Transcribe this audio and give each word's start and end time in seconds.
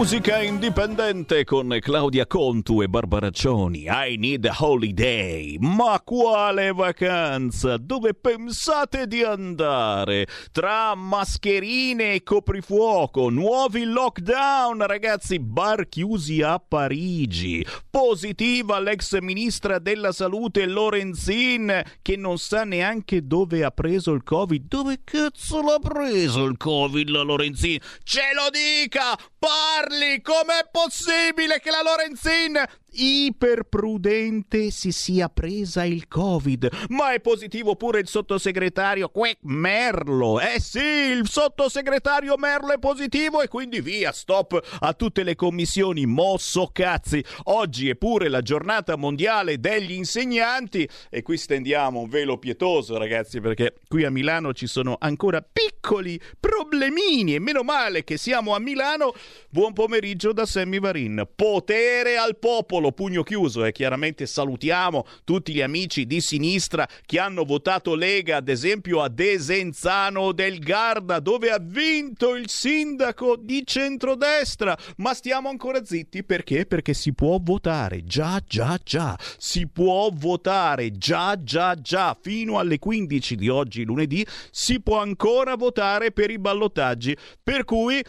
Musica 0.00 0.40
indipendente 0.40 1.44
con 1.44 1.76
Claudia 1.78 2.26
Contu 2.26 2.80
e 2.80 2.88
Barbaraccioni. 2.88 3.84
I 3.86 4.16
need 4.16 4.46
a 4.46 4.56
holiday. 4.58 5.58
Ma 5.60 6.00
quale 6.02 6.72
vacanza? 6.72 7.76
Dove 7.76 8.14
pensate 8.14 9.06
di 9.06 9.22
andare? 9.22 10.26
Tra 10.52 10.94
mascherine 10.94 12.14
e 12.14 12.22
coprifuoco, 12.22 13.28
nuovi 13.28 13.84
lockdown, 13.84 14.86
ragazzi, 14.86 15.38
bar 15.38 15.86
chiusi 15.86 16.40
a 16.40 16.58
Parigi. 16.58 17.62
Positiva 17.90 18.80
l'ex 18.80 19.18
ministra 19.20 19.78
della 19.78 20.12
salute 20.12 20.64
Lorenzin 20.64 21.82
che 22.00 22.16
non 22.16 22.38
sa 22.38 22.64
neanche 22.64 23.26
dove 23.26 23.64
ha 23.64 23.70
preso 23.70 24.12
il 24.12 24.22
Covid. 24.22 24.66
Dove 24.66 25.00
cazzo 25.04 25.60
l'ha 25.60 25.78
preso 25.78 26.46
il 26.46 26.56
Covid 26.56 27.06
la 27.10 27.20
Lorenzin? 27.20 27.78
Ce 28.02 28.22
lo 28.34 28.48
dica! 28.48 29.14
Parli! 29.40 30.20
Com'è 30.20 30.68
possibile 30.70 31.60
che 31.60 31.70
la 31.70 31.80
Lorenzin 31.80 32.62
iperprudente 32.92 34.70
si 34.70 34.92
sia 34.92 35.28
presa 35.28 35.84
il 35.84 36.08
covid. 36.08 36.86
Ma 36.88 37.12
è 37.12 37.20
positivo 37.20 37.76
pure 37.76 38.00
il 38.00 38.08
sottosegretario 38.08 39.08
Que 39.08 39.38
Merlo. 39.42 40.40
Eh 40.40 40.60
sì 40.60 40.78
il 40.80 41.28
sottosegretario 41.28 42.36
Merlo 42.36 42.72
è 42.72 42.78
positivo 42.78 43.42
e 43.42 43.48
quindi 43.48 43.80
via 43.80 44.12
stop 44.12 44.60
a 44.80 44.92
tutte 44.94 45.22
le 45.22 45.34
commissioni. 45.34 46.06
Mosso 46.06 46.70
cazzi. 46.72 47.22
Oggi 47.44 47.88
è 47.88 47.96
pure 47.96 48.28
la 48.28 48.42
giornata 48.42 48.96
mondiale 48.96 49.58
degli 49.58 49.92
insegnanti 49.92 50.88
e 51.10 51.22
qui 51.22 51.36
stendiamo 51.36 52.00
un 52.00 52.08
velo 52.08 52.38
pietoso 52.38 52.96
ragazzi 52.96 53.40
perché 53.40 53.74
qui 53.86 54.04
a 54.04 54.10
Milano 54.10 54.52
ci 54.52 54.66
sono 54.66 54.96
ancora 54.98 55.42
piccoli 55.42 56.20
problemini 56.38 57.34
e 57.34 57.38
meno 57.38 57.62
male 57.62 58.04
che 58.04 58.16
siamo 58.16 58.54
a 58.54 58.58
Milano. 58.58 59.12
Buon 59.50 59.72
pomeriggio 59.72 60.32
da 60.32 60.46
Sammy 60.46 60.78
Varin. 60.78 61.28
Potere 61.34 62.16
al 62.16 62.38
popolo 62.38 62.79
popolo 62.80 62.92
pugno 62.92 63.22
chiuso 63.22 63.64
e 63.64 63.72
chiaramente 63.72 64.26
salutiamo 64.26 65.06
tutti 65.24 65.52
gli 65.52 65.60
amici 65.60 66.06
di 66.06 66.20
sinistra 66.20 66.88
che 67.04 67.18
hanno 67.18 67.44
votato 67.44 67.94
Lega, 67.94 68.36
ad 68.36 68.48
esempio 68.48 69.02
a 69.02 69.08
Desenzano 69.08 70.32
del 70.32 70.58
Garda, 70.58 71.20
dove 71.20 71.50
ha 71.50 71.58
vinto 71.60 72.34
il 72.34 72.48
sindaco 72.48 73.36
di 73.36 73.62
centrodestra. 73.64 74.76
Ma 74.96 75.12
stiamo 75.14 75.48
ancora 75.48 75.84
zitti 75.84 76.24
perché? 76.24 76.66
Perché 76.66 76.94
si 76.94 77.12
può 77.12 77.38
votare. 77.40 78.04
Già, 78.04 78.40
già, 78.46 78.78
già. 78.82 79.18
Si 79.36 79.66
può 79.68 80.10
votare. 80.12 80.92
Già, 80.92 81.40
già, 81.42 81.74
già. 81.74 82.16
Fino 82.20 82.58
alle 82.58 82.78
15 82.78 83.36
di 83.36 83.48
oggi, 83.48 83.84
lunedì, 83.84 84.26
si 84.50 84.80
può 84.80 85.00
ancora 85.00 85.56
votare 85.56 86.12
per 86.12 86.30
i 86.30 86.38
ballottaggi. 86.38 87.16
Per 87.42 87.64
cui 87.64 88.02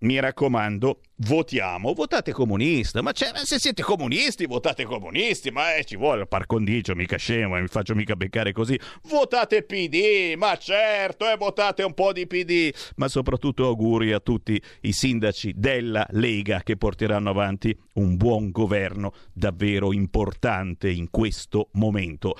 mi 0.00 0.20
raccomando, 0.20 1.00
votiamo, 1.16 1.94
votate 1.94 2.32
comunista, 2.32 3.00
ma, 3.00 3.12
ma, 3.32 3.38
se 3.44 3.58
siete 3.58 3.82
comunisti, 3.82 4.44
votate 4.44 4.84
comunisti, 4.84 5.50
ma 5.50 5.74
eh, 5.74 5.84
ci 5.84 5.96
vuole 5.96 6.22
il 6.22 6.28
par 6.28 6.46
condicio, 6.46 6.94
mica 6.94 7.16
scemo, 7.16 7.56
eh, 7.56 7.62
mi 7.62 7.68
faccio 7.68 7.94
mica 7.94 8.14
beccare 8.14 8.52
così, 8.52 8.78
votate 9.04 9.62
PD, 9.62 10.34
ma 10.36 10.56
certo, 10.58 11.26
e 11.26 11.32
eh, 11.32 11.36
votate 11.36 11.82
un 11.82 11.94
po' 11.94 12.12
di 12.12 12.26
PD, 12.26 12.70
ma 12.96 13.08
soprattutto 13.08 13.66
auguri 13.66 14.12
a 14.12 14.20
tutti 14.20 14.60
i 14.82 14.92
sindaci 14.92 15.54
della 15.56 16.06
Lega 16.10 16.60
che 16.62 16.76
porteranno 16.76 17.30
avanti 17.30 17.76
un 17.94 18.16
buon 18.16 18.50
governo 18.50 19.14
davvero 19.32 19.92
importante 19.92 20.90
in 20.90 21.08
questo 21.10 21.70
momento. 21.72 22.36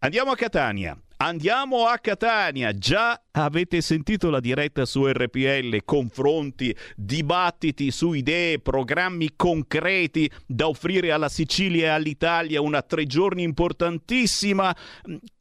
Andiamo 0.00 0.30
a 0.30 0.36
Catania. 0.36 0.96
Andiamo 1.16 1.86
a 1.86 1.98
Catania. 1.98 2.72
Già 2.72 3.20
avete 3.32 3.80
sentito 3.80 4.30
la 4.30 4.38
diretta 4.38 4.84
su 4.84 5.04
RPL, 5.04 5.78
confronti, 5.84 6.72
dibattiti 6.94 7.90
su 7.90 8.12
idee, 8.12 8.60
programmi 8.60 9.32
concreti 9.34 10.30
da 10.46 10.68
offrire 10.68 11.10
alla 11.10 11.28
Sicilia 11.28 11.86
e 11.86 11.88
all'Italia, 11.88 12.60
una 12.60 12.82
tre 12.82 13.06
giorni 13.06 13.42
importantissima 13.42 14.72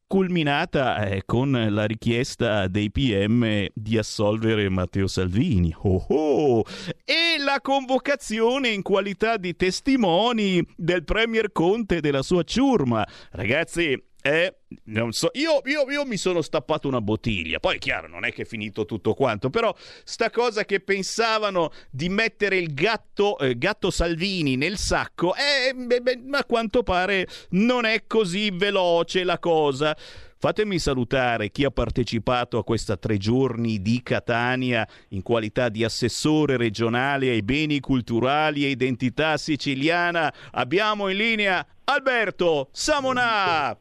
culminata 0.07 1.05
eh, 1.05 1.23
con 1.25 1.51
la 1.69 1.85
richiesta 1.85 2.67
dei 2.67 2.89
PM 2.89 3.67
di 3.73 3.97
assolvere 3.97 4.69
Matteo 4.69 5.05
Salvini. 5.05 5.71
Oh 5.83 6.03
oh! 6.07 6.63
E 7.05 7.35
la 7.37 7.59
convocazione 7.61 8.69
in 8.69 8.81
qualità 8.81 9.37
di 9.37 9.55
testimoni 9.55 10.65
del 10.75 11.03
Premier 11.03 11.51
Conte 11.51 11.97
e 11.97 12.01
della 12.01 12.23
sua 12.23 12.41
ciurma. 12.43 13.05
Ragazzi, 13.31 14.01
eh, 14.27 14.55
so, 15.11 15.29
io, 15.33 15.61
io, 15.65 15.89
io, 15.89 16.05
mi 16.05 16.17
sono 16.17 16.41
stappato 16.41 16.89
una 16.89 16.99
bottiglia, 16.99 17.59
poi 17.59 17.79
chiaro, 17.79 18.09
non 18.09 18.25
è 18.25 18.33
che 18.33 18.41
è 18.41 18.45
finito 18.45 18.85
tutto 18.85 19.13
quanto, 19.13 19.49
però 19.49 19.73
sta 20.03 20.29
cosa 20.29 20.65
che 20.65 20.81
pensavano 20.81 21.71
di 21.89 22.09
mettere 22.09 22.57
il 22.57 22.73
gatto, 22.73 23.37
eh, 23.39 23.57
gatto 23.57 23.89
Salvini 23.89 24.57
nel 24.57 24.77
sacco, 24.77 25.33
eh, 25.33 25.73
beh, 25.73 26.01
beh, 26.01 26.19
a 26.31 26.43
quanto 26.43 26.83
pare 26.83 27.25
non 27.51 27.85
è 27.85 28.03
così 28.05 28.51
veloce 28.51 29.23
la 29.23 29.39
cosa. 29.39 29.95
Fatemi 30.39 30.77
salutare 30.77 31.49
chi 31.49 31.63
ha 31.63 31.71
partecipato 31.71 32.59
a 32.59 32.63
questa 32.63 32.95
tre 32.95 33.17
giorni 33.17 33.81
di 33.81 34.03
Catania 34.03 34.87
in 35.09 35.23
qualità 35.23 35.69
di 35.69 35.83
assessore 35.83 36.57
regionale 36.57 37.29
ai 37.29 37.41
beni 37.41 37.79
culturali 37.79 38.63
e 38.63 38.69
identità 38.69 39.37
siciliana. 39.37 40.31
Abbiamo 40.51 41.07
in 41.07 41.17
linea 41.17 41.65
Alberto 41.85 42.69
Samonà. 42.71 43.75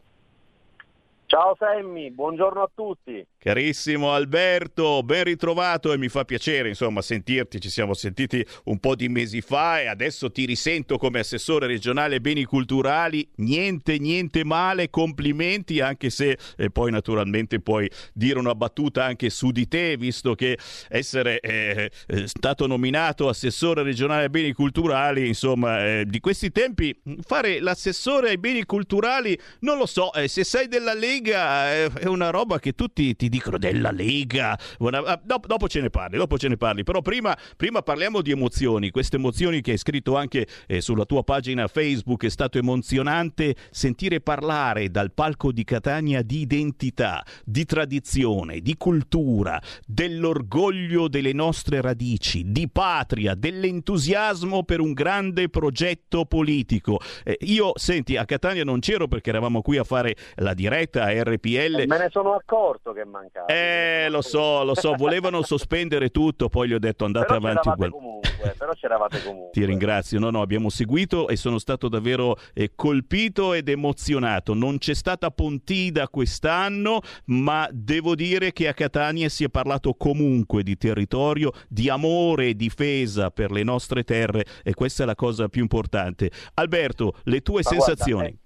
Ciao 1.27 1.57
Sammy, 1.59 2.13
buongiorno 2.13 2.63
a 2.63 2.71
tutti. 2.73 3.27
Carissimo 3.47 4.13
Alberto, 4.13 5.05
ben 5.05 5.23
ritrovato 5.23 5.93
e 5.93 5.99
mi 5.99 6.09
fa 6.09 6.25
piacere 6.25 6.69
insomma 6.69 7.01
sentirti, 7.01 7.61
ci 7.61 7.71
siamo 7.71 7.95
sentiti 7.95 8.45
un 8.65 8.81
po' 8.81 8.97
di 8.97 9.09
mesi 9.09 9.41
fa 9.41 9.81
e 9.81 9.87
adesso 9.87 10.33
ti 10.33 10.47
risento 10.47 10.99
come 10.99 11.21
assessore 11.21 11.69
regionale 11.69 12.21
beni 12.21 12.43
culturali, 12.43 13.25
niente 13.37 13.99
niente 13.99 14.45
male, 14.45 14.91
complimenti 14.91 15.79
anche 15.79 16.11
se 16.11 16.37
eh, 16.57 16.71
poi 16.71 16.91
naturalmente 16.91 17.61
puoi 17.61 17.89
dire 18.13 18.41
una 18.41 18.57
battuta 18.57 19.05
anche 19.05 19.31
su 19.31 19.53
di 19.53 19.69
te 19.69 19.97
visto 19.97 20.35
che 20.35 20.59
essere 20.89 21.39
eh, 21.39 21.89
eh 22.09 22.27
stato 22.27 22.67
nominato 22.67 23.29
assessore 23.29 23.85
regionale 23.85 24.29
beni 24.29 24.53
culturali 24.55 25.25
insomma 25.29 25.87
eh, 25.87 26.05
di 26.05 26.19
questi 26.19 26.51
tempi 26.51 26.93
fare 27.21 27.61
l'assessore 27.61 28.31
ai 28.31 28.39
beni 28.39 28.65
culturali 28.65 29.39
non 29.61 29.79
lo 29.79 29.87
so, 29.87 30.13
eh, 30.15 30.27
se 30.27 30.43
sei 30.43 30.67
della 30.67 30.95
Lega 30.95 31.73
eh, 31.73 31.93
è 31.93 32.07
una 32.07 32.31
roba 32.31 32.59
che 32.59 32.73
tutti 32.73 33.15
ti 33.15 33.29
dicono 33.37 33.59
della 33.59 33.91
Lega. 33.91 34.59
Ah, 34.79 35.21
dopo, 35.23 35.47
dopo, 35.47 35.69
ce 35.69 35.81
ne 35.81 35.91
parli, 35.91 36.17
dopo 36.17 36.39
ce 36.39 36.49
ne 36.49 36.57
parli. 36.57 36.83
Però 36.83 37.03
prima, 37.03 37.37
prima 37.57 37.83
parliamo 37.83 38.23
di 38.23 38.31
emozioni. 38.31 38.91
Queste 38.91 39.17
emozioni 39.17 39.61
che 39.61 39.73
hai 39.73 39.79
scritto 39.79 40.17
anche 40.17 40.47
eh, 40.67 40.81
sulla 40.81 41.05
tua 41.05 41.23
pagina 41.23 41.67
Facebook. 41.69 42.25
È 42.25 42.31
stato 42.31 42.59
emozionante 42.59 43.55
sentire 43.71 44.21
parlare 44.21 44.91
dal 44.91 45.13
palco 45.13 45.53
di 45.53 45.65
Catania 45.65 46.23
di 46.23 46.41
identità, 46.41 47.25
di 47.45 47.65
tradizione, 47.65 48.61
di 48.61 48.77
cultura, 48.77 49.61
dell'orgoglio 49.87 51.09
delle 51.09 51.33
nostre 51.33 51.81
radici, 51.81 52.51
di 52.51 52.69
patria, 52.69 53.35
dell'entusiasmo 53.35 54.65
per 54.65 54.81
un 54.81 54.93
grande 54.93 55.49
progetto 55.49 56.25
politico. 56.25 56.99
Eh, 57.25 57.37
io, 57.41 57.73
senti, 57.75 58.17
a 58.17 58.25
Catania 58.25 58.65
non 58.65 58.81
c'ero 58.81 59.09
perché 59.09 59.31
eravamo 59.31 59.61
qui 59.61 59.77
a 59.77 59.85
fare 59.85 60.17
la 60.37 60.55
diretta 60.55 61.05
a 61.05 61.23
RPL. 61.23 61.85
Me 61.87 61.99
ne 61.99 62.09
sono 62.11 62.35
accorto 62.35 62.93
che 62.93 63.05
mancava. 63.27 63.47
Eh, 63.47 64.09
lo 64.09 64.23
so, 64.23 64.65
lo 64.65 64.75
so, 64.75 64.95
volevano 64.95 65.43
sospendere 65.45 66.11
tutto, 66.11 66.49
poi 66.49 66.69
gli 66.69 66.73
ho 66.75 66.79
detto 66.79 67.05
andate 67.05 67.27
però 67.27 67.39
avanti 67.39 67.69
uguale. 67.69 67.93
Comunque, 67.93 68.55
però 68.57 68.73
c'eravate 68.73 69.23
comunque. 69.23 69.51
Ti 69.53 69.65
ringrazio, 69.65 70.19
no, 70.19 70.31
no, 70.31 70.41
abbiamo 70.41 70.69
seguito 70.69 71.29
e 71.29 71.37
sono 71.37 71.59
stato 71.59 71.89
davvero 71.89 72.37
eh, 72.55 72.73
colpito 72.75 73.53
ed 73.53 73.69
emozionato. 73.69 74.55
Non 74.55 74.79
c'è 74.79 74.95
stata 74.95 75.31
Pontida 75.31 76.09
quest'anno, 76.09 77.01
ma 77.27 77.69
devo 77.71 78.15
dire 78.15 78.53
che 78.53 78.69
a 78.69 78.75
Catania 78.75 79.29
si 79.29 79.45
è 79.45 79.49
parlato 79.49 79.95
comunque 79.95 80.63
di 80.63 80.77
territorio, 80.77 81.53
di 81.69 81.89
amore 81.89 82.49
e 82.49 82.55
difesa 82.55 83.31
per 83.31 83.51
le 83.51 83.63
nostre 83.63 84.05
terre 84.05 84.45
e 84.63 84.75
questa 84.75 85.03
è 85.03 85.07
la 85.07 85.15
cosa 85.15 85.49
più 85.49 85.63
importante. 85.63 86.31
Alberto, 86.55 87.15
le 87.25 87.41
tue 87.41 87.63
ma 87.63 87.71
sensazioni? 87.71 88.13
Guarda, 88.15 88.39
eh 88.39 88.45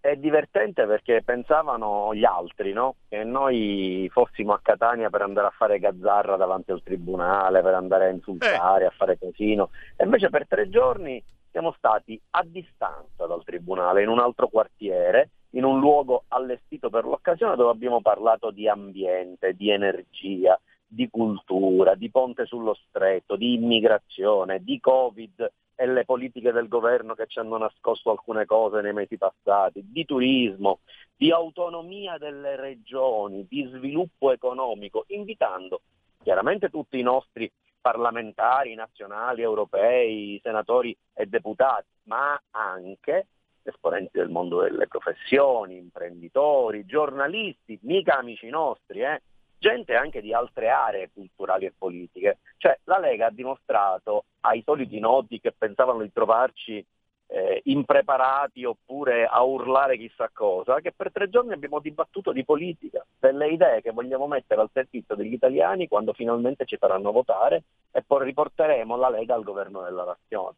è 0.00 0.16
divertente 0.16 0.86
perché 0.86 1.22
pensavano 1.22 2.14
gli 2.14 2.24
altri 2.24 2.72
no? 2.72 2.96
che 3.08 3.22
noi 3.22 4.08
fossimo 4.10 4.54
a 4.54 4.60
Catania 4.62 5.10
per 5.10 5.22
andare 5.22 5.48
a 5.48 5.54
fare 5.56 5.78
gazzarra 5.78 6.36
davanti 6.36 6.70
al 6.70 6.82
tribunale, 6.82 7.60
per 7.60 7.74
andare 7.74 8.06
a 8.06 8.10
insultare, 8.10 8.84
eh. 8.84 8.86
a 8.86 8.92
fare 8.96 9.18
casino. 9.18 9.70
E 9.96 10.04
invece 10.04 10.30
per 10.30 10.46
tre 10.46 10.68
giorni 10.70 11.22
siamo 11.50 11.74
stati 11.76 12.20
a 12.30 12.42
distanza 12.44 13.26
dal 13.26 13.44
tribunale, 13.44 14.02
in 14.02 14.08
un 14.08 14.20
altro 14.20 14.48
quartiere, 14.48 15.30
in 15.50 15.64
un 15.64 15.80
luogo 15.80 16.24
allestito 16.28 16.88
per 16.88 17.04
l'occasione 17.04 17.56
dove 17.56 17.70
abbiamo 17.70 18.00
parlato 18.00 18.50
di 18.50 18.68
ambiente, 18.68 19.54
di 19.54 19.70
energia, 19.70 20.58
di 20.86 21.08
cultura, 21.10 21.94
di 21.94 22.10
ponte 22.10 22.46
sullo 22.46 22.74
stretto, 22.88 23.36
di 23.36 23.54
immigrazione, 23.54 24.62
di 24.62 24.80
Covid 24.80 25.52
e 25.80 25.86
le 25.86 26.04
politiche 26.04 26.52
del 26.52 26.68
governo 26.68 27.14
che 27.14 27.24
ci 27.26 27.38
hanno 27.38 27.56
nascosto 27.56 28.10
alcune 28.10 28.44
cose 28.44 28.82
nei 28.82 28.92
mesi 28.92 29.16
passati, 29.16 29.82
di 29.82 30.04
turismo, 30.04 30.80
di 31.16 31.32
autonomia 31.32 32.18
delle 32.18 32.54
regioni, 32.56 33.46
di 33.48 33.66
sviluppo 33.74 34.30
economico, 34.30 35.04
invitando 35.08 35.80
chiaramente 36.22 36.68
tutti 36.68 36.98
i 36.98 37.02
nostri 37.02 37.50
parlamentari 37.80 38.74
nazionali, 38.74 39.40
europei, 39.40 40.38
senatori 40.42 40.94
e 41.14 41.24
deputati, 41.24 41.86
ma 42.02 42.38
anche 42.50 43.28
esponenti 43.62 44.18
del 44.18 44.28
mondo 44.28 44.60
delle 44.60 44.86
professioni, 44.86 45.78
imprenditori, 45.78 46.84
giornalisti, 46.84 47.78
mica 47.84 48.18
amici 48.18 48.50
nostri, 48.50 49.00
eh, 49.00 49.22
gente 49.60 49.94
anche 49.94 50.22
di 50.22 50.32
altre 50.32 50.70
aree 50.70 51.10
culturali 51.12 51.66
e 51.66 51.74
politiche. 51.76 52.38
Cioè 52.56 52.80
la 52.84 52.98
Lega 52.98 53.26
ha 53.26 53.30
dimostrato 53.30 54.24
ai 54.40 54.62
soliti 54.64 54.98
noti 54.98 55.38
che 55.38 55.52
pensavano 55.56 56.02
di 56.02 56.10
trovarci 56.12 56.84
eh, 57.26 57.60
impreparati 57.64 58.64
oppure 58.64 59.26
a 59.26 59.42
urlare 59.42 59.96
chissà 59.96 60.30
cosa, 60.32 60.80
che 60.80 60.92
per 60.92 61.12
tre 61.12 61.28
giorni 61.28 61.52
abbiamo 61.52 61.78
dibattuto 61.78 62.32
di 62.32 62.44
politica, 62.44 63.06
delle 63.18 63.48
idee 63.48 63.82
che 63.82 63.92
vogliamo 63.92 64.26
mettere 64.26 64.62
al 64.62 64.70
servizio 64.72 65.14
degli 65.14 65.34
italiani 65.34 65.86
quando 65.86 66.12
finalmente 66.12 66.64
ci 66.64 66.76
faranno 66.76 67.12
votare 67.12 67.62
e 67.92 68.02
poi 68.02 68.24
riporteremo 68.24 68.96
la 68.96 69.10
Lega 69.10 69.34
al 69.34 69.44
governo 69.44 69.82
della 69.82 70.04
nazione. 70.04 70.56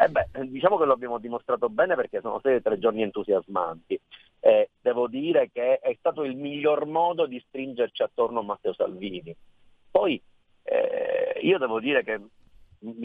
Eh 0.00 0.08
beh, 0.08 0.46
diciamo 0.46 0.78
che 0.78 0.84
lo 0.84 0.92
abbiamo 0.92 1.18
dimostrato 1.18 1.68
bene 1.68 1.96
perché 1.96 2.20
sono 2.20 2.38
stati 2.38 2.62
tre 2.62 2.78
giorni 2.78 3.02
entusiasmanti. 3.02 4.00
Eh, 4.38 4.70
devo 4.80 5.08
dire 5.08 5.50
che 5.50 5.78
è 5.80 5.92
stato 5.98 6.22
il 6.22 6.36
miglior 6.36 6.86
modo 6.86 7.26
di 7.26 7.42
stringerci 7.48 8.04
attorno 8.04 8.38
a 8.38 8.44
Matteo 8.44 8.72
Salvini. 8.74 9.34
Poi 9.90 10.22
eh, 10.62 11.40
io 11.42 11.58
devo 11.58 11.80
dire 11.80 12.04
che 12.04 12.20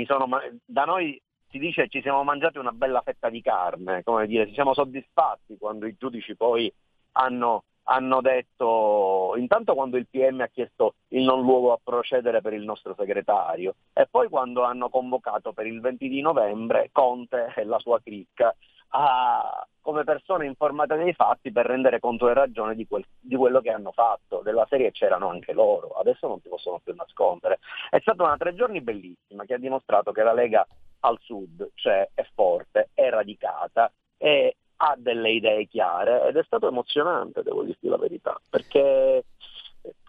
sono, 0.06 0.28
da 0.64 0.84
noi 0.84 1.20
si 1.50 1.58
dice 1.58 1.88
ci 1.88 2.02
siamo 2.02 2.24
mangiati 2.24 2.60
una 2.60 2.72
bella 2.72 3.02
fetta 3.02 3.30
di 3.30 3.42
carne, 3.42 4.04
come 4.04 4.28
dire, 4.28 4.46
ci 4.46 4.54
siamo 4.54 4.76
soddisfatti 4.76 5.58
quando 5.58 5.88
i 5.88 5.96
giudici 5.98 6.36
poi 6.36 6.72
hanno 7.14 7.64
hanno 7.86 8.22
detto 8.22 9.34
intanto 9.38 9.74
quando 9.74 9.98
il 9.98 10.08
PM 10.10 10.42
ha 10.42 10.48
chiesto 10.48 10.96
il 11.10 11.24
non 11.24 11.42
luogo 11.42 11.74
a 11.74 11.80
procedere 11.84 12.42
per 12.42 12.54
il 12.54 12.64
nostro 12.64 12.96
segretario 12.98 13.76
e 13.94 14.08
poi 14.10 14.30
quando 14.30 14.64
hanno 14.64 14.90
convocato 14.90 15.54
per 15.54 15.68
il 15.68 15.82
20 15.82 16.08
di 16.08 16.22
novembre 16.22 16.90
Conte 16.92 17.54
e 17.56 17.66
la 17.66 17.80
sua 17.80 18.00
cricca 18.02 18.56
a, 18.96 19.68
come 19.82 20.04
persone 20.04 20.46
informate 20.46 20.96
dei 20.96 21.14
fatti 21.14 21.52
per 21.52 21.66
rendere 21.66 22.00
conto 22.00 22.30
e 22.30 22.34
ragione 22.34 22.76
di, 22.76 22.88
quel, 22.88 23.06
di, 23.20 23.36
quello 23.36 23.60
che 23.60 23.70
hanno 23.70 23.92
fatto. 23.92 24.42
Della 24.42 24.66
serie 24.70 24.92
c'erano 24.92 25.30
anche 25.30 25.52
loro, 25.52 25.90
adesso 26.00 26.28
non 26.28 26.40
si 26.42 26.48
possono 26.48 26.80
più 26.84 26.94
nascondere. 26.96 27.60
È 27.90 28.00
stata 28.00 28.24
una 28.24 28.38
tre 28.38 28.54
giorni 28.56 28.82
bellissima 28.82 29.46
che 29.46 29.56
ha 29.56 29.58
dimostrato 29.58 30.12
che 30.12 30.24
la 30.24 30.34
Lega 30.34 30.66
al 31.02 31.18
sud 31.22 31.72
cioè, 31.74 32.10
è 32.14 32.26
forte, 32.34 32.90
è 32.94 33.10
radicata 33.10 33.92
e 34.18 34.56
ha 34.78 34.96
delle 34.98 35.32
idee 35.32 35.68
chiare 35.68 36.28
ed 36.28 36.38
è 36.38 36.44
stato 36.44 36.68
emozionante, 36.68 37.44
devo 37.44 37.64
dirti 37.64 37.88
la 37.88 37.98
verità, 37.98 38.40
perché 38.50 39.24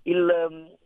il, 0.03 0.77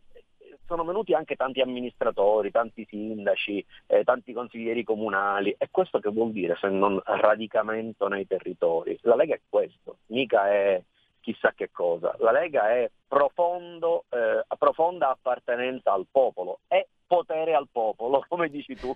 sono 0.69 0.83
venuti 0.83 1.13
anche 1.13 1.35
tanti 1.35 1.61
amministratori, 1.61 2.51
tanti 2.51 2.85
sindaci, 2.87 3.65
eh, 3.87 4.03
tanti 4.03 4.33
consiglieri 4.33 4.83
comunali 4.83 5.55
e 5.57 5.69
questo 5.71 5.99
che 5.99 6.11
vuol 6.11 6.31
dire 6.31 6.55
se 6.61 6.69
non 6.69 7.01
radicamento 7.03 8.07
nei 8.07 8.27
territori? 8.27 8.97
La 9.01 9.15
Lega 9.15 9.33
è 9.33 9.41
questo, 9.49 9.97
mica 10.07 10.47
è 10.47 10.81
chissà 11.21 11.53
che 11.55 11.69
cosa, 11.71 12.15
la 12.19 12.31
Lega 12.31 12.69
è 12.69 12.89
profondo, 13.07 14.05
eh, 14.09 14.45
profonda 14.57 15.09
appartenenza 15.09 15.91
al 15.91 16.05
popolo 16.09 16.59
e 16.67 16.87
potere 17.09 17.55
al 17.55 17.67
popolo, 17.71 18.23
come 18.29 18.49
dici 18.49 18.75
tu. 18.75 18.95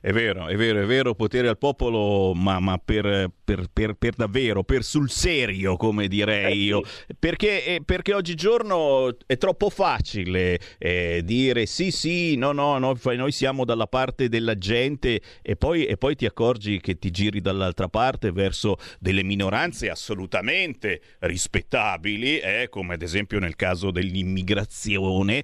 è 0.00 0.12
vero, 0.12 0.46
è 0.46 0.54
vero, 0.54 0.80
è 0.80 0.86
vero, 0.86 1.14
potere 1.14 1.48
al 1.48 1.58
popolo, 1.58 2.32
ma, 2.32 2.60
ma 2.60 2.78
per, 2.82 3.28
per, 3.42 3.66
per, 3.72 3.94
per, 3.94 4.14
davvero, 4.14 4.62
per 4.62 4.84
sul 4.84 5.10
serio, 5.10 5.76
come 5.76 6.06
direi 6.06 6.52
eh, 6.52 6.64
io. 6.64 6.82
Perché, 7.18 7.64
eh, 7.64 7.82
perché, 7.84 8.14
oggigiorno 8.14 9.16
è 9.26 9.36
troppo 9.36 9.68
facile 9.68 10.60
eh, 10.78 11.22
dire 11.24 11.66
sì, 11.66 11.90
sì, 11.90 12.36
no, 12.36 12.52
no, 12.52 12.78
no, 12.78 12.96
noi 13.02 13.32
siamo 13.32 13.64
dalla 13.64 13.88
parte 13.88 14.28
della 14.28 14.54
gente 14.54 15.20
e 15.42 15.56
poi, 15.56 15.86
e 15.86 15.96
poi 15.96 16.14
ti 16.14 16.26
accorgi 16.26 16.78
che 16.78 16.98
ti 16.98 17.10
giri 17.10 17.40
dall'altra 17.40 17.88
parte 17.88 18.30
verso 18.30 18.76
delle 19.00 19.24
minoranze 19.24 19.90
assolutamente 19.90 21.00
rispettabili, 21.18 22.38
eh, 22.38 22.68
come 22.70 22.94
ad 22.94 23.02
esempio 23.02 23.40
nel 23.40 23.56
caso 23.56 23.90
dell'immigrazione, 23.90 25.42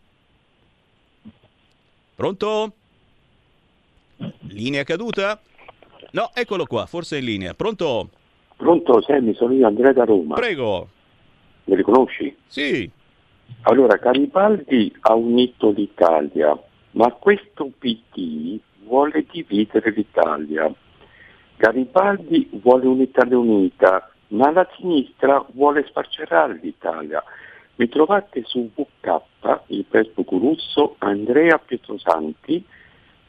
Pronto? 2.15 2.73
Linea 4.47 4.83
caduta? 4.83 5.41
No, 6.11 6.29
eccolo 6.33 6.65
qua, 6.65 6.85
forse 6.85 7.17
è 7.17 7.19
in 7.19 7.25
linea. 7.25 7.53
Pronto? 7.53 8.09
Pronto, 8.55 9.01
Sammy, 9.01 9.33
sono 9.33 9.53
io, 9.53 9.65
Andrea 9.65 9.93
da 9.93 10.03
Roma. 10.05 10.35
Prego. 10.35 10.87
Mi 11.65 11.75
riconosci? 11.75 12.35
Sì. 12.47 12.89
Allora, 13.63 13.95
Garibaldi 13.95 14.95
ha 15.01 15.15
unito 15.15 15.71
l'Italia, 15.71 16.57
ma 16.91 17.11
questo 17.13 17.71
PD 17.77 18.59
vuole 18.85 19.25
dividere 19.31 19.91
l'Italia. 19.91 20.71
Garibaldi 21.57 22.49
vuole 22.61 22.87
un'Italia 22.87 23.37
unita, 23.37 24.12
ma 24.29 24.51
la 24.51 24.67
sinistra 24.77 25.45
vuole 25.53 25.85
sparcerare 25.87 26.59
l'Italia. 26.61 27.23
Mi 27.75 27.89
trovate 27.89 28.43
su 28.45 28.69
WK, 28.73 29.21
il 29.67 29.85
Facebook 29.89 30.29
russo, 30.31 30.95
Andrea 30.99 31.57
Pietrosanti, 31.57 32.63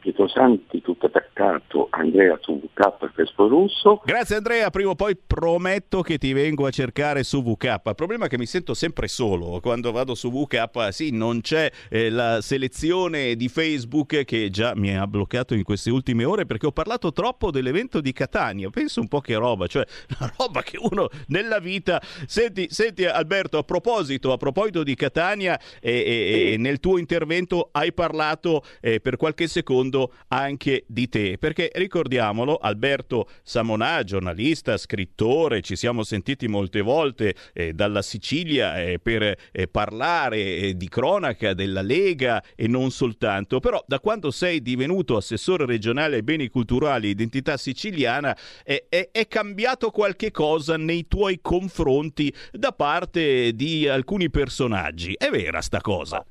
Pietro 0.05 0.27
Santi 0.27 0.83
tutto 0.83 1.07
attaccato, 1.07 1.87
Andrea 1.89 2.37
su 2.39 2.61
VK 2.61 3.15
Vespo 3.15 3.47
Russo. 3.47 4.03
Grazie 4.05 4.35
Andrea, 4.35 4.69
prima 4.69 4.91
o 4.91 4.95
poi 4.95 5.17
prometto 5.17 6.03
che 6.03 6.19
ti 6.19 6.31
vengo 6.31 6.67
a 6.67 6.69
cercare 6.69 7.23
su 7.23 7.41
VK. 7.41 7.81
Il 7.83 7.95
problema 7.95 8.25
è 8.25 8.27
che 8.27 8.37
mi 8.37 8.45
sento 8.45 8.75
sempre 8.75 9.07
solo 9.07 9.59
quando 9.61 9.91
vado 9.91 10.13
su 10.13 10.29
VK, 10.29 10.93
sì, 10.93 11.09
non 11.09 11.41
c'è 11.41 11.71
eh, 11.89 12.11
la 12.11 12.39
selezione 12.41 13.35
di 13.35 13.47
Facebook 13.47 14.25
che 14.25 14.51
già 14.51 14.73
mi 14.75 14.95
ha 14.95 15.07
bloccato 15.07 15.55
in 15.55 15.63
queste 15.63 15.89
ultime 15.89 16.23
ore 16.23 16.45
perché 16.45 16.67
ho 16.67 16.71
parlato 16.71 17.11
troppo 17.11 17.49
dell'evento 17.49 17.99
di 17.99 18.13
Catania. 18.13 18.69
Penso 18.69 19.01
un 19.01 19.07
po' 19.07 19.21
che 19.21 19.33
roba, 19.33 19.65
cioè 19.65 19.85
una 20.19 20.31
roba 20.37 20.61
che 20.61 20.77
uno 20.79 21.09
nella 21.29 21.57
vita... 21.57 21.99
Senti, 22.27 22.67
senti 22.69 23.05
Alberto, 23.05 23.57
a 23.57 23.63
proposito, 23.63 24.31
a 24.31 24.37
proposito 24.37 24.83
di 24.83 24.93
Catania, 24.93 25.59
eh, 25.81 26.51
eh, 26.51 26.57
nel 26.59 26.79
tuo 26.79 26.99
intervento 26.99 27.69
hai 27.71 27.91
parlato 27.91 28.61
eh, 28.81 28.99
per 28.99 29.17
qualche 29.17 29.47
secondo 29.47 29.93
parlando 29.95 30.11
anche 30.27 30.83
di 30.87 31.07
te, 31.07 31.37
perché 31.39 31.71
ricordiamolo, 31.73 32.57
Alberto 32.57 33.29
Samonà, 33.41 34.03
giornalista, 34.03 34.77
scrittore, 34.77 35.61
ci 35.61 35.75
siamo 35.75 36.03
sentiti 36.03 36.47
molte 36.47 36.81
volte 36.81 37.35
eh, 37.53 37.73
dalla 37.73 38.01
Sicilia 38.01 38.81
eh, 38.81 38.99
per 38.99 39.35
eh, 39.51 39.67
parlare 39.67 40.37
eh, 40.37 40.77
di 40.77 40.89
cronaca 40.89 41.53
della 41.53 41.81
Lega 41.81 42.43
e 42.55 42.67
non 42.67 42.91
soltanto, 42.91 43.59
però 43.59 43.83
da 43.87 43.99
quando 43.99 44.31
sei 44.31 44.61
divenuto 44.61 45.15
assessore 45.15 45.65
regionale 45.65 46.17
ai 46.17 46.23
beni 46.23 46.49
culturali 46.49 47.07
e 47.07 47.11
identità 47.11 47.57
siciliana 47.57 48.35
è, 48.63 48.87
è 48.89 49.27
cambiato 49.27 49.91
qualche 49.91 50.31
cosa 50.31 50.77
nei 50.77 51.07
tuoi 51.07 51.39
confronti 51.41 52.33
da 52.51 52.71
parte 52.71 53.53
di 53.53 53.87
alcuni 53.87 54.29
personaggi. 54.29 55.13
È 55.13 55.29
vera 55.29 55.61
sta 55.61 55.79
cosa? 55.79 56.25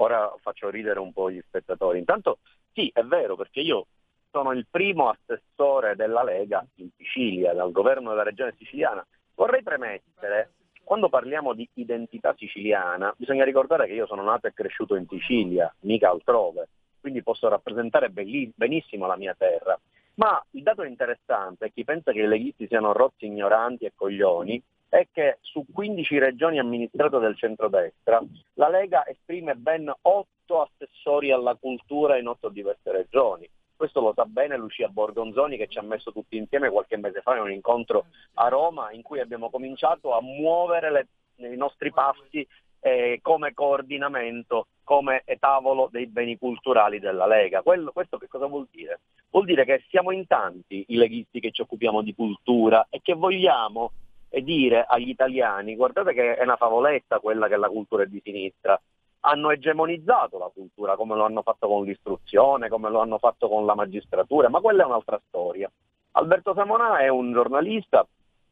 Ora 0.00 0.32
faccio 0.40 0.70
ridere 0.70 0.98
un 0.98 1.12
po' 1.12 1.30
gli 1.30 1.40
spettatori. 1.46 1.98
Intanto 1.98 2.38
sì, 2.72 2.90
è 2.92 3.02
vero, 3.02 3.36
perché 3.36 3.60
io 3.60 3.86
sono 4.30 4.52
il 4.52 4.66
primo 4.70 5.10
assessore 5.10 5.94
della 5.94 6.22
Lega 6.22 6.64
in 6.76 6.88
Sicilia, 6.96 7.52
dal 7.52 7.70
governo 7.70 8.10
della 8.10 8.22
regione 8.22 8.54
siciliana. 8.56 9.06
Vorrei 9.34 9.62
premettere, 9.62 10.52
quando 10.84 11.08
parliamo 11.08 11.52
di 11.52 11.68
identità 11.74 12.34
siciliana, 12.36 13.12
bisogna 13.16 13.44
ricordare 13.44 13.86
che 13.86 13.92
io 13.92 14.06
sono 14.06 14.22
nato 14.22 14.46
e 14.46 14.54
cresciuto 14.54 14.94
in 14.94 15.06
Sicilia, 15.06 15.72
mica 15.80 16.08
altrove, 16.08 16.68
quindi 17.00 17.22
posso 17.22 17.48
rappresentare 17.48 18.08
benissimo 18.08 19.06
la 19.06 19.16
mia 19.16 19.34
terra. 19.36 19.78
Ma 20.14 20.42
il 20.52 20.62
dato 20.62 20.82
interessante 20.82 21.66
è 21.66 21.72
chi 21.72 21.84
pensa 21.84 22.12
che 22.12 22.20
i 22.20 22.26
leghisti 22.26 22.66
siano 22.66 22.92
rozzi 22.92 23.26
ignoranti 23.26 23.84
e 23.84 23.92
coglioni, 23.94 24.62
è 24.90 25.06
che 25.12 25.38
su 25.40 25.64
15 25.72 26.18
regioni 26.18 26.58
amministrate 26.58 27.18
del 27.18 27.36
centrodestra 27.36 28.20
la 28.54 28.68
Lega 28.68 29.06
esprime 29.06 29.54
ben 29.54 29.90
8 30.02 30.60
assessori 30.60 31.30
alla 31.30 31.54
cultura 31.54 32.18
in 32.18 32.26
8 32.26 32.48
diverse 32.48 32.90
regioni. 32.90 33.48
Questo 33.76 34.00
lo 34.00 34.12
sa 34.14 34.26
bene 34.26 34.58
Lucia 34.58 34.88
Borgonzoni 34.88 35.56
che 35.56 35.68
ci 35.68 35.78
ha 35.78 35.82
messo 35.82 36.12
tutti 36.12 36.36
insieme 36.36 36.68
qualche 36.68 36.96
mese 36.98 37.22
fa 37.22 37.36
in 37.36 37.42
un 37.42 37.52
incontro 37.52 38.06
a 38.34 38.48
Roma 38.48 38.90
in 38.90 39.02
cui 39.02 39.20
abbiamo 39.20 39.48
cominciato 39.48 40.12
a 40.12 40.20
muovere 40.20 40.90
le, 40.90 41.06
i 41.48 41.56
nostri 41.56 41.92
passi 41.92 42.46
eh, 42.80 43.20
come 43.22 43.54
coordinamento, 43.54 44.66
come 44.82 45.22
tavolo 45.38 45.88
dei 45.90 46.08
beni 46.08 46.36
culturali 46.36 46.98
della 46.98 47.26
Lega. 47.26 47.62
Quello, 47.62 47.92
questo 47.92 48.18
che 48.18 48.26
cosa 48.26 48.46
vuol 48.46 48.66
dire? 48.70 49.00
Vuol 49.30 49.44
dire 49.44 49.64
che 49.64 49.84
siamo 49.88 50.10
in 50.10 50.26
tanti 50.26 50.84
i 50.88 50.96
leghisti 50.96 51.38
che 51.38 51.52
ci 51.52 51.62
occupiamo 51.62 52.02
di 52.02 52.14
cultura 52.14 52.86
e 52.90 53.00
che 53.00 53.14
vogliamo 53.14 53.92
e 54.32 54.42
dire 54.42 54.86
agli 54.88 55.08
italiani 55.08 55.74
guardate 55.74 56.14
che 56.14 56.36
è 56.36 56.42
una 56.42 56.56
favoletta 56.56 57.18
quella 57.18 57.48
che 57.48 57.56
la 57.56 57.68
cultura 57.68 58.04
è 58.04 58.06
di 58.06 58.20
sinistra. 58.24 58.80
Hanno 59.22 59.50
egemonizzato 59.50 60.38
la 60.38 60.50
cultura 60.54 60.96
come 60.96 61.14
lo 61.14 61.24
hanno 61.24 61.42
fatto 61.42 61.66
con 61.66 61.84
l'istruzione, 61.84 62.68
come 62.68 62.88
lo 62.88 63.00
hanno 63.00 63.18
fatto 63.18 63.48
con 63.48 63.66
la 63.66 63.74
magistratura, 63.74 64.48
ma 64.48 64.60
quella 64.60 64.84
è 64.84 64.86
un'altra 64.86 65.20
storia. 65.28 65.70
Alberto 66.12 66.54
Samonà 66.54 66.98
è 66.98 67.08
un 67.08 67.32
giornalista, 67.32 68.06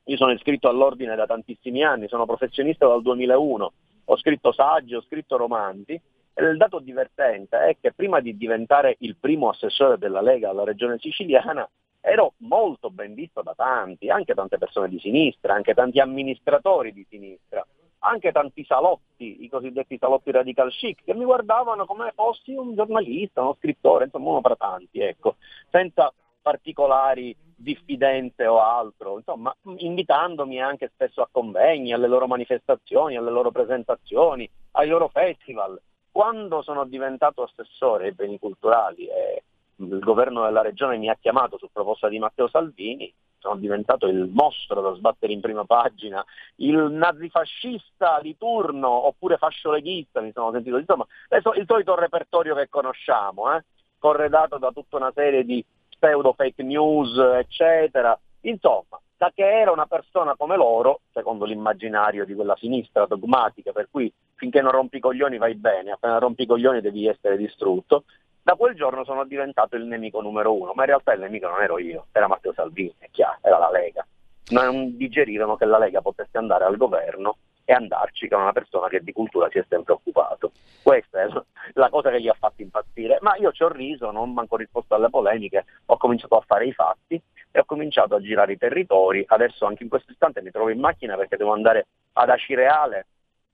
io 0.05 0.17
sono 0.17 0.33
iscritto 0.33 0.69
all'ordine 0.69 1.17
da 1.17 1.27
tantissimi 1.27 1.83
anni, 1.83 2.09
sono 2.09 2.27
professionista 2.27 2.87
dal 2.87 3.01
2001, 3.01 3.73
ho 4.05 4.17
scritto 4.19 4.53
saggi, 4.53 4.95
ho 4.95 5.03
scritto 5.03 5.37
romanzi 5.37 5.99
e 6.35 6.45
il 6.45 6.57
dato 6.57 6.81
divertente 6.81 7.59
è 7.59 7.77
che 7.81 7.93
prima 7.93 8.21
di 8.21 8.37
diventare 8.37 8.97
il 9.01 9.17
primo 9.17 9.49
assessore 9.49 9.97
della 9.99 10.21
Lega 10.21 10.51
alla 10.51 10.65
regione 10.65 10.99
siciliana 10.99 11.69
ero 12.09 12.33
molto 12.39 12.91
ben 12.91 13.15
visto 13.15 13.43
da 13.43 13.55
tanti, 13.55 14.09
anche 14.09 14.35
tante 14.35 14.59
persone 14.59 14.89
di 14.89 14.99
sinistra, 14.99 15.55
anche 15.55 15.75
tanti 15.75 16.01
amministratori 16.01 16.93
di 16.93 17.07
sinistra, 17.09 17.65
anche 18.01 18.33
tanti 18.33 18.65
salotti, 18.65 19.45
i 19.45 19.49
cosiddetti 19.49 19.99
salotti 19.99 20.31
radical 20.31 20.71
chic, 20.71 21.05
che 21.05 21.15
mi 21.15 21.25
guardavano 21.25 21.85
come 21.85 22.13
fossi 22.15 22.55
un 22.55 22.75
giornalista, 22.75 23.43
uno 23.43 23.57
scrittore, 23.59 24.05
insomma 24.05 24.31
uno 24.31 24.41
tra 24.41 24.57
tanti, 24.57 25.01
ecco, 25.01 25.37
senza 25.71 26.13
particolari 26.41 27.37
diffidenze 27.55 28.47
o 28.47 28.61
altro, 28.61 29.19
insomma, 29.19 29.55
invitandomi 29.77 30.63
anche 30.63 30.91
spesso 30.95 31.21
a 31.21 31.29
convegni, 31.31 31.93
alle 31.93 32.07
loro 32.07 32.27
manifestazioni, 32.27 33.17
alle 33.17 33.31
loro 33.31 33.51
presentazioni, 33.51 34.49
ai 34.73 34.89
loro 34.89 35.09
festival. 35.09 35.79
Quando 36.11 36.63
sono 36.63 36.85
diventato 36.85 37.43
assessore 37.43 38.07
ai 38.07 38.15
beni 38.15 38.39
culturali 38.39 39.07
e 39.07 39.43
il 39.79 39.99
governo 40.01 40.45
della 40.45 40.63
regione 40.63 40.97
mi 40.97 41.09
ha 41.09 41.17
chiamato 41.21 41.59
su 41.59 41.69
proposta 41.73 42.09
di 42.09 42.19
Matteo 42.19 42.49
Salvini, 42.49 43.13
sono 43.39 43.57
diventato 43.57 44.07
il 44.07 44.29
mostro 44.33 44.81
da 44.81 44.95
sbattere 44.95 45.33
in 45.33 45.41
prima 45.41 45.65
pagina, 45.65 46.25
il 46.57 46.77
nazifascista 46.77 48.19
di 48.21 48.37
turno 48.37 48.89
oppure 48.89 49.37
fascioleghista, 49.37 50.21
mi 50.21 50.33
sono 50.33 50.51
sentito, 50.51 50.77
insomma, 50.77 51.07
adesso 51.29 51.53
il 51.53 51.65
solito 51.67 51.95
repertorio 51.95 52.55
che 52.55 52.69
conosciamo, 52.69 53.55
eh, 53.55 53.65
corredato 53.99 54.59
da 54.59 54.71
tutta 54.73 54.97
una 54.97 55.13
serie 55.15 55.45
di 55.45 55.65
pseudo 55.89 56.33
fake 56.33 56.63
news, 56.63 57.17
eccetera. 57.17 58.19
Insomma, 58.43 59.01
da 59.17 59.33
che 59.35 59.45
era 59.45 59.73
una 59.73 59.87
persona 59.87 60.37
come 60.37 60.57
loro, 60.57 61.01
secondo 61.13 61.45
l'immaginario 61.45 62.25
di 62.25 62.35
quella 62.35 62.57
sinistra 62.57 63.07
dogmatica, 63.07 63.73
per 63.73 63.89
cui 63.91 64.13
finché 64.35 64.61
non 64.61 64.71
rompi 64.71 64.99
i 64.99 65.01
coglioni 65.01 65.39
vai 65.39 65.55
bene, 65.57 65.91
appena 65.91 66.19
rompi 66.19 66.43
i 66.43 66.47
coglioni 66.47 66.81
devi 66.81 67.07
essere 67.07 67.37
distrutto, 67.37 68.05
da 68.49 68.55
quel 68.55 68.75
giorno 68.75 69.05
sono 69.05 69.27
diventato 69.27 69.77
il 69.77 69.85
nemico 69.85 70.23
numero 70.23 70.55
uno, 70.55 70.73
ma 70.73 70.85
in 70.85 70.89
realtà 70.89 71.13
il 71.13 71.21
nemico 71.21 71.49
non 71.49 71.61
ero 71.61 71.79
io, 71.79 72.07
era 72.13 72.29
Matteo 72.29 72.55
Salvini, 72.55 72.95
è 72.97 73.09
chiaro, 73.11 73.37
era 73.43 73.59
la 73.59 73.71
Lega. 73.71 74.07
Non 74.53 74.97
digerivano 74.97 75.57
che 75.57 75.67
la 75.67 75.77
Lega 75.77 76.01
potesse 76.01 76.39
andare 76.39 76.65
al 76.65 76.79
governo 76.79 77.37
e 77.67 77.75
andarci 77.75 78.27
con 78.27 78.41
una 78.41 78.53
persona 78.53 78.89
che 78.89 79.01
di 79.01 79.13
cultura 79.13 79.51
si 79.51 79.59
è 79.59 79.67
sempre 79.69 79.93
occupato. 79.93 80.53
Questa 80.83 81.21
è 81.21 81.29
la 81.75 81.91
cosa 81.91 82.09
che 82.09 82.23
gli 82.23 82.29
ha 82.29 82.37
fatto 82.39 82.63
impazzire. 82.63 83.19
Ma 83.21 83.37
io 83.37 83.53
ci 83.53 83.65
ho 83.65 83.69
riso, 83.69 84.11
non 84.11 84.33
ho 84.35 84.41
ancora 84.41 84.63
risposto 84.63 84.95
alle 84.95 85.11
polemiche, 85.11 85.67
ho 85.85 85.99
cominciato 85.99 86.39
a 86.39 86.45
fare 86.47 86.65
i 86.65 86.73
fatti 86.73 87.21
e 87.51 87.59
ho 87.59 87.67
cominciato 87.67 88.15
a 88.15 88.21
girare 88.23 88.53
i 88.53 88.57
territori. 88.57 89.23
Adesso 89.29 89.67
anche 89.67 89.83
in 89.83 89.91
questo 89.91 90.13
istante 90.13 90.41
mi 90.41 90.51
trovo 90.51 90.71
in 90.71 90.81
macchina 90.81 91.17
perché 91.17 91.37
devo 91.37 91.53
andare 91.53 91.89
ad 92.15 92.31
Acireale 92.31 93.09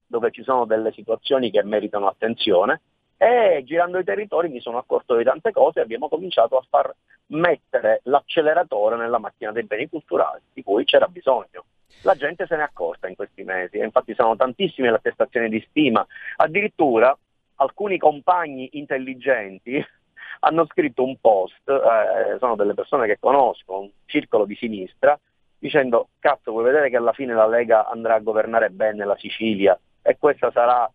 dove 0.07 0.31
ci 0.31 0.45
sono 0.45 0.67
delle 0.67 0.93
situazioni 0.93 1.51
che 1.51 1.65
meritano 1.65 2.07
attenzione 2.07 2.81
e 3.17 3.63
girando 3.65 3.99
i 3.99 4.05
territori 4.05 4.49
mi 4.49 4.61
sono 4.61 4.79
accorto 4.79 5.17
di 5.17 5.25
tante 5.25 5.53
cose 5.53 5.79
e 5.79 5.83
abbiamo 5.83 6.09
cominciato 6.09 6.57
a 6.57 6.67
far 6.69 6.95
mettere 7.27 8.01
l'acceleratore 8.05 8.97
nella 8.97 9.19
macchina 9.19 9.53
dei 9.53 9.65
beni 9.65 9.89
culturali 9.89 10.41
di 10.53 10.63
cui 10.63 10.85
c'era 10.85 11.07
bisogno. 11.07 11.65
La 12.03 12.15
gente 12.15 12.47
se 12.47 12.57
ne 12.57 12.63
è 12.63 12.65
accorta 12.65 13.09
in 13.09 13.15
questi 13.15 13.45
mesi 13.45 13.79
e 13.79 13.85
infatti 13.85 14.15
sono 14.15 14.37
tantissime 14.37 14.91
le 14.91 14.97
attestazioni 14.97 15.49
di 15.49 15.65
stima, 15.69 16.07
addirittura 16.37 17.17
alcuni 17.57 17.99
compagni 17.99 18.69
intelligenti 18.73 19.83
hanno 20.41 20.67
scritto 20.67 21.03
un 21.03 21.17
post, 21.19 21.69
eh, 21.69 22.37
sono 22.39 22.57
delle 22.57 22.75
persone 22.75 23.07
che 23.07 23.19
conosco, 23.19 23.81
un 23.81 23.91
circolo 24.05 24.45
di 24.45 24.55
sinistra, 24.57 25.19
dicendo 25.59 26.09
cazzo 26.19 26.51
vuoi 26.51 26.65
vedere 26.65 26.91
che 26.91 26.97
alla 26.97 27.13
fine 27.13 27.33
la 27.33 27.47
Lega 27.47 27.89
andrà 27.89 28.17
a 28.17 28.21
governare 28.21 28.69
bene 28.69 29.05
la 29.07 29.17
Sicilia? 29.17 29.79
E 30.03 30.19
questa 30.19 30.51
sarà 30.51 30.91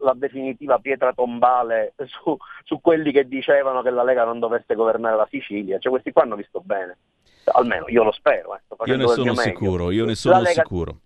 la 0.00 0.14
definitiva 0.14 0.78
pietra 0.78 1.12
tombale 1.12 1.94
su, 2.06 2.36
su 2.64 2.80
quelli 2.80 3.12
che 3.12 3.28
dicevano 3.28 3.82
che 3.82 3.90
la 3.90 4.02
Lega 4.02 4.24
non 4.24 4.38
dovesse 4.38 4.74
governare 4.74 5.16
la 5.16 5.28
Sicilia, 5.30 5.78
cioè 5.78 5.92
questi 5.92 6.12
qua 6.12 6.22
hanno 6.22 6.36
visto 6.36 6.60
bene 6.60 6.96
almeno 7.52 7.84
io 7.88 8.04
lo 8.04 8.12
spero. 8.12 8.56
Eh. 8.56 8.60
Io 8.86 8.96
ne 8.96 9.06
sono 9.06 9.34
sicuro, 9.34 9.90
io 9.90 10.04
ne 10.04 10.14
sono 10.14 10.36
la 10.36 10.40
Lega, 10.40 10.62
sicuro. 10.62 10.98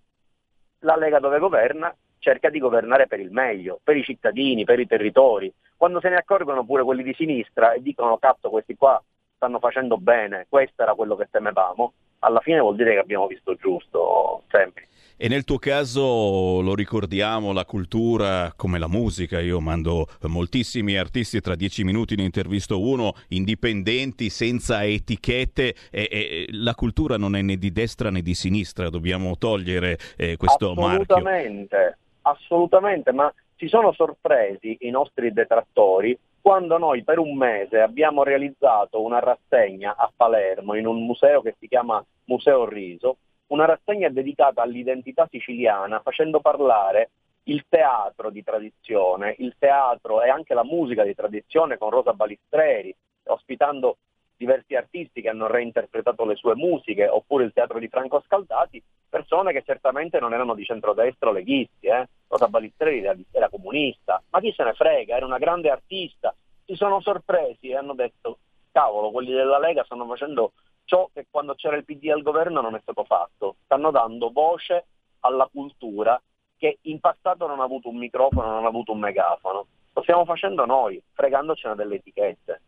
La 0.80 0.96
Lega 0.96 1.18
dove 1.18 1.38
governa 1.38 1.94
cerca 2.18 2.50
di 2.50 2.58
governare 2.58 3.06
per 3.06 3.20
il 3.20 3.30
meglio, 3.30 3.80
per 3.82 3.96
i 3.96 4.04
cittadini, 4.04 4.64
per 4.64 4.78
i 4.78 4.86
territori. 4.86 5.52
Quando 5.76 6.00
se 6.00 6.08
ne 6.08 6.16
accorgono 6.16 6.64
pure 6.64 6.82
quelli 6.82 7.02
di 7.02 7.14
sinistra 7.14 7.72
e 7.72 7.82
dicono 7.82 8.18
cazzo 8.18 8.50
questi 8.50 8.76
qua 8.76 9.02
stanno 9.36 9.58
facendo 9.58 9.96
bene, 9.98 10.46
questo 10.48 10.82
era 10.82 10.94
quello 10.94 11.14
che 11.16 11.28
temevamo, 11.30 11.92
alla 12.20 12.40
fine 12.40 12.58
vuol 12.58 12.74
dire 12.74 12.92
che 12.92 12.98
abbiamo 12.98 13.26
visto 13.26 13.54
giusto 13.54 14.42
sempre. 14.50 14.88
E 15.20 15.26
nel 15.26 15.42
tuo 15.42 15.58
caso 15.58 16.60
lo 16.60 16.76
ricordiamo, 16.76 17.52
la 17.52 17.64
cultura 17.64 18.52
come 18.54 18.78
la 18.78 18.86
musica, 18.86 19.40
io 19.40 19.58
mando 19.58 20.06
moltissimi 20.28 20.96
artisti 20.96 21.40
tra 21.40 21.56
dieci 21.56 21.82
minuti 21.82 22.14
ne 22.14 22.22
intervisto 22.22 22.80
uno, 22.80 23.14
indipendenti, 23.30 24.30
senza 24.30 24.84
etichette, 24.84 25.74
e, 25.90 26.08
e, 26.08 26.46
la 26.52 26.74
cultura 26.76 27.16
non 27.16 27.34
è 27.34 27.42
né 27.42 27.56
di 27.56 27.72
destra 27.72 28.12
né 28.12 28.22
di 28.22 28.34
sinistra, 28.34 28.90
dobbiamo 28.90 29.36
togliere 29.36 29.98
eh, 30.16 30.36
questo 30.36 30.70
assolutamente, 30.70 31.76
marchio. 31.76 31.98
Assolutamente, 32.22 33.10
ma 33.10 33.34
si 33.56 33.66
sono 33.66 33.92
sorpresi 33.92 34.76
i 34.82 34.90
nostri 34.90 35.32
detrattori 35.32 36.16
quando 36.40 36.78
noi 36.78 37.02
per 37.02 37.18
un 37.18 37.36
mese 37.36 37.80
abbiamo 37.80 38.22
realizzato 38.22 39.02
una 39.02 39.18
rassegna 39.18 39.96
a 39.96 40.08
Palermo 40.14 40.74
in 40.74 40.86
un 40.86 41.04
museo 41.04 41.42
che 41.42 41.56
si 41.58 41.66
chiama 41.66 42.02
Museo 42.26 42.68
Riso, 42.68 43.16
una 43.48 43.64
rassegna 43.64 44.08
dedicata 44.08 44.62
all'identità 44.62 45.26
siciliana, 45.30 46.00
facendo 46.00 46.40
parlare 46.40 47.10
il 47.44 47.64
teatro 47.68 48.30
di 48.30 48.42
tradizione, 48.42 49.34
il 49.38 49.54
teatro 49.58 50.22
e 50.22 50.28
anche 50.28 50.54
la 50.54 50.64
musica 50.64 51.02
di 51.02 51.14
tradizione 51.14 51.78
con 51.78 51.90
Rosa 51.90 52.12
Balistreri, 52.12 52.94
ospitando 53.24 53.96
diversi 54.36 54.76
artisti 54.76 55.20
che 55.20 55.28
hanno 55.28 55.46
reinterpretato 55.46 56.24
le 56.24 56.36
sue 56.36 56.54
musiche, 56.54 57.08
oppure 57.08 57.44
il 57.44 57.52
teatro 57.52 57.78
di 57.78 57.88
Franco 57.88 58.22
Scaldati, 58.24 58.82
persone 59.08 59.52
che 59.52 59.62
certamente 59.64 60.20
non 60.20 60.32
erano 60.32 60.54
di 60.54 60.64
centrodestra 60.64 61.30
o 61.30 61.32
leghisti. 61.32 61.86
Eh? 61.86 62.06
Rosa 62.28 62.48
Balistreri 62.48 63.00
era, 63.00 63.16
era 63.32 63.48
comunista, 63.48 64.22
ma 64.30 64.40
chi 64.40 64.52
se 64.52 64.62
ne 64.62 64.74
frega, 64.74 65.16
era 65.16 65.26
una 65.26 65.38
grande 65.38 65.70
artista. 65.70 66.34
Si 66.64 66.74
sono 66.74 67.00
sorpresi 67.00 67.68
e 67.68 67.76
hanno 67.76 67.94
detto, 67.94 68.38
cavolo, 68.70 69.10
quelli 69.10 69.32
della 69.32 69.58
Lega 69.58 69.84
stanno 69.84 70.06
facendo 70.06 70.52
ciò 70.88 71.10
che 71.12 71.26
quando 71.30 71.54
c'era 71.54 71.76
il 71.76 71.84
PD 71.84 72.08
al 72.08 72.22
governo 72.22 72.62
non 72.62 72.74
è 72.74 72.80
stato 72.80 73.04
fatto. 73.04 73.56
Stanno 73.64 73.90
dando 73.90 74.30
voce 74.30 74.86
alla 75.20 75.46
cultura 75.52 76.20
che 76.56 76.78
in 76.82 76.98
passato 76.98 77.46
non 77.46 77.60
ha 77.60 77.64
avuto 77.64 77.90
un 77.90 77.98
microfono, 77.98 78.50
non 78.50 78.64
ha 78.64 78.68
avuto 78.68 78.92
un 78.92 79.00
megafono. 79.00 79.66
Lo 79.92 80.02
stiamo 80.02 80.24
facendo 80.24 80.64
noi, 80.64 81.00
fregandocene 81.12 81.74
delle 81.74 81.96
etichette. 81.96 82.62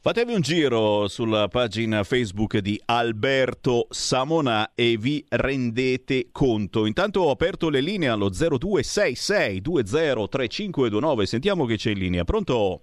Fatevi 0.00 0.34
un 0.34 0.40
giro 0.40 1.08
sulla 1.08 1.48
pagina 1.48 2.04
Facebook 2.04 2.58
di 2.58 2.80
Alberto 2.84 3.88
Samonà 3.90 4.70
e 4.76 4.96
vi 4.96 5.24
rendete 5.28 6.28
conto. 6.30 6.86
Intanto 6.86 7.22
ho 7.22 7.30
aperto 7.30 7.68
le 7.68 7.80
linee 7.80 8.08
allo 8.08 8.28
0266 8.28 9.60
203529. 9.60 11.26
Sentiamo 11.26 11.64
che 11.64 11.76
c'è 11.76 11.90
in 11.90 11.98
linea. 11.98 12.22
Pronto? 12.22 12.82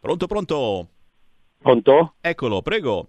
Pronto, 0.00 0.26
pronto? 0.26 0.88
Pronto? 1.58 2.14
Eccolo, 2.20 2.62
prego. 2.62 3.08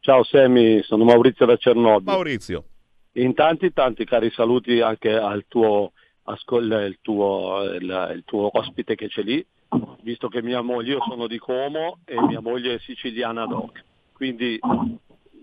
Ciao 0.00 0.24
Semi, 0.24 0.82
sono 0.82 1.04
Maurizio 1.04 1.44
da 1.46 1.56
Cernobbio. 1.56 2.10
Maurizio. 2.10 2.64
In 3.12 3.34
tanti 3.34 3.72
tanti 3.72 4.04
cari 4.04 4.30
saluti 4.30 4.80
anche 4.80 5.14
al 5.14 5.44
tuo, 5.46 5.92
il 6.24 6.98
tuo, 7.02 7.62
il, 7.64 8.12
il 8.14 8.22
tuo 8.24 8.48
ospite 8.52 8.94
che 8.94 9.08
c'è 9.08 9.22
lì, 9.22 9.44
visto 10.02 10.28
che 10.28 10.42
mia 10.42 10.62
moglie, 10.62 10.94
io 10.94 11.02
sono 11.06 11.26
di 11.26 11.38
Como 11.38 11.98
e 12.04 12.20
mia 12.22 12.40
moglie 12.40 12.74
è 12.74 12.78
siciliana 12.78 13.46
doc. 13.46 13.82
Quindi 14.12 14.58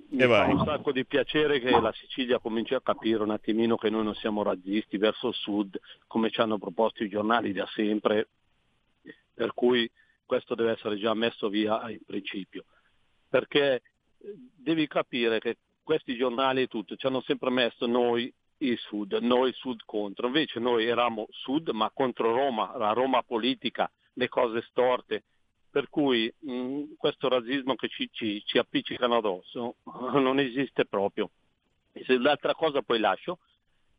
mi 0.10 0.24
fa 0.24 0.46
un 0.46 0.64
sacco 0.66 0.92
di 0.92 1.06
piacere 1.06 1.60
che 1.60 1.70
la 1.70 1.94
Sicilia 1.94 2.40
cominci 2.40 2.74
a 2.74 2.82
capire 2.82 3.22
un 3.22 3.32
attimino 3.32 3.76
che 3.76 3.90
noi 3.90 4.04
non 4.04 4.16
siamo 4.16 4.44
razzisti 4.44 4.98
verso 4.98 5.28
il 5.28 5.34
sud, 5.36 5.80
come 6.08 6.30
ci 6.30 6.42
hanno 6.42 6.58
proposto 6.58 7.04
i 7.04 7.10
giornali 7.10 7.52
da 7.52 7.68
sempre, 7.74 8.28
per 9.34 9.54
cui 9.54 9.90
questo 10.34 10.56
deve 10.56 10.72
essere 10.72 10.98
già 10.98 11.14
messo 11.14 11.48
via 11.48 11.88
in 11.92 12.04
principio, 12.04 12.66
perché 13.30 13.76
eh, 13.76 13.82
devi 14.58 14.88
capire 14.88 15.38
che 15.38 15.58
questi 15.84 16.16
giornali 16.16 16.64
e 16.64 16.68
tutto 16.68 16.96
ci 16.96 17.06
hanno 17.06 17.22
sempre 17.22 17.52
messo 17.52 17.86
noi 17.86 18.34
il 18.58 18.76
sud, 18.80 19.14
noi 19.22 19.54
sud 19.54 19.82
contro, 19.86 20.26
invece 20.26 20.60
noi 20.60 20.88
eravamo 20.88 21.28
sud 21.30 21.70
ma 21.70 21.92
contro 21.94 22.34
Roma, 22.34 22.76
la 22.78 22.94
Roma 22.94 23.22
politica, 23.22 23.92
le 24.14 24.28
cose 24.28 24.64
storte, 24.70 25.24
per 25.70 25.88
cui 25.90 26.34
mh, 26.40 26.52
mm, 26.52 26.84
questo 26.98 27.28
razzismo 27.28 27.76
che 27.76 27.90
ci, 27.90 28.10
ci, 28.12 28.42
ci, 28.44 28.58
appiccicano 28.58 29.18
addosso 29.18 29.76
non 30.20 30.40
esiste 30.40 30.86
proprio. 30.86 31.30
E 31.92 32.04
se 32.06 32.18
l'altra 32.18 32.56
cosa 32.56 32.82
poi 32.82 32.98
lascio, 32.98 33.38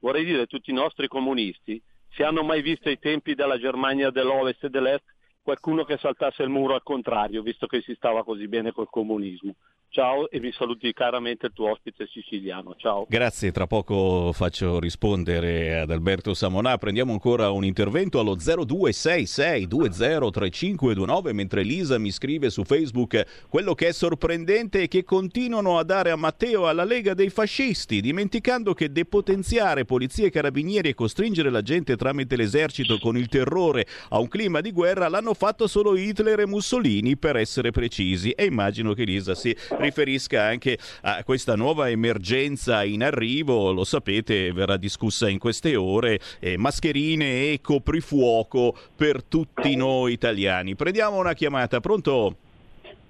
vorrei 0.00 0.24
dire 0.24 0.42
a 0.42 0.46
tutti 0.46 0.70
i 0.70 0.74
nostri 0.74 1.06
comunisti, 1.06 1.80
se 2.08 2.24
hanno 2.24 2.42
mai 2.42 2.60
visto 2.60 2.90
i 2.90 2.98
tempi 2.98 3.36
della 3.36 3.56
Germania 3.56 4.10
dell'Ovest 4.10 4.64
e 4.64 4.68
dell'Est, 4.68 5.13
qualcuno 5.44 5.84
che 5.84 5.98
saltasse 5.98 6.42
il 6.42 6.48
muro 6.48 6.74
al 6.74 6.82
contrario, 6.82 7.42
visto 7.42 7.66
che 7.66 7.82
si 7.82 7.94
stava 7.94 8.24
così 8.24 8.48
bene 8.48 8.72
col 8.72 8.88
comunismo. 8.88 9.54
Ciao 9.94 10.28
e 10.28 10.40
vi 10.40 10.50
saluti 10.50 10.92
caramente 10.92 11.46
il 11.46 11.52
tuo 11.52 11.70
ospite 11.70 12.08
siciliano. 12.08 12.74
Ciao. 12.76 13.06
Grazie, 13.08 13.52
tra 13.52 13.68
poco 13.68 14.32
faccio 14.32 14.80
rispondere 14.80 15.78
ad 15.78 15.92
Alberto 15.92 16.34
Samonà. 16.34 16.76
Prendiamo 16.78 17.12
ancora 17.12 17.50
un 17.50 17.64
intervento 17.64 18.18
allo 18.18 18.34
0266203529 18.34 21.32
mentre 21.32 21.62
Lisa 21.62 21.96
mi 21.98 22.10
scrive 22.10 22.50
su 22.50 22.64
Facebook 22.64 23.44
quello 23.48 23.74
che 23.74 23.86
è 23.86 23.92
sorprendente 23.92 24.82
è 24.82 24.88
che 24.88 25.04
continuano 25.04 25.78
a 25.78 25.84
dare 25.84 26.10
a 26.10 26.16
Matteo 26.16 26.66
alla 26.66 26.82
Lega 26.82 27.14
dei 27.14 27.30
fascisti, 27.30 28.00
dimenticando 28.00 28.74
che 28.74 28.90
depotenziare 28.90 29.84
polizia 29.84 30.26
e 30.26 30.30
carabinieri 30.30 30.88
e 30.88 30.94
costringere 30.94 31.50
la 31.50 31.62
gente 31.62 31.94
tramite 31.94 32.34
l'esercito 32.34 32.98
con 32.98 33.16
il 33.16 33.28
terrore 33.28 33.86
a 34.08 34.18
un 34.18 34.26
clima 34.26 34.60
di 34.60 34.72
guerra 34.72 35.06
l'hanno 35.06 35.33
fatto 35.34 35.66
solo 35.66 35.96
Hitler 35.96 36.40
e 36.40 36.46
Mussolini 36.46 37.16
per 37.16 37.36
essere 37.36 37.70
precisi 37.70 38.30
e 38.30 38.44
immagino 38.44 38.92
che 38.94 39.04
Lisa 39.04 39.34
si 39.34 39.54
riferisca 39.78 40.42
anche 40.42 40.78
a 41.02 41.22
questa 41.24 41.54
nuova 41.54 41.90
emergenza 41.90 42.84
in 42.84 43.02
arrivo, 43.02 43.72
lo 43.72 43.84
sapete, 43.84 44.52
verrà 44.52 44.76
discussa 44.76 45.28
in 45.28 45.38
queste 45.38 45.76
ore, 45.76 46.18
eh, 46.40 46.56
mascherine 46.56 47.52
e 47.52 47.60
coprifuoco 47.62 48.74
per 48.96 49.22
tutti 49.22 49.76
noi 49.76 50.12
italiani. 50.12 50.74
Prendiamo 50.74 51.18
una 51.18 51.34
chiamata, 51.34 51.80
pronto? 51.80 52.36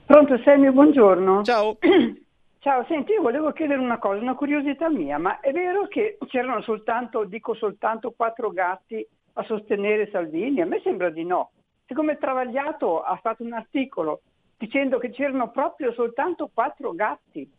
Pronto 0.06 0.38
Semmi, 0.44 0.70
buongiorno. 0.70 1.42
Ciao. 1.42 1.78
Ciao, 2.64 2.82
senti, 2.88 3.12
io 3.12 3.20
volevo 3.20 3.52
chiedere 3.52 3.78
una 3.78 3.98
cosa, 3.98 4.22
una 4.22 4.34
curiosità 4.34 4.88
mia, 4.88 5.18
ma 5.18 5.38
è 5.40 5.52
vero 5.52 5.86
che 5.86 6.16
c'erano 6.28 6.62
soltanto, 6.62 7.24
dico 7.24 7.52
soltanto, 7.54 8.14
quattro 8.16 8.50
gatti 8.52 9.06
a 9.34 9.44
sostenere 9.44 10.08
Salvini? 10.10 10.62
A 10.62 10.66
me 10.66 10.80
sembra 10.82 11.10
di 11.10 11.24
no. 11.24 11.50
Siccome 11.86 12.16
Travagliato 12.18 13.02
ha 13.02 13.16
fatto 13.16 13.42
un 13.42 13.52
articolo 13.52 14.22
dicendo 14.56 14.98
che 14.98 15.10
c'erano 15.10 15.50
proprio 15.50 15.92
soltanto 15.92 16.50
quattro 16.52 16.94
gatti. 16.94 17.50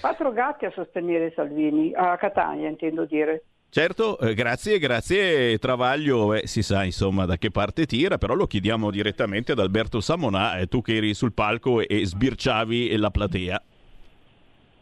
Quattro 0.00 0.32
gatti 0.32 0.64
a 0.64 0.70
sostenere 0.72 1.32
Salvini, 1.34 1.92
a 1.94 2.16
Catania 2.16 2.68
intendo 2.68 3.04
dire. 3.04 3.44
Certo, 3.68 4.18
eh, 4.18 4.34
grazie, 4.34 4.80
grazie 4.80 5.56
Travaglio, 5.58 6.34
eh, 6.34 6.48
si 6.48 6.60
sa 6.60 6.82
insomma 6.82 7.24
da 7.24 7.36
che 7.36 7.52
parte 7.52 7.86
tira, 7.86 8.18
però 8.18 8.34
lo 8.34 8.48
chiediamo 8.48 8.90
direttamente 8.90 9.52
ad 9.52 9.60
Alberto 9.60 10.00
Samonà, 10.00 10.58
eh, 10.58 10.66
tu 10.66 10.82
che 10.82 10.96
eri 10.96 11.14
sul 11.14 11.32
palco 11.32 11.80
e, 11.80 11.86
e 11.88 12.04
sbirciavi 12.04 12.96
la 12.96 13.10
platea. 13.10 13.62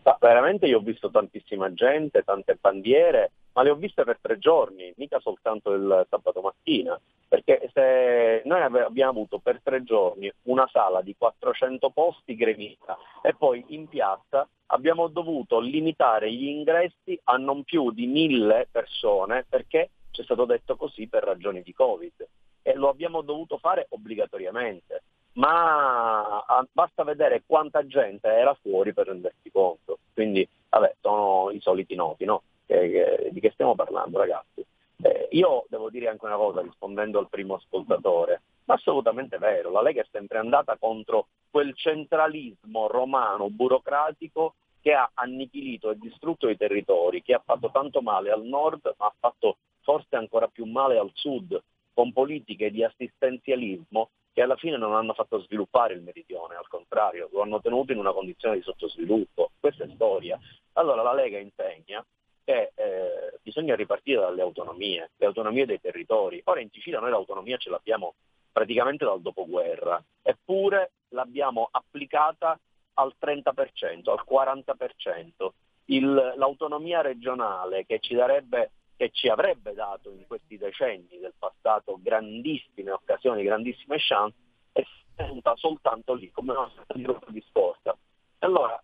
Ma 0.05 0.17
veramente 0.19 0.67
io 0.67 0.79
ho 0.79 0.81
visto 0.81 1.11
tantissima 1.11 1.71
gente, 1.75 2.23
tante 2.23 2.57
bandiere, 2.59 3.33
ma 3.59 3.65
le 3.65 3.71
ho 3.71 3.75
viste 3.75 4.05
per 4.05 4.19
tre 4.21 4.39
giorni, 4.39 4.93
mica 4.99 5.19
soltanto 5.19 5.73
il 5.73 6.07
sabato 6.09 6.41
mattina, 6.41 6.97
perché 7.27 7.69
se 7.75 8.43
noi 8.45 8.63
abbiamo 8.63 9.11
avuto 9.11 9.41
per 9.41 9.61
tre 9.65 9.83
giorni 9.83 10.31
una 10.43 10.69
sala 10.71 11.03
di 11.03 11.17
400 11.19 11.91
posti 11.91 12.37
gremita 12.37 12.97
e 13.21 13.35
poi 13.35 13.65
in 13.71 13.89
piazza 13.89 14.49
abbiamo 14.67 15.09
dovuto 15.09 15.59
limitare 15.59 16.33
gli 16.33 16.47
ingressi 16.47 17.19
a 17.25 17.37
non 17.37 17.65
più 17.65 17.91
di 17.91 18.07
mille 18.07 18.69
persone 18.71 19.45
perché 19.49 19.91
ci 20.13 20.21
è 20.21 20.25
stato 20.25 20.45
detto 20.45 20.77
così 20.77 21.09
per 21.09 21.25
ragioni 21.25 21.61
di 21.63 21.75
Covid 21.75 22.29
e 22.63 22.75
lo 22.75 22.89
abbiamo 22.89 23.23
dovuto 23.23 23.59
fare 23.59 23.87
obbligatoriamente 23.91 25.03
ma 25.33 26.45
ah, 26.45 26.67
basta 26.71 27.03
vedere 27.03 27.43
quanta 27.45 27.85
gente 27.87 28.29
era 28.29 28.57
fuori 28.61 28.93
per 28.93 29.07
rendersi 29.07 29.51
conto. 29.53 29.99
Quindi, 30.13 30.49
vabbè, 30.69 30.97
sono 31.01 31.51
i 31.53 31.61
soliti 31.61 31.95
noti, 31.95 32.25
no? 32.25 32.43
Che, 32.69 33.31
di 33.33 33.41
che 33.41 33.51
stiamo 33.53 33.75
parlando, 33.75 34.19
ragazzi? 34.19 34.63
Eh, 35.01 35.29
io 35.31 35.65
devo 35.71 35.89
dire 35.89 36.09
anche 36.09 36.27
una 36.27 36.37
cosa, 36.37 36.61
rispondendo 36.61 37.19
al 37.19 37.31
primo 37.31 37.55
ascoltatore, 37.55 38.43
ma 38.65 38.75
assolutamente 38.75 39.39
vero, 39.39 39.71
la 39.71 39.81
Lega 39.81 40.03
è 40.03 40.07
sempre 40.11 40.37
andata 40.37 40.77
contro 40.77 41.29
quel 41.51 41.75
centralismo 41.75 42.87
romano 42.89 43.49
burocratico 43.49 44.55
che 44.83 44.93
ha 44.93 45.11
annichilito 45.15 45.91
e 45.91 45.99
distrutto 45.99 46.49
i 46.51 46.59
territori, 46.59 47.23
che 47.23 47.33
ha 47.33 47.43
fatto 47.43 47.71
tanto 47.71 48.03
male 48.03 48.31
al 48.31 48.43
nord, 48.43 48.95
ma 48.99 49.07
ha 49.07 49.15
fatto 49.19 49.57
forse 49.81 50.17
ancora 50.17 50.47
più 50.49 50.67
male 50.67 50.99
al 50.99 51.11
sud, 51.15 51.59
con 51.95 52.13
politiche 52.13 52.71
di 52.71 52.85
assistenzialismo 52.85 54.11
che 54.35 54.43
alla 54.43 54.57
fine 54.57 54.77
non 54.77 54.95
hanno 54.95 55.15
fatto 55.15 55.41
sviluppare 55.41 55.95
il 55.95 56.03
meridione, 56.03 56.55
al 56.55 56.69
contrario, 56.69 57.31
lo 57.33 57.41
hanno 57.41 57.63
tenuto 57.63 57.93
in 57.93 57.99
una 57.99 58.13
condizione 58.13 58.57
di 58.57 58.63
sottosviluppo. 58.63 59.53
Questa 59.59 59.85
è 59.85 59.89
storia. 59.95 60.39
Allora 60.75 61.03
la 61.03 61.15
Lega 61.15 61.39
insegna 61.39 62.05
che 62.49 62.73
eh, 62.77 63.39
bisogna 63.43 63.77
ripartire 63.77 64.23
dalle 64.23 64.41
autonomie, 64.41 65.11
le 65.19 65.27
autonomie 65.27 65.67
dei 65.67 65.83
territori. 65.83 66.41
Ora 66.45 66.61
in 66.61 66.71
Sicilia 66.71 66.99
noi 66.99 67.11
l'autonomia 67.11 67.59
ce 67.59 67.69
l'abbiamo 67.69 68.15
praticamente 68.51 69.05
dal 69.05 69.21
dopoguerra, 69.21 70.03
eppure 70.23 70.93
l'abbiamo 71.09 71.69
applicata 71.71 72.59
al 72.95 73.13
30%, 73.21 74.09
al 74.09 74.25
40%. 74.27 75.49
Il, 75.91 76.35
l'autonomia 76.37 77.03
regionale 77.03 77.85
che 77.85 77.99
ci 78.01 78.15
darebbe 78.15 78.71
che 78.97 79.11
ci 79.13 79.29
avrebbe 79.29 79.75
dato 79.75 80.11
in 80.11 80.27
questi 80.27 80.57
decenni 80.57 81.21
del 81.21 81.35
passato 81.39 82.01
grandissime 82.03 82.91
occasioni, 82.91 83.45
grandissime 83.45 83.97
chance, 84.01 84.35
è 84.73 84.83
venuta 85.15 85.55
soltanto 85.55 86.15
lì 86.15 86.31
come 86.33 86.53
una 86.53 86.69
sorta 86.75 86.95
di 86.95 87.05
rotta 87.05 87.31
di 87.31 87.45
scorta. 87.49 87.97
Allora, 88.39 88.83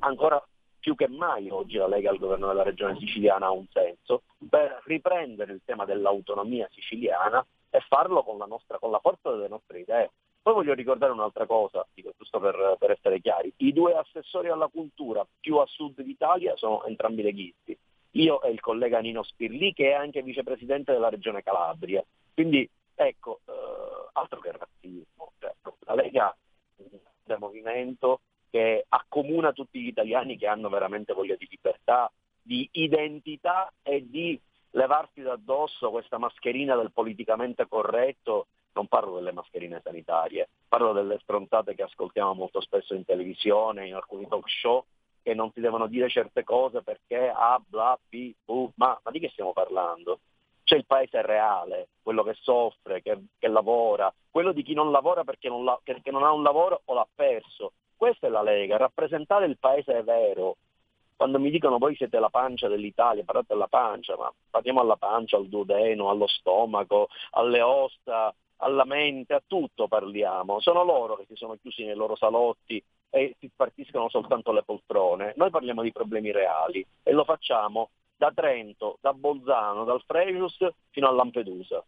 ancora 0.00 0.40
più 0.86 0.94
che 0.94 1.08
mai 1.08 1.50
oggi 1.50 1.78
la 1.78 1.88
Lega 1.88 2.10
al 2.10 2.18
governo 2.18 2.46
della 2.46 2.62
regione 2.62 2.96
siciliana 2.96 3.46
ha 3.46 3.50
un 3.50 3.66
senso 3.72 4.22
per 4.48 4.82
riprendere 4.84 5.52
il 5.52 5.62
tema 5.64 5.84
dell'autonomia 5.84 6.68
siciliana 6.70 7.44
e 7.70 7.80
farlo 7.80 8.22
con 8.22 8.38
la, 8.38 8.44
nostra, 8.44 8.78
con 8.78 8.92
la 8.92 9.00
forza 9.00 9.32
delle 9.32 9.48
nostre 9.48 9.80
idee. 9.80 10.12
Poi 10.40 10.54
voglio 10.54 10.74
ricordare 10.74 11.10
un'altra 11.10 11.44
cosa, 11.44 11.84
dico, 11.92 12.12
giusto 12.16 12.38
per, 12.38 12.76
per 12.78 12.92
essere 12.92 13.20
chiari, 13.20 13.52
i 13.56 13.72
due 13.72 13.94
assessori 13.94 14.48
alla 14.48 14.68
cultura 14.68 15.26
più 15.40 15.56
a 15.56 15.66
sud 15.66 16.00
d'Italia 16.00 16.54
sono 16.54 16.84
entrambi 16.84 17.22
leghisti 17.22 17.76
io 18.12 18.40
e 18.42 18.52
il 18.52 18.60
collega 18.60 19.00
Nino 19.00 19.24
Spirli 19.24 19.72
che 19.72 19.90
è 19.90 19.94
anche 19.94 20.22
vicepresidente 20.22 20.92
della 20.92 21.08
regione 21.08 21.42
Calabria. 21.42 22.04
Quindi 22.32 22.70
ecco, 22.94 23.40
eh, 23.44 23.52
altro 24.12 24.38
che 24.38 24.52
razzismo, 24.52 25.32
cioè, 25.40 25.52
la 25.80 25.94
Lega 25.94 26.36
un 26.76 27.36
movimento 27.40 28.20
che 28.56 28.86
accomuna 28.88 29.52
tutti 29.52 29.78
gli 29.78 29.88
italiani 29.88 30.38
che 30.38 30.46
hanno 30.46 30.70
veramente 30.70 31.12
voglia 31.12 31.36
di 31.36 31.46
libertà, 31.50 32.10
di 32.40 32.66
identità 32.72 33.70
e 33.82 34.08
di 34.08 34.40
levarsi 34.70 35.20
da 35.20 35.32
addosso 35.32 35.90
questa 35.90 36.16
mascherina 36.16 36.74
del 36.74 36.90
politicamente 36.90 37.66
corretto, 37.68 38.46
non 38.72 38.86
parlo 38.86 39.16
delle 39.16 39.32
mascherine 39.32 39.82
sanitarie, 39.84 40.48
parlo 40.68 40.94
delle 40.94 41.18
stronzate 41.20 41.74
che 41.74 41.82
ascoltiamo 41.82 42.32
molto 42.32 42.62
spesso 42.62 42.94
in 42.94 43.04
televisione, 43.04 43.88
in 43.88 43.94
alcuni 43.94 44.26
talk 44.26 44.48
show, 44.48 44.84
che 45.22 45.34
non 45.34 45.50
si 45.52 45.60
devono 45.60 45.86
dire 45.86 46.08
certe 46.08 46.42
cose 46.42 46.80
perché 46.80 47.28
A, 47.28 47.60
bla, 47.62 47.98
B, 48.08 48.32
bu, 48.42 48.72
ma, 48.76 48.98
ma 49.02 49.10
di 49.10 49.18
che 49.18 49.28
stiamo 49.28 49.52
parlando? 49.52 50.20
C'è 50.64 50.76
il 50.76 50.86
paese 50.86 51.20
reale, 51.20 51.88
quello 52.02 52.22
che 52.22 52.34
soffre, 52.40 53.02
che, 53.02 53.18
che 53.38 53.48
lavora, 53.48 54.12
quello 54.30 54.52
di 54.52 54.62
chi 54.62 54.72
non 54.72 54.90
lavora 54.90 55.24
perché 55.24 55.48
non, 55.48 55.62
la, 55.62 55.78
perché 55.82 56.10
non 56.10 56.24
ha 56.24 56.32
un 56.32 56.42
lavoro 56.42 56.80
o 56.86 56.94
l'ha 56.94 57.06
perso. 57.14 57.72
Questa 57.96 58.26
è 58.26 58.30
la 58.30 58.42
Lega, 58.42 58.76
rappresentare 58.76 59.46
il 59.46 59.58
paese 59.58 60.02
vero, 60.02 60.56
quando 61.16 61.38
mi 61.38 61.50
dicono 61.50 61.78
voi 61.78 61.96
siete 61.96 62.18
la 62.18 62.28
pancia 62.28 62.68
dell'Italia, 62.68 63.24
parlate 63.24 63.54
della 63.54 63.68
pancia, 63.68 64.16
ma 64.16 64.30
parliamo 64.50 64.80
alla 64.80 64.96
pancia, 64.96 65.38
al 65.38 65.48
duodeno, 65.48 66.10
allo 66.10 66.26
stomaco, 66.26 67.08
alle 67.30 67.62
ossa, 67.62 68.34
alla 68.58 68.84
mente, 68.84 69.32
a 69.32 69.42
tutto 69.46 69.88
parliamo. 69.88 70.60
Sono 70.60 70.84
loro 70.84 71.16
che 71.16 71.24
si 71.26 71.36
sono 71.36 71.56
chiusi 71.60 71.84
nei 71.84 71.94
loro 71.94 72.16
salotti 72.16 72.82
e 73.08 73.34
si 73.38 73.48
spartiscono 73.50 74.10
soltanto 74.10 74.52
le 74.52 74.62
poltrone. 74.62 75.32
Noi 75.36 75.48
parliamo 75.48 75.82
di 75.82 75.92
problemi 75.92 76.32
reali 76.32 76.86
e 77.02 77.12
lo 77.12 77.24
facciamo 77.24 77.88
da 78.14 78.30
Trento, 78.34 78.98
da 79.00 79.14
Bolzano, 79.14 79.84
dal 79.84 80.02
Frejus 80.06 80.58
fino 80.90 81.08
a 81.08 81.12
Lampedusa. 81.12 81.82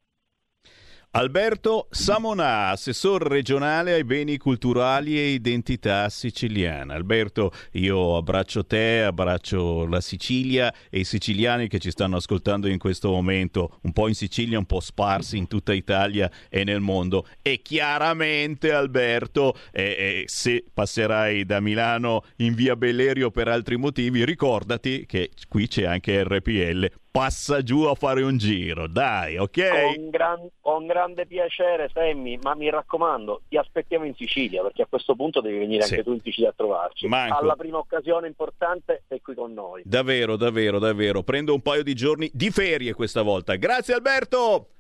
Alberto 1.13 1.89
Samonà, 1.91 2.69
assessore 2.69 3.29
regionale 3.29 3.95
ai 3.95 4.05
beni 4.05 4.37
culturali 4.37 5.19
e 5.19 5.31
identità 5.31 6.07
siciliana. 6.11 6.93
Alberto, 6.93 7.51
io 7.73 8.19
abbraccio 8.19 8.67
te, 8.67 9.05
abbraccio 9.05 9.87
la 9.87 10.03
Sicilia 10.03 10.73
e 10.91 10.99
i 10.99 11.05
siciliani 11.05 11.67
che 11.67 11.79
ci 11.79 11.91
stanno 11.91 12.17
ascoltando 12.17 12.69
in 12.69 12.77
questo 12.77 13.11
momento, 13.11 13.79
un 13.85 13.93
po' 13.93 14.09
in 14.09 14.15
Sicilia, 14.15 14.59
un 14.59 14.67
po' 14.67 14.81
sparsi 14.81 15.39
in 15.39 15.47
tutta 15.47 15.73
Italia 15.73 16.31
e 16.51 16.63
nel 16.63 16.81
mondo. 16.81 17.27
E 17.41 17.63
chiaramente, 17.63 18.71
Alberto, 18.71 19.57
eh, 19.73 19.83
eh, 19.83 20.25
se 20.27 20.63
passerai 20.73 21.47
da 21.47 21.61
Milano 21.61 22.23
in 22.37 22.53
via 22.53 22.77
Bellerio 22.77 23.31
per 23.31 23.49
altri 23.49 23.79
motivi, 23.79 24.27
ricordati 24.27 25.07
che 25.07 25.31
qui 25.49 25.69
c'è 25.69 25.85
anche 25.85 26.23
RPL 26.23 26.87
passa 27.11 27.63
giù 27.63 27.83
a 27.83 27.95
fare 27.95 28.23
un 28.23 28.37
giro, 28.37 28.87
dai, 28.87 29.37
ok? 29.37 29.95
Con, 29.95 30.11
gran, 30.11 30.49
con, 30.61 30.87
grande 30.87 31.27
piacere, 31.27 31.91
Sammy, 31.93 32.39
ma 32.43 32.55
mi 32.55 32.71
raccomando, 32.71 33.43
ti 33.49 33.57
aspettiamo 33.57 34.05
in 34.05 34.15
Sicilia, 34.15 34.63
perché 34.63 34.83
a 34.83 34.87
questo 34.87 35.15
punto 35.15 35.41
devi 35.41 35.59
venire 35.59 35.83
sì. 35.83 35.95
anche 35.95 36.05
tu 36.05 36.13
in 36.13 36.21
Sicilia 36.23 36.51
a 36.51 36.55
trovarci. 36.57 37.07
Manco. 37.09 37.37
Alla 37.37 37.57
prima 37.57 37.79
occasione 37.79 38.27
importante 38.27 39.03
sei 39.09 39.21
qui 39.21 39.35
con 39.35 39.53
noi. 39.53 39.83
Davvero, 39.85 40.37
davvero, 40.37 40.79
davvero. 40.79 41.23
Prendo 41.23 41.55
un 41.55 41.61
paio 41.61 41.83
di 41.83 41.95
giorni 41.95 42.31
di 42.33 42.51
ferie 42.51 42.95
questa 42.95 43.23
volta. 43.23 43.57
Grazie 43.57 43.95
Alberto! 43.95 44.78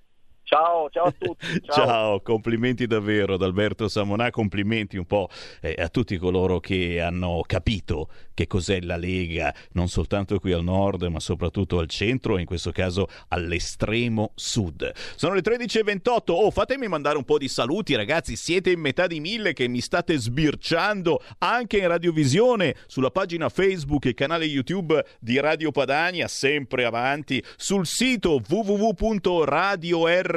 Ciao, 0.48 0.88
ciao 0.88 1.04
a 1.04 1.12
tutti. 1.12 1.60
Ciao. 1.60 1.86
ciao. 1.86 2.20
complimenti 2.22 2.86
davvero 2.86 3.34
ad 3.34 3.42
Alberto 3.42 3.86
Samonà, 3.86 4.30
complimenti 4.30 4.96
un 4.96 5.04
po' 5.04 5.28
eh, 5.60 5.74
a 5.76 5.90
tutti 5.90 6.16
coloro 6.16 6.58
che 6.58 7.02
hanno 7.02 7.42
capito 7.46 8.08
che 8.32 8.46
cos'è 8.46 8.80
la 8.80 8.96
Lega, 8.96 9.52
non 9.72 9.88
soltanto 9.88 10.38
qui 10.38 10.52
al 10.52 10.62
nord, 10.62 11.02
ma 11.02 11.18
soprattutto 11.18 11.80
al 11.80 11.88
centro 11.88 12.36
e 12.36 12.40
in 12.40 12.46
questo 12.46 12.70
caso 12.70 13.08
all'estremo 13.28 14.30
sud. 14.36 14.92
Sono 15.16 15.34
le 15.34 15.40
13.28. 15.42 16.22
Oh, 16.28 16.50
fatemi 16.50 16.86
mandare 16.86 17.18
un 17.18 17.24
po' 17.24 17.36
di 17.36 17.48
saluti, 17.48 17.96
ragazzi. 17.96 18.36
Siete 18.36 18.70
in 18.70 18.80
metà 18.80 19.06
di 19.08 19.18
mille 19.18 19.52
che 19.52 19.66
mi 19.66 19.80
state 19.80 20.16
sbirciando 20.16 21.20
anche 21.38 21.78
in 21.78 21.88
radiovisione 21.88 22.76
sulla 22.86 23.10
pagina 23.10 23.48
Facebook 23.48 24.06
e 24.06 24.14
canale 24.14 24.44
YouTube 24.44 25.04
di 25.18 25.40
Radio 25.40 25.72
Padania, 25.72 26.28
sempre 26.28 26.84
avanti, 26.84 27.44
sul 27.56 27.86
sito 27.86 28.40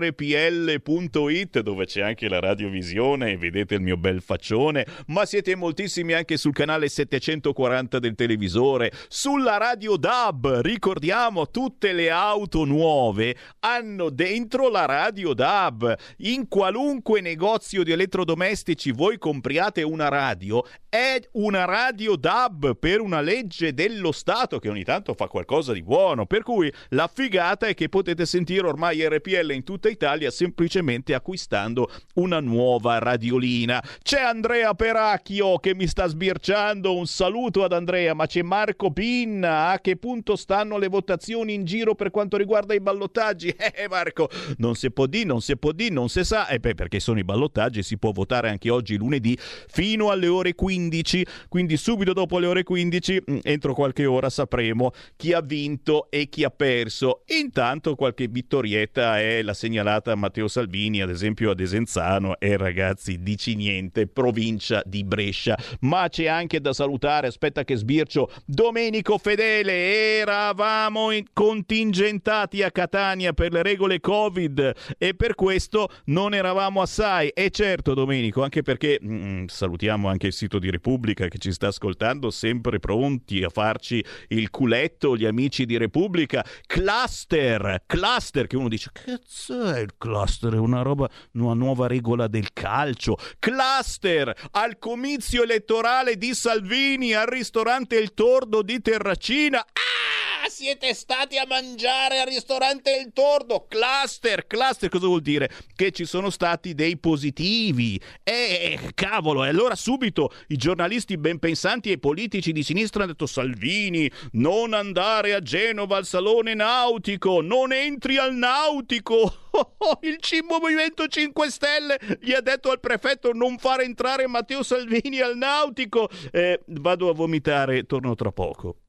www.radiorpl.it 0.10 1.60
dove 1.62 1.86
c'è 1.86 2.02
anche 2.02 2.28
la 2.28 2.40
radiovisione 2.40 3.32
e 3.32 3.38
vedete 3.38 3.76
il 3.76 3.82
mio 3.82 3.98
bel 3.98 4.22
faccione, 4.22 4.86
ma 5.08 5.26
siete 5.26 5.56
moltissimi 5.56 6.14
anche 6.14 6.38
sul 6.38 6.54
canale 6.54 6.90
740 6.90 7.90
50 7.92 8.00
del 8.00 8.16
televisore, 8.16 8.92
sulla 9.08 9.58
radio 9.58 9.98
DAB. 9.98 10.62
Ricordiamo, 10.62 11.50
tutte 11.50 11.92
le 11.92 12.10
auto 12.10 12.64
nuove 12.64 13.36
hanno 13.60 14.10
dentro 14.10 14.70
la 14.70 14.86
radio 14.86 15.34
DAB. 15.34 15.96
In 16.18 16.48
qualunque 16.48 17.20
negozio 17.20 17.84
di 17.84 17.92
elettrodomestici 17.92 18.92
voi 18.92 19.18
compriate 19.18 19.84
una 19.84 20.08
radio, 20.08 20.64
è 20.88 21.20
una 21.34 21.66
radio 21.66 22.16
DAB 22.16 22.78
per 22.78 23.02
una 23.02 23.22
legge 23.22 23.74
dello 23.74 24.12
Stato 24.12 24.60
che 24.60 24.70
ogni 24.70 24.84
tanto 24.84 25.14
fa 25.14 25.28
qualcosa 25.28 25.74
di 25.74 25.84
buono. 25.84 26.26
Per 26.26 26.44
cui 26.44 26.72
la 26.90 27.10
figata 27.12 27.68
è 27.68 27.74
che 27.74 27.90
potete 27.90 28.26
sentire 28.26 28.68
ormai 28.68 29.06
RPL 29.08 29.52
in 29.52 29.64
tutta 29.64 29.90
Italia 29.91 30.32
semplicemente 30.32 31.13
acquistando 31.13 31.89
una 32.15 32.39
nuova 32.39 32.97
radiolina. 32.97 33.84
C'è 34.01 34.21
Andrea 34.21 34.73
Peracchio 34.73 35.58
che 35.60 35.75
mi 35.75 35.88
sta 35.88 36.08
sbirciando. 36.08 36.95
Un 36.95 37.06
saluto 37.06 37.63
ad 37.63 37.73
Andrea, 37.73 38.13
ma 38.13 38.25
c'è 38.25 38.41
Marco 38.41 38.91
Pinna. 38.91 39.69
A 39.69 39.80
che 39.80 39.97
punto 39.97 40.36
stanno 40.36 40.77
le 40.77 40.88
votazioni 40.88 41.54
in 41.54 41.65
giro 41.65 41.95
per 41.95 42.12
quanto 42.12 42.38
riguarda 42.38 42.73
i 42.73 42.80
ballottaggi? 42.80 43.54
Eh, 43.82 43.88
Marco, 43.88 44.30
non 44.58 44.75
si 44.75 44.91
può 44.91 45.06
dire, 45.06 45.25
non 45.25 45.41
si 45.41 45.58
può 45.58 45.71
dire, 45.71 45.93
non 45.93 46.10
si 46.10 46.23
sa. 46.23 46.47
Eh, 46.47 46.60
beh, 46.60 46.75
perché 46.75 46.99
sono 46.99 47.19
i 47.19 47.23
ballottaggi, 47.23 47.84
si 47.84 47.97
può 47.97 48.12
votare 48.12 48.49
anche 48.49 48.69
oggi 48.69 48.97
lunedì 48.97 49.38
fino 49.38 50.10
alle 50.10 50.27
ore 50.27 50.54
15. 50.54 51.25
Quindi 51.47 51.77
subito 51.77 52.13
dopo 52.13 52.38
le 52.38 52.47
ore 52.47 52.63
15, 52.63 53.23
mm, 53.32 53.38
entro 53.43 53.73
qualche 53.73 54.06
ora, 54.06 54.30
sapremo 54.30 54.91
chi 55.15 55.34
ha 55.34 55.41
vinto 55.41 56.10
e 56.10 56.30
chi 56.30 56.43
ha 56.43 56.49
perso. 56.49 57.23
Intanto 57.27 57.95
qualche 57.95 58.27
vittorietta 58.27 59.19
è 59.19 59.41
la 59.41 59.54
segnalata 59.82 60.15
Matteo 60.15 60.48
Salvini, 60.48 61.02
ad 61.02 61.10
esempio 61.10 61.52
a 61.52 61.56
Desenzano 61.56 62.39
e 62.39 62.56
ragazzi, 62.56 63.22
dici 63.22 63.56
niente, 63.56 64.06
provincia 64.08 64.84
di 64.86 65.04
Brescia. 65.04 65.58
Ma 65.82 66.08
c'è 66.08 66.28
anche 66.28 66.62
da 66.62 66.72
salutare, 66.72 67.28
aspetta 67.28 67.63
che 67.63 67.76
sbircio. 67.76 68.30
Domenico 68.46 69.17
Fedele, 69.17 70.20
eravamo 70.20 71.10
contingentati 71.34 72.62
a 72.62 72.70
Catania 72.70 73.34
per 73.34 73.52
le 73.52 73.63
regole 73.63 74.00
Covid 74.00 74.74
e 74.98 75.15
per 75.15 75.34
questo 75.34 75.89
non 76.06 76.34
eravamo 76.36 76.82
assai. 76.82 77.30
E 77.30 77.50
certo, 77.50 77.94
Domenico, 77.96 78.44
anche 78.44 78.62
perché 78.62 79.00
mh, 79.02 79.13
mm, 79.13 79.46
salutiamo 79.48 80.08
anche 80.08 80.28
il 80.28 80.34
sito 80.34 80.60
di 80.60 80.70
Repubblica 80.70 81.28
che 81.28 81.39
ci 81.39 81.52
sta 81.52 81.67
ascoltando, 81.67 82.30
sempre 82.30 82.80
pronti 82.80 83.44
a 83.44 83.50
farci 83.50 84.04
il 84.30 84.50
culetto, 84.52 85.17
gli 85.17 85.26
amici 85.26 85.65
di 85.65 85.78
Repubblica. 85.78 86.46
Cluster, 86.67 87.84
cluster, 87.88 88.46
che 88.46 88.58
uno 88.58 88.70
dice, 88.70 88.91
cazzo 88.94 89.70
è 89.75 89.79
il 89.79 89.95
cluster? 89.97 90.53
Una 90.53 90.81
roba, 90.81 91.10
una 91.34 91.53
nuova 91.53 91.88
regola 91.88 92.27
del 92.27 92.53
calcio. 92.53 93.17
Cluster 93.39 94.34
al 94.51 94.77
comizio 94.79 95.43
elettorale 95.43 96.17
di 96.17 96.34
Salvini 96.34 97.13
al 97.13 97.27
ristorante 97.27 97.97
Il 97.97 98.13
Tordo 98.13 98.62
di 98.62 98.81
Terracina. 98.81 99.60
Ah, 99.60 100.01
siete 100.49 100.93
stati 100.93 101.38
a 101.38 101.45
mangiare 101.47 102.19
al 102.19 102.27
ristorante 102.27 102.95
Il 102.95 103.12
Tordo. 103.13 103.65
Cluster, 103.67 104.47
cluster 104.47 104.89
cosa 104.89 105.08
vuol 105.08 105.21
dire? 105.21 105.49
Che 105.75 105.91
ci 105.91 106.06
sono 106.06 106.30
stati 106.30 106.73
dei 106.73 106.97
positivi. 106.97 107.99
Eh, 108.23 108.91
cavolo, 108.93 109.43
e 109.43 109.49
allora 109.49 109.75
subito 109.75 110.32
i 110.47 110.58
giornalisti 110.58 111.17
ben 111.17 111.39
pensanti 111.39 111.89
e 111.89 111.93
i 111.93 111.99
politici 111.99 112.51
di 112.51 112.63
sinistra 112.63 113.04
hanno 113.04 113.12
detto 113.12 113.25
Salvini, 113.25 114.10
non 114.34 114.73
andare 114.73 115.34
a 115.34 115.39
Genova 115.39 115.97
al 115.97 116.06
salone 116.06 116.54
nautico, 116.54 117.41
non 117.41 117.73
entri 117.73 118.17
al 118.17 118.36
nautico. 118.36 119.49
il 120.01 120.17
C 120.17 120.39
Movimento 120.47 121.08
5 121.08 121.49
Stelle 121.49 121.99
gli 122.19 122.34
ha 122.34 122.41
detto 122.41 122.71
al 122.71 122.80
prefetto 122.80 123.32
non 123.34 123.58
fare 123.58 123.84
entrare 123.84 124.27
Matteo 124.27 124.63
Salvini 124.63 125.19
al 125.19 125.38
nautico. 125.38 126.10
Eh, 126.32 126.60
vado 126.67 127.10
a 127.10 127.13
vomitare, 127.13 127.86
torno 127.86 128.15
tra 128.15 128.32
poco. 128.32 128.81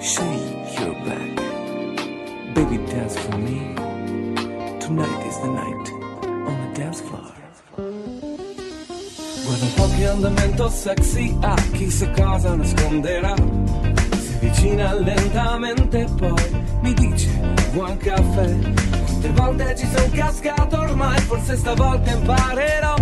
Shake 0.00 0.78
your 0.80 0.94
back. 1.04 1.36
Baby, 2.54 2.78
dance 2.86 3.18
for 3.18 3.36
me. 3.36 3.74
Tonight 4.80 5.26
is 5.26 5.38
the 5.40 5.48
night 5.48 5.92
on 6.48 6.56
the 6.62 6.80
dance 6.80 7.00
floor. 7.00 7.32
Guarda 9.44 9.64
un 9.64 9.74
po' 9.74 9.88
che 9.96 10.06
andamento 10.06 10.68
sexy 10.68 11.36
ha, 11.40 11.54
chissà 11.72 12.10
cosa 12.10 12.54
nasconderà 12.54 13.34
avvicina 14.40 14.94
lentamente 14.94 16.06
poi 16.16 16.64
mi 16.80 16.94
dice 16.94 17.28
buon 17.72 17.96
caffè. 17.98 18.58
Quante 19.04 19.28
volte 19.34 19.76
ci 19.76 19.86
sono 19.86 20.08
cascato 20.12 20.78
ormai, 20.78 21.20
forse 21.20 21.56
stavolta 21.56 22.10
imparerò. 22.10 22.94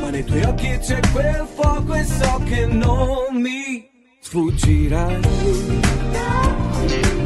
Ma 0.00 0.10
nei 0.10 0.24
tuoi 0.24 0.42
occhi 0.42 0.78
c'è 0.78 1.00
quel 1.12 1.46
fuoco 1.54 1.94
e 1.94 2.04
so 2.04 2.40
che 2.44 2.66
non 2.66 3.40
mi 3.40 3.94
sfuggirai. 4.26 5.20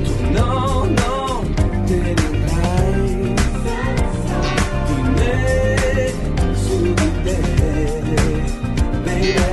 Tu 0.04 0.14
no, 0.32 0.84
no, 0.84 1.44
te 1.86 1.96
ne 1.96 2.14
andrai. 2.30 3.34
Di 4.86 4.96
me, 5.16 5.34
su 6.54 6.76
di 6.82 6.94
te, 7.22 7.38
baby. 9.04 9.48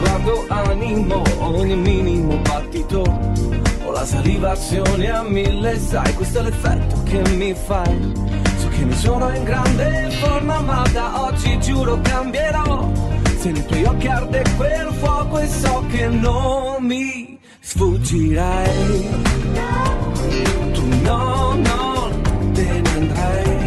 guardo 0.00 0.44
animo 0.48 1.22
ogni 1.38 1.74
minimo 1.76 2.36
battito 2.38 3.00
Ho 3.84 3.90
la 3.90 4.04
salivazione 4.04 5.10
a 5.10 5.22
mille, 5.22 5.78
sai, 5.78 6.14
questo 6.14 6.38
è 6.38 6.42
l'effetto 6.42 7.02
che 7.04 7.20
mi 7.30 7.54
fai 7.54 8.46
che 8.78 8.84
ne 8.84 8.94
sono 8.94 9.34
in 9.34 9.44
grande 9.44 10.10
forma, 10.20 10.60
ma 10.60 10.84
da 10.92 11.22
oggi 11.24 11.58
giuro 11.60 12.00
cambierò. 12.00 12.92
Se 13.38 13.50
nei 13.50 13.66
tuoi 13.66 13.84
occhi 13.84 14.06
arde 14.06 14.44
quel 14.56 14.88
fuoco 15.00 15.38
e 15.38 15.48
so 15.48 15.84
che 15.90 16.06
non 16.06 16.84
mi 16.84 17.38
sfuggirai. 17.60 19.08
Tu 20.72 20.86
no, 21.02 21.54
no, 21.54 22.10
te 22.52 22.80
ne 22.80 22.90
andrai 22.90 23.57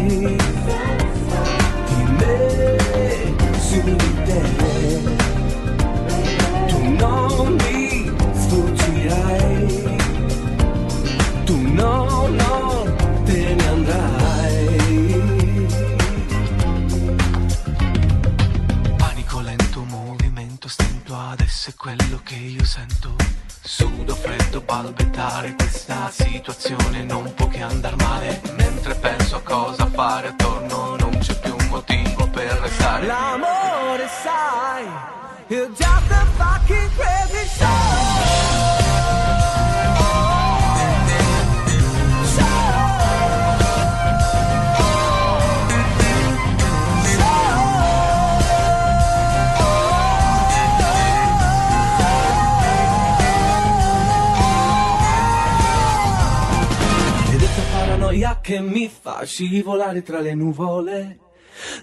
scivolare 59.32 60.02
tra 60.02 60.20
le 60.20 60.34
nuvole 60.34 61.18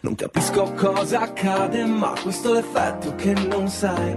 Non 0.01 0.13
capisco 0.13 0.71
cosa 0.73 1.21
accade, 1.21 1.83
ma 1.83 2.13
questo 2.21 2.51
è 2.51 2.61
l'effetto 2.61 3.15
che 3.15 3.33
non 3.33 3.67
sai. 3.67 4.15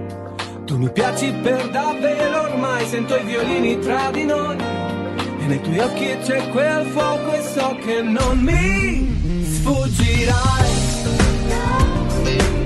Tu 0.67 0.77
mi 0.77 0.91
piaci 0.91 1.33
per 1.43 1.71
davvero 1.71 2.43
ormai, 2.43 2.87
sento 2.87 3.17
i 3.17 3.25
violini 3.25 3.79
tra 3.79 4.11
di 4.11 4.25
noi. 4.25 4.57
E 4.59 5.47
nei 5.47 5.61
tuoi 5.63 5.79
occhi 5.79 6.17
c'è 6.23 6.51
quel 6.51 6.87
fuoco 6.87 7.33
e 7.33 7.43
so 7.43 7.77
che 7.81 8.03
non 8.03 8.39
mi 8.39 9.45
sfuggirai. 9.45 10.71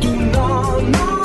Tu 0.01 0.15
no, 0.15 0.81
no. 0.81 1.16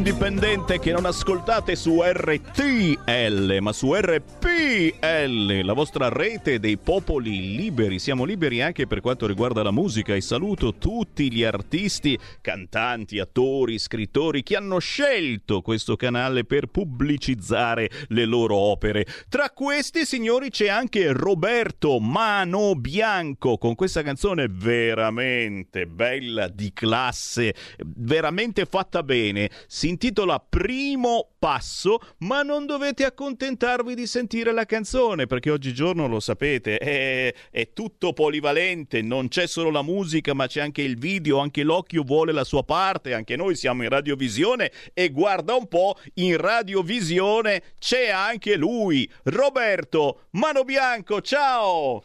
Indipendente 0.00 0.78
che 0.78 0.92
non 0.92 1.04
ascoltate 1.04 1.76
su 1.76 2.00
RTL, 2.02 3.58
ma 3.60 3.70
su 3.70 3.92
RPL, 3.92 5.60
la 5.62 5.74
vostra 5.74 6.08
rete 6.08 6.58
dei 6.58 6.78
popoli 6.78 7.54
liberi. 7.54 7.98
Siamo 7.98 8.24
liberi 8.24 8.62
anche 8.62 8.86
per 8.86 9.02
quanto 9.02 9.26
riguarda 9.26 9.62
la 9.62 9.70
musica 9.70 10.14
e 10.14 10.22
saluto 10.22 10.76
tutti 10.76 11.30
gli 11.30 11.44
artisti, 11.44 12.18
cantanti, 12.40 13.18
attori, 13.18 13.78
scrittori 13.78 14.42
che 14.42 14.56
hanno 14.56 14.78
scelto 14.78 15.60
questo 15.60 15.96
canale 15.96 16.46
per 16.46 16.68
pubblicizzare 16.68 17.90
le 18.08 18.24
loro 18.24 18.56
opere. 18.56 19.04
Tra 19.28 19.50
questi, 19.50 20.06
signori, 20.06 20.48
c'è 20.48 20.68
anche 20.68 21.12
Roberto 21.12 22.00
Mano 22.00 22.74
Bianco 22.74 23.58
con 23.58 23.74
questa 23.74 24.02
canzone 24.02 24.46
veramente 24.48 25.86
bella, 25.86 26.48
di 26.48 26.72
classe, 26.72 27.54
veramente 27.84 28.64
fatta 28.64 29.02
bene 29.02 29.50
si 29.66 29.88
intitola 29.90 30.38
Primo 30.38 31.32
Passo, 31.38 31.98
ma 32.18 32.42
non 32.42 32.64
dovete 32.64 33.04
accontentarvi 33.04 33.94
di 33.94 34.06
sentire 34.06 34.52
la 34.52 34.64
canzone, 34.64 35.26
perché 35.26 35.50
oggigiorno 35.50 36.06
lo 36.06 36.20
sapete, 36.20 36.78
è, 36.78 37.34
è 37.50 37.72
tutto 37.72 38.12
polivalente, 38.12 39.02
non 39.02 39.28
c'è 39.28 39.46
solo 39.46 39.70
la 39.70 39.82
musica, 39.82 40.32
ma 40.32 40.46
c'è 40.46 40.60
anche 40.60 40.82
il 40.82 40.96
video, 40.98 41.38
anche 41.38 41.62
l'occhio 41.62 42.02
vuole 42.02 42.32
la 42.32 42.44
sua 42.44 42.62
parte, 42.62 43.14
anche 43.14 43.36
noi 43.36 43.56
siamo 43.56 43.82
in 43.82 43.88
radiovisione 43.88 44.70
e 44.94 45.10
guarda 45.10 45.54
un 45.54 45.66
po', 45.66 45.96
in 46.14 46.36
radiovisione 46.36 47.62
c'è 47.78 48.08
anche 48.08 48.56
lui, 48.56 49.10
Roberto 49.24 50.26
Mano 50.30 50.62
Bianco, 50.64 51.20
ciao! 51.20 52.04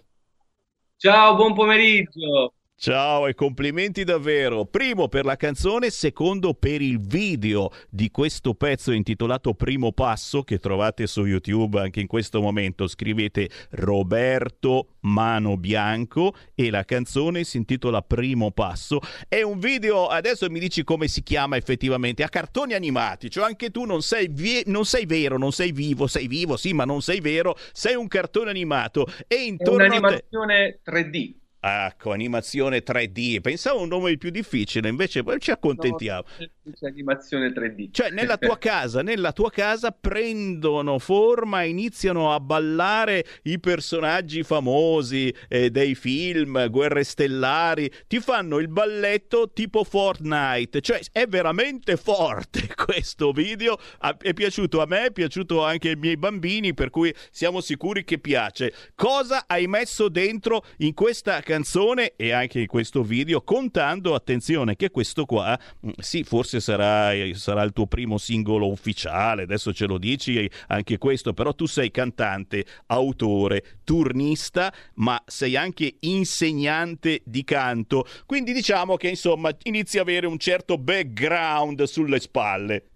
Ciao, 0.98 1.36
buon 1.36 1.54
pomeriggio! 1.54 2.55
Ciao 2.78 3.26
e 3.26 3.34
complimenti 3.34 4.04
davvero. 4.04 4.66
Primo 4.66 5.08
per 5.08 5.24
la 5.24 5.38
canzone, 5.38 5.90
secondo 5.90 6.54
per 6.54 6.82
il 6.82 7.00
video 7.00 7.72
di 7.90 8.12
questo 8.12 8.54
pezzo 8.54 8.92
intitolato 8.92 9.54
Primo 9.54 9.94
Passo 9.94 10.44
che 10.44 10.60
trovate 10.60 11.08
su 11.08 11.24
YouTube 11.26 11.80
anche 11.80 12.02
in 12.02 12.08
questo 12.08 12.42
momento. 12.42 12.86
Scrivete 12.88 13.50
Roberto 13.72 14.98
Mano 15.00 15.56
Bianco 15.56 16.36
e 16.54 16.70
la 16.70 16.84
canzone 16.84 17.46
si 17.46 17.56
intitola 17.58 18.02
Primo 18.02 18.52
Passo. 18.52 19.00
È 19.30 19.42
un 19.42 19.58
video, 19.58 20.08
adesso 20.08 20.50
mi 20.50 20.60
dici 20.60 20.84
come 20.84 21.08
si 21.08 21.24
chiama 21.24 21.56
effettivamente, 21.56 22.24
a 22.24 22.30
cartoni 22.30 22.74
animati, 22.74 23.30
cioè 23.30 23.46
anche 23.46 23.72
tu 23.72 23.86
non 23.86 24.02
sei, 24.02 24.28
vie- 24.30 24.64
non 24.66 24.84
sei 24.84 25.06
vero, 25.06 25.38
non 25.38 25.54
sei 25.54 25.72
vivo, 25.72 26.08
sei 26.08 26.28
vivo 26.28 26.58
sì 26.58 26.74
ma 26.74 26.84
non 26.84 27.02
sei 27.02 27.22
vero, 27.22 27.56
sei 27.72 27.96
un 27.96 28.10
cartone 28.10 28.50
animato 28.50 29.08
e 29.28 29.36
intorno 29.46 29.82
È 29.82 29.88
un'animazione 29.88 30.82
3D. 30.86 31.44
Ecco, 31.68 32.12
animazione 32.12 32.84
3D. 32.84 33.42
Pensavo 33.42 33.82
un 33.82 33.88
nome 33.88 34.18
più 34.18 34.30
difficile, 34.30 34.88
invece 34.88 35.24
poi 35.24 35.40
ci 35.40 35.50
accontentiamo. 35.50 36.24
No, 36.38 36.46
animazione 36.82 37.52
3D. 37.52 37.90
Cioè, 37.92 38.10
nella 38.10 38.38
tua 38.38 38.58
casa, 38.58 39.02
nella 39.02 39.32
tua 39.32 39.52
casa 39.52 39.92
prendono 39.92 41.00
forma, 41.00 41.64
iniziano 41.64 42.34
a 42.34 42.40
ballare 42.40 43.26
i 43.44 43.60
personaggi 43.60 44.44
famosi 44.44 45.34
eh, 45.48 45.70
dei 45.70 45.96
film, 45.96 46.70
Guerre 46.70 47.04
Stellari, 47.04 47.92
ti 48.08 48.20
fanno 48.20 48.58
il 48.60 48.68
balletto 48.68 49.52
tipo 49.52 49.84
Fortnite. 49.84 50.82
Cioè, 50.82 51.02
è 51.12 51.28
veramente 51.28 51.98
forte 51.98 52.68
questo 52.76 53.32
video. 53.32 53.78
È 54.20 54.34
piaciuto 54.34 54.82
a 54.82 54.86
me, 54.86 55.06
è 55.06 55.12
piaciuto 55.12 55.64
anche 55.64 55.90
ai 55.90 55.96
miei 55.96 56.18
bambini, 56.18 56.74
per 56.74 56.90
cui 56.90 57.14
siamo 57.32 57.62
sicuri 57.62 58.04
che 58.04 58.18
piace. 58.20 58.74
Cosa 58.96 59.44
hai 59.48 59.68
messo 59.68 60.10
dentro 60.10 60.64
in 60.78 60.94
questa 60.94 61.42
canzone? 61.42 62.14
e 62.16 62.32
anche 62.32 62.60
in 62.62 62.68
questo 62.68 63.04
video, 63.04 63.42
contando, 63.42 64.14
attenzione, 64.14 64.76
che 64.76 64.90
questo 64.90 65.26
qua, 65.26 65.58
mm, 65.86 65.92
sì, 66.00 66.24
forse 66.24 66.55
sarà, 66.60 67.12
sarà 67.34 67.64
il 67.64 67.74
tuo 67.74 67.88
primo 67.88 68.18
singolo 68.18 68.70
ufficiale, 68.70 69.44
adesso 69.44 69.74
ce 69.74 69.86
lo 69.86 69.98
dici 69.98 70.50
anche 70.68 70.98
questo, 70.98 71.34
però 71.34 71.54
tu 71.54 71.66
sei 71.66 71.92
cantante, 71.92 72.66
autore, 72.88 73.80
turnista, 73.84 74.74
ma 74.96 75.22
sei 75.26 75.56
anche 75.56 75.98
insegnante 76.02 77.22
di 77.26 77.44
canto, 77.44 78.06
quindi 78.26 78.54
diciamo 78.54 78.96
che 78.96 79.10
insomma 79.10 79.52
inizi 79.64 79.98
a 79.98 80.02
avere 80.02 80.28
un 80.28 80.38
certo 80.38 80.78
background 80.78 81.84
sulle 81.84 82.20
spalle. 82.20 82.90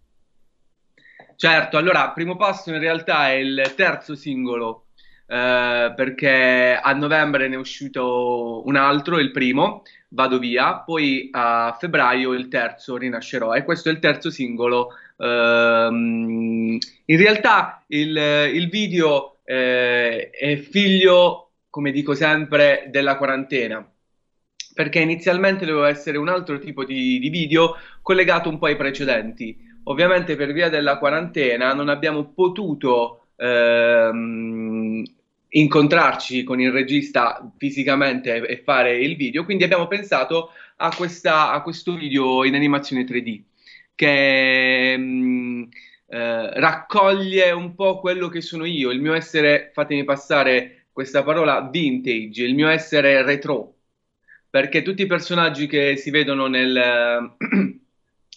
Certo, 1.36 1.78
allora, 1.78 2.12
primo 2.12 2.36
passo 2.36 2.70
in 2.70 2.80
realtà 2.80 3.30
è 3.30 3.36
il 3.36 3.74
terzo 3.76 4.14
singolo 4.14 4.88
eh, 5.26 5.94
perché 5.96 6.80
a 6.82 6.92
novembre 6.94 7.48
ne 7.48 7.56
è 7.56 7.58
uscito 7.58 8.64
un 8.66 8.76
altro, 8.76 9.20
il 9.20 9.32
primo, 9.32 9.84
Vado 10.12 10.40
via, 10.40 10.80
poi 10.80 11.30
a 11.32 11.76
febbraio 11.80 12.34
il 12.34 12.48
terzo, 12.48 12.98
Rinascerò, 12.98 13.54
e 13.54 13.64
questo 13.64 13.90
è 13.90 13.92
il 13.92 14.00
terzo 14.00 14.32
singolo. 14.32 14.90
Um, 15.18 16.78
in 17.06 17.18
realtà 17.18 17.84
il, 17.88 18.18
il 18.54 18.70
video 18.70 19.38
eh, 19.44 20.30
è 20.30 20.56
figlio, 20.58 21.52
come 21.70 21.92
dico 21.92 22.14
sempre, 22.16 22.88
della 22.90 23.18
quarantena 23.18 23.88
perché 24.80 25.00
inizialmente 25.00 25.66
doveva 25.66 25.90
essere 25.90 26.18
un 26.18 26.30
altro 26.30 26.58
tipo 26.58 26.86
di, 26.86 27.20
di, 27.20 27.28
video 27.28 27.76
collegato 28.02 28.48
un 28.48 28.58
po' 28.58 28.68
ai 28.68 28.78
precedenti. 28.78 29.58
Ovviamente 29.84 30.38
per 30.38 30.54
via 30.54 30.70
della 30.70 30.98
quarantena 30.98 31.74
non 31.74 31.90
abbiamo 31.90 32.32
potuto 32.32 33.28
ehm, 33.36 35.04
incontrarci 35.50 36.44
con 36.44 36.60
il 36.60 36.72
regista 36.72 37.52
fisicamente 37.58 38.46
e 38.46 38.62
fare 38.64 38.98
il 38.98 39.16
video, 39.16 39.46
quindi 39.46 39.64
abbiamo 39.64 39.88
pensato 39.88 40.52
a, 40.78 40.94
questa, 40.96 41.52
a 41.52 41.62
questo 41.62 41.96
video 41.96 42.44
in 42.46 42.56
animazione 42.56 43.04
3D 43.04 43.42
che 44.00 44.96
mh, 44.98 45.02
mm, 45.02 45.64
eh, 46.08 46.60
raccoglie 46.60 47.52
un 47.52 47.76
po' 47.76 48.00
quello 48.00 48.30
che 48.30 48.40
sono 48.40 48.64
io, 48.64 48.92
il 48.92 49.02
mio 49.02 49.14
essere, 49.14 49.72
fatemi 49.74 50.06
passare 50.06 50.86
questa 50.94 51.22
parola, 51.22 51.68
vintage, 51.70 52.44
il 52.44 52.56
mio 52.56 52.70
essere 52.70 53.22
retro, 53.24 53.76
perché 54.50 54.82
tutti 54.84 55.02
i 55.02 55.06
personaggi 55.06 55.68
che 55.68 55.98
si 55.98 56.12
vedono 56.12 56.48
nel... 56.48 57.36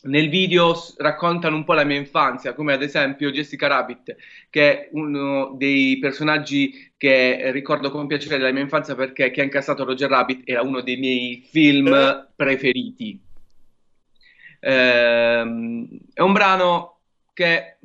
nel 0.04 0.28
video 0.28 0.74
raccontano 0.96 1.56
un 1.56 1.64
po' 1.64 1.74
la 1.74 1.84
mia 1.84 1.96
infanzia, 1.96 2.54
come 2.54 2.72
ad 2.72 2.82
esempio 2.82 3.30
Jessica 3.30 3.66
Rabbit, 3.66 4.16
che 4.50 4.72
è 4.72 4.88
uno 4.92 5.54
dei 5.56 5.98
personaggi 5.98 6.92
che 6.96 7.50
ricordo 7.52 7.90
con 7.90 8.06
piacere 8.06 8.38
della 8.38 8.52
mia 8.52 8.62
infanzia 8.62 8.94
perché 8.94 9.30
chi 9.30 9.40
ha 9.40 9.44
incassato 9.44 9.84
Roger 9.84 10.08
Rabbit 10.08 10.42
era 10.44 10.62
uno 10.62 10.80
dei 10.80 10.96
miei 10.96 11.46
film 11.48 11.92
eh. 11.92 12.26
preferiti. 12.34 13.20
Ehm, 14.60 15.88
è 16.12 16.20
un 16.20 16.32
brano 16.32 16.98
che 17.32 17.76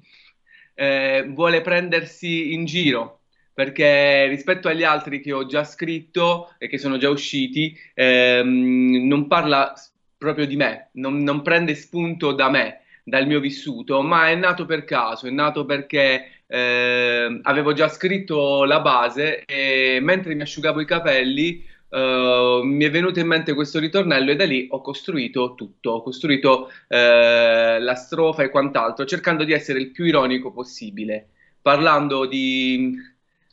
eh, 0.73 1.25
vuole 1.29 1.61
prendersi 1.61 2.53
in 2.53 2.65
giro 2.65 3.21
perché 3.57 4.27
rispetto 4.27 4.67
agli 4.67 4.83
altri 4.83 5.19
che 5.19 5.33
ho 5.33 5.47
già 5.47 5.63
scritto 5.63 6.53
e 6.59 6.67
che 6.67 6.77
sono 6.77 6.97
già 6.97 7.09
usciti, 7.09 7.75
ehm, 7.95 9.07
non 9.07 9.25
parla 9.25 9.73
proprio 10.17 10.45
di 10.45 10.55
me, 10.55 10.89
non, 10.93 11.19
non 11.23 11.41
prende 11.41 11.75
spunto 11.75 12.31
da 12.33 12.49
me, 12.49 12.81
dal 13.03 13.27
mio 13.27 13.39
vissuto, 13.39 14.01
ma 14.01 14.29
è 14.29 14.35
nato 14.35 14.65
per 14.65 14.83
caso, 14.83 15.27
è 15.27 15.31
nato 15.31 15.65
perché 15.65 16.41
eh, 16.47 17.39
avevo 17.43 17.73
già 17.73 17.87
scritto 17.87 18.63
la 18.63 18.79
base 18.79 19.43
e 19.45 19.99
mentre 20.01 20.33
mi 20.35 20.41
asciugavo 20.41 20.81
i 20.81 20.85
capelli 20.85 21.63
eh, 21.89 22.61
mi 22.63 22.83
è 22.83 22.89
venuto 22.91 23.19
in 23.19 23.27
mente 23.27 23.53
questo 23.53 23.79
ritornello 23.79 24.31
e 24.31 24.35
da 24.35 24.45
lì 24.45 24.67
ho 24.69 24.81
costruito 24.81 25.55
tutto, 25.55 25.91
ho 25.91 26.01
costruito 26.01 26.69
eh, 26.87 27.77
la 27.79 27.95
strofa 27.95 28.43
e 28.43 28.49
quant'altro, 28.49 29.05
cercando 29.05 29.43
di 29.43 29.53
essere 29.53 29.79
il 29.79 29.91
più 29.91 30.05
ironico 30.05 30.51
possibile, 30.51 31.29
parlando 31.61 32.25
di 32.25 32.95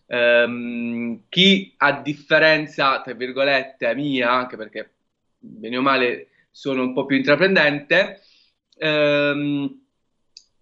ehm, 0.07 1.23
chi 1.29 1.75
a 1.79 1.93
differenza, 2.01 3.01
tra 3.03 3.15
virgolette, 3.15 3.95
mia, 3.95 4.31
anche 4.33 4.57
perché 4.57 4.91
bene 5.39 5.77
o 5.77 5.83
male 5.83 6.29
sono 6.55 6.83
un 6.83 6.95
po' 6.95 7.05
più 7.05 7.17
intraprendente, 7.17 8.21
ehm, 8.79 9.83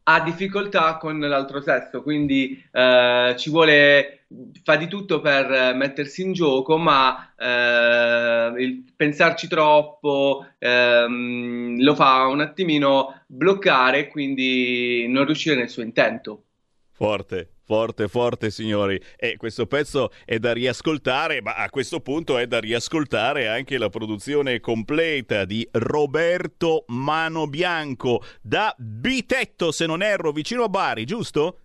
ha 0.04 0.20
difficoltà 0.22 0.96
con 0.96 1.20
l'altro 1.20 1.60
sesso, 1.60 2.02
quindi 2.02 2.64
eh, 2.72 3.34
ci 3.36 3.50
vuole 3.50 4.24
fa 4.64 4.76
di 4.76 4.88
tutto 4.88 5.20
per 5.20 5.74
mettersi 5.74 6.22
in 6.22 6.32
gioco, 6.32 6.78
ma 6.78 7.34
eh, 7.36 8.82
pensarci 8.96 9.48
troppo 9.48 10.46
ehm, 10.58 11.82
lo 11.82 11.94
fa 11.94 12.26
un 12.26 12.40
attimino 12.40 13.24
bloccare, 13.26 14.08
quindi 14.08 15.06
non 15.08 15.26
riuscire 15.26 15.56
nel 15.56 15.68
suo 15.68 15.82
intento. 15.82 16.44
Forte, 16.90 17.56
Forte, 17.72 18.06
forte 18.06 18.50
signori. 18.50 19.00
E 19.16 19.38
questo 19.38 19.64
pezzo 19.66 20.10
è 20.26 20.38
da 20.38 20.52
riascoltare, 20.52 21.40
ma 21.40 21.54
a 21.54 21.70
questo 21.70 22.00
punto 22.00 22.36
è 22.36 22.46
da 22.46 22.60
riascoltare 22.60 23.48
anche 23.48 23.78
la 23.78 23.88
produzione 23.88 24.60
completa 24.60 25.46
di 25.46 25.66
Roberto 25.72 26.84
Mano 26.88 27.46
Bianco 27.46 28.22
da 28.42 28.74
Bitetto, 28.76 29.72
se 29.72 29.86
non 29.86 30.02
erro, 30.02 30.32
vicino 30.32 30.64
a 30.64 30.68
Bari, 30.68 31.06
giusto? 31.06 31.60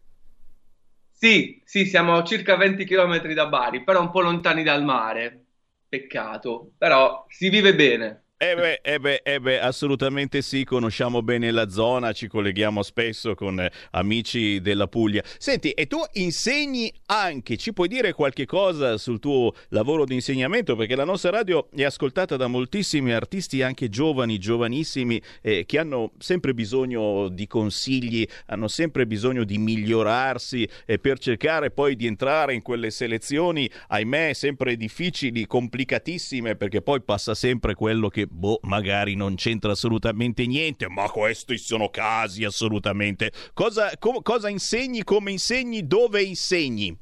Sì, 1.11 1.61
sì, 1.65 1.85
siamo 1.85 2.15
a 2.15 2.23
circa 2.23 2.55
20 2.55 2.85
km 2.85 3.33
da 3.33 3.47
Bari, 3.47 3.83
però 3.83 3.99
un 3.99 4.09
po' 4.09 4.21
lontani 4.21 4.63
dal 4.63 4.85
mare. 4.85 5.43
Peccato, 5.89 6.71
però 6.77 7.25
si 7.27 7.49
vive 7.49 7.75
bene. 7.75 8.26
Eh 8.39 8.53
beh, 8.53 8.81
eh 8.83 8.99
beh, 8.99 9.21
eh 9.23 9.39
beh, 9.39 9.59
assolutamente 9.59 10.43
sì, 10.43 10.63
conosciamo 10.63 11.23
bene 11.23 11.49
la 11.49 11.69
zona, 11.69 12.11
ci 12.11 12.27
colleghiamo 12.27 12.83
spesso 12.83 13.33
con 13.33 13.59
eh, 13.59 13.71
amici 13.93 14.61
della 14.61 14.85
Puglia. 14.85 15.23
Senti, 15.39 15.71
e 15.71 15.87
tu 15.87 15.97
insegni 16.13 16.93
anche, 17.07 17.57
ci 17.57 17.73
puoi 17.73 17.87
dire 17.87 18.13
qualche 18.13 18.45
cosa 18.45 18.99
sul 18.99 19.19
tuo 19.19 19.55
lavoro 19.69 20.05
di 20.05 20.13
insegnamento? 20.13 20.75
Perché 20.75 20.95
la 20.95 21.03
nostra 21.03 21.31
radio 21.31 21.67
è 21.75 21.83
ascoltata 21.83 22.35
da 22.35 22.45
moltissimi 22.45 23.11
artisti, 23.11 23.63
anche 23.63 23.89
giovani, 23.89 24.37
giovanissimi, 24.37 25.19
eh, 25.41 25.65
che 25.65 25.79
hanno 25.79 26.11
sempre 26.19 26.53
bisogno 26.53 27.29
di 27.29 27.47
consigli, 27.47 28.23
hanno 28.45 28.67
sempre 28.67 29.07
bisogno 29.07 29.45
di 29.45 29.57
migliorarsi 29.57 30.69
eh, 30.85 30.99
per 30.99 31.17
cercare 31.17 31.71
poi 31.71 31.95
di 31.95 32.05
entrare 32.05 32.53
in 32.53 32.61
quelle 32.61 32.91
selezioni, 32.91 33.67
ahimè, 33.87 34.33
sempre 34.33 34.77
difficili, 34.77 35.47
complicatissime, 35.47 36.55
perché 36.55 36.83
poi 36.83 37.01
passa 37.01 37.33
sempre 37.33 37.73
quello 37.73 38.09
che 38.09 38.25
boh, 38.29 38.59
magari 38.63 39.15
non 39.15 39.35
c'entra 39.35 39.71
assolutamente 39.71 40.45
niente, 40.45 40.87
ma 40.89 41.09
questi 41.09 41.57
sono 41.57 41.89
casi 41.89 42.43
assolutamente. 42.43 43.31
Cosa, 43.53 43.91
co- 43.97 44.21
cosa 44.21 44.49
insegni, 44.49 45.03
come 45.03 45.31
insegni, 45.31 45.87
dove 45.87 46.21
insegni? 46.21 46.97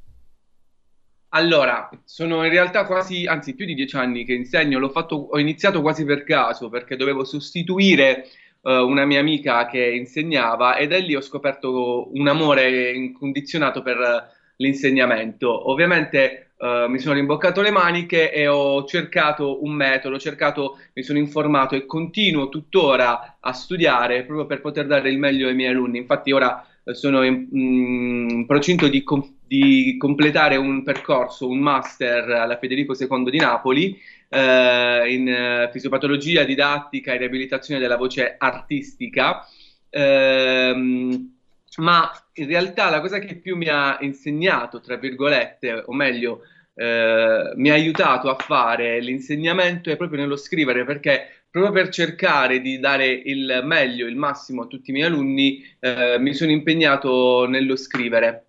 Allora, 1.30 1.90
sono 2.06 2.46
in 2.46 2.50
realtà 2.50 2.86
quasi, 2.86 3.26
anzi 3.26 3.56
più 3.56 3.66
di 3.66 3.74
dieci 3.74 3.98
anni 3.98 4.24
che 4.24 4.34
insegno, 4.34 4.80
l'ho 4.80 4.90
fatto, 4.90 5.16
ho 5.32 5.38
iniziato 5.38 5.82
quasi 5.82 6.06
per 6.06 6.24
caso 6.24 6.70
perché 6.70 6.96
dovevo 6.96 7.26
sostituire 7.26 8.30
uh, 8.62 8.70
una 8.70 9.06
mia 9.06 9.20
amica 9.20 9.66
che 9.66 9.84
insegnava 9.84 10.78
e 10.78 10.88
da 10.88 10.98
lì 10.98 11.14
ho 11.14 11.22
scoperto 11.22 12.10
un 12.14 12.28
amore 12.28 12.92
incondizionato 12.94 13.82
per 13.82 14.32
l'insegnamento. 14.58 15.70
Ovviamente 15.70 16.45
Uh, 16.66 16.90
mi 16.90 16.98
sono 16.98 17.14
rimboccato 17.14 17.62
le 17.62 17.70
maniche 17.70 18.32
e 18.32 18.48
ho 18.48 18.86
cercato 18.86 19.64
un 19.64 19.74
metodo, 19.74 20.18
cercato, 20.18 20.80
mi 20.94 21.04
sono 21.04 21.20
informato 21.20 21.76
e 21.76 21.86
continuo 21.86 22.50
tuttora 22.50 23.38
a 23.40 23.54
studiare 23.54 24.24
proprio 24.24 24.48
per 24.48 24.62
poter 24.62 24.88
dare 24.88 25.12
il 25.12 25.20
meglio 25.20 25.48
ai 25.48 25.54
miei 25.54 25.70
alunni. 25.70 26.00
Infatti 26.00 26.32
ora 26.32 26.66
uh, 26.82 26.94
sono 26.94 27.22
in, 27.22 27.48
mm, 27.56 28.30
in 28.30 28.46
procinto 28.48 28.88
di, 28.88 29.04
di, 29.46 29.96
completare 30.00 30.56
un 30.56 30.82
percorso, 30.82 31.48
un 31.48 31.60
master 31.60 32.32
alla 32.32 32.58
Federico 32.58 32.96
II 33.00 33.30
di 33.30 33.38
Napoli 33.38 33.96
uh, 34.30 35.08
in 35.08 35.70
fisiopatologia, 35.72 36.46
didattica 36.46 37.14
e 37.14 37.18
riabilitazione 37.18 37.80
della 37.80 37.98
voce 37.98 38.38
artistica. 38.40 39.46
Ehm, 39.92 41.34
ma 41.78 42.10
in 42.34 42.48
realtà 42.48 42.90
la 42.90 43.02
cosa 43.02 43.20
che 43.20 43.36
più 43.36 43.56
mi 43.56 43.68
ha 43.68 43.98
insegnato, 44.02 44.80
tra 44.80 44.96
virgolette, 44.96 45.84
o 45.86 45.94
meglio, 45.94 46.42
eh, 46.76 47.54
mi 47.56 47.70
ha 47.70 47.74
aiutato 47.74 48.30
a 48.30 48.36
fare 48.36 49.00
l'insegnamento 49.00 49.90
è 49.90 49.98
proprio 49.98 50.20
nello 50.20 50.36
scrivere, 50.36 50.84
perché 50.86 51.46
proprio 51.50 51.72
per 51.72 51.90
cercare 51.90 52.60
di 52.60 52.80
dare 52.80 53.08
il 53.08 53.62
meglio, 53.64 54.08
il 54.08 54.18
massimo 54.18 54.64
a 54.64 54.68
tutti 54.68 54.90
i 54.92 54.94
miei 54.94 55.06
alunni, 55.08 55.64
eh, 55.80 56.18
mi 56.20 56.34
sono 56.34 56.52
impegnato 56.52 57.48
nello 57.48 57.76
scrivere. 57.76 58.48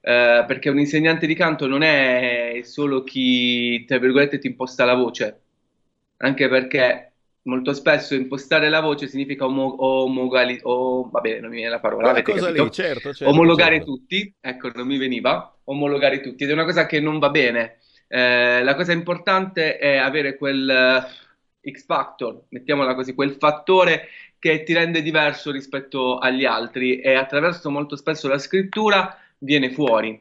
Eh, 0.00 0.44
perché 0.46 0.68
un 0.68 0.78
insegnante 0.78 1.26
di 1.26 1.34
canto 1.34 1.66
non 1.66 1.82
è 1.82 2.60
solo 2.62 3.02
chi, 3.02 3.84
tra 3.86 3.98
virgolette, 3.98 4.38
ti 4.38 4.46
imposta 4.48 4.84
la 4.84 4.94
voce, 4.94 5.40
anche 6.18 6.48
perché 6.48 7.13
molto 7.44 7.72
spesso 7.72 8.14
impostare 8.14 8.68
la 8.68 8.80
voce 8.80 9.06
significa 9.06 9.44
omo- 9.44 9.76
omogali- 9.82 10.60
o, 10.62 11.08
vabbè, 11.10 11.40
non 11.40 11.50
mi 11.50 11.56
viene 11.56 11.70
la 11.70 11.80
parola, 11.80 12.10
avete 12.10 12.32
lì, 12.32 12.70
certo, 12.70 13.12
certo, 13.12 13.28
omologare 13.28 13.76
certo. 13.76 13.92
tutti, 13.92 14.34
ecco, 14.40 14.70
non 14.74 14.86
mi 14.86 14.98
veniva, 14.98 15.56
omologare 15.64 16.20
tutti, 16.20 16.44
ed 16.44 16.50
è 16.50 16.52
una 16.52 16.64
cosa 16.64 16.86
che 16.86 17.00
non 17.00 17.18
va 17.18 17.30
bene. 17.30 17.78
Eh, 18.06 18.62
la 18.62 18.74
cosa 18.74 18.92
importante 18.92 19.78
è 19.78 19.96
avere 19.96 20.36
quel 20.36 21.02
uh, 21.64 21.70
X 21.70 21.84
factor, 21.84 22.44
mettiamola 22.48 22.94
così, 22.94 23.14
quel 23.14 23.36
fattore 23.38 24.08
che 24.38 24.62
ti 24.62 24.74
rende 24.74 25.02
diverso 25.02 25.50
rispetto 25.50 26.18
agli 26.18 26.44
altri 26.44 27.00
e 27.00 27.14
attraverso 27.14 27.70
molto 27.70 27.96
spesso 27.96 28.28
la 28.28 28.38
scrittura 28.38 29.18
viene 29.38 29.70
fuori. 29.70 30.20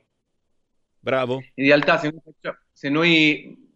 Bravo. 0.99 1.43
In 1.55 1.65
realtà 1.65 1.97
se 1.97 2.09
noi 2.09 2.21
facciamo, 2.23 2.57
se 2.71 2.89
noi 2.89 3.71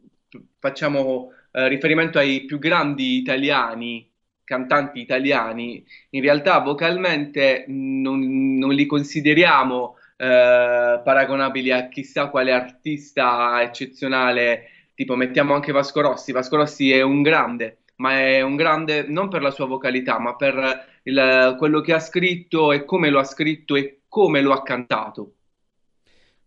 facciamo 0.60 1.32
eh, 1.58 1.68
riferimento 1.68 2.20
ai 2.20 2.46
più 2.46 2.60
grandi 2.60 3.18
italiani, 3.18 4.08
cantanti 4.44 5.00
italiani, 5.00 5.84
in 6.12 6.22
realtà 6.22 6.60
vocalmente 6.60 7.66
non, 7.68 8.58
non 8.58 8.74
li 8.74 8.86
consideriamo 8.86 9.96
eh, 10.18 11.02
paragonabili 11.04 11.72
a 11.72 11.88
chissà 11.88 12.28
quale 12.28 12.52
artista 12.52 13.60
eccezionale, 13.64 14.70
tipo 14.94 15.16
mettiamo 15.16 15.56
anche 15.56 15.72
Vasco 15.72 16.02
Rossi, 16.02 16.32
Vasco 16.32 16.58
Rossi 16.58 16.92
è 16.92 17.02
un 17.02 17.24
grande, 17.24 17.80
ma 17.96 18.20
è 18.20 18.42
un 18.42 18.56
grande 18.56 19.06
non 19.08 19.28
per 19.28 19.42
la 19.42 19.50
sua 19.50 19.66
vocalità, 19.66 20.20
ma 20.20 20.36
per 20.36 21.00
il, 21.04 21.56
quello 21.58 21.82
che 21.82 21.94
ha 21.94 22.00
scritto 22.00 22.72
e 22.72 22.86
come 22.86 23.10
lo 23.10 23.18
ha 23.18 23.24
scritto 23.24 23.76
e 23.76 24.02
come 24.08 24.42
lo 24.42 24.52
ha 24.54 24.62
cantato. 24.62 25.34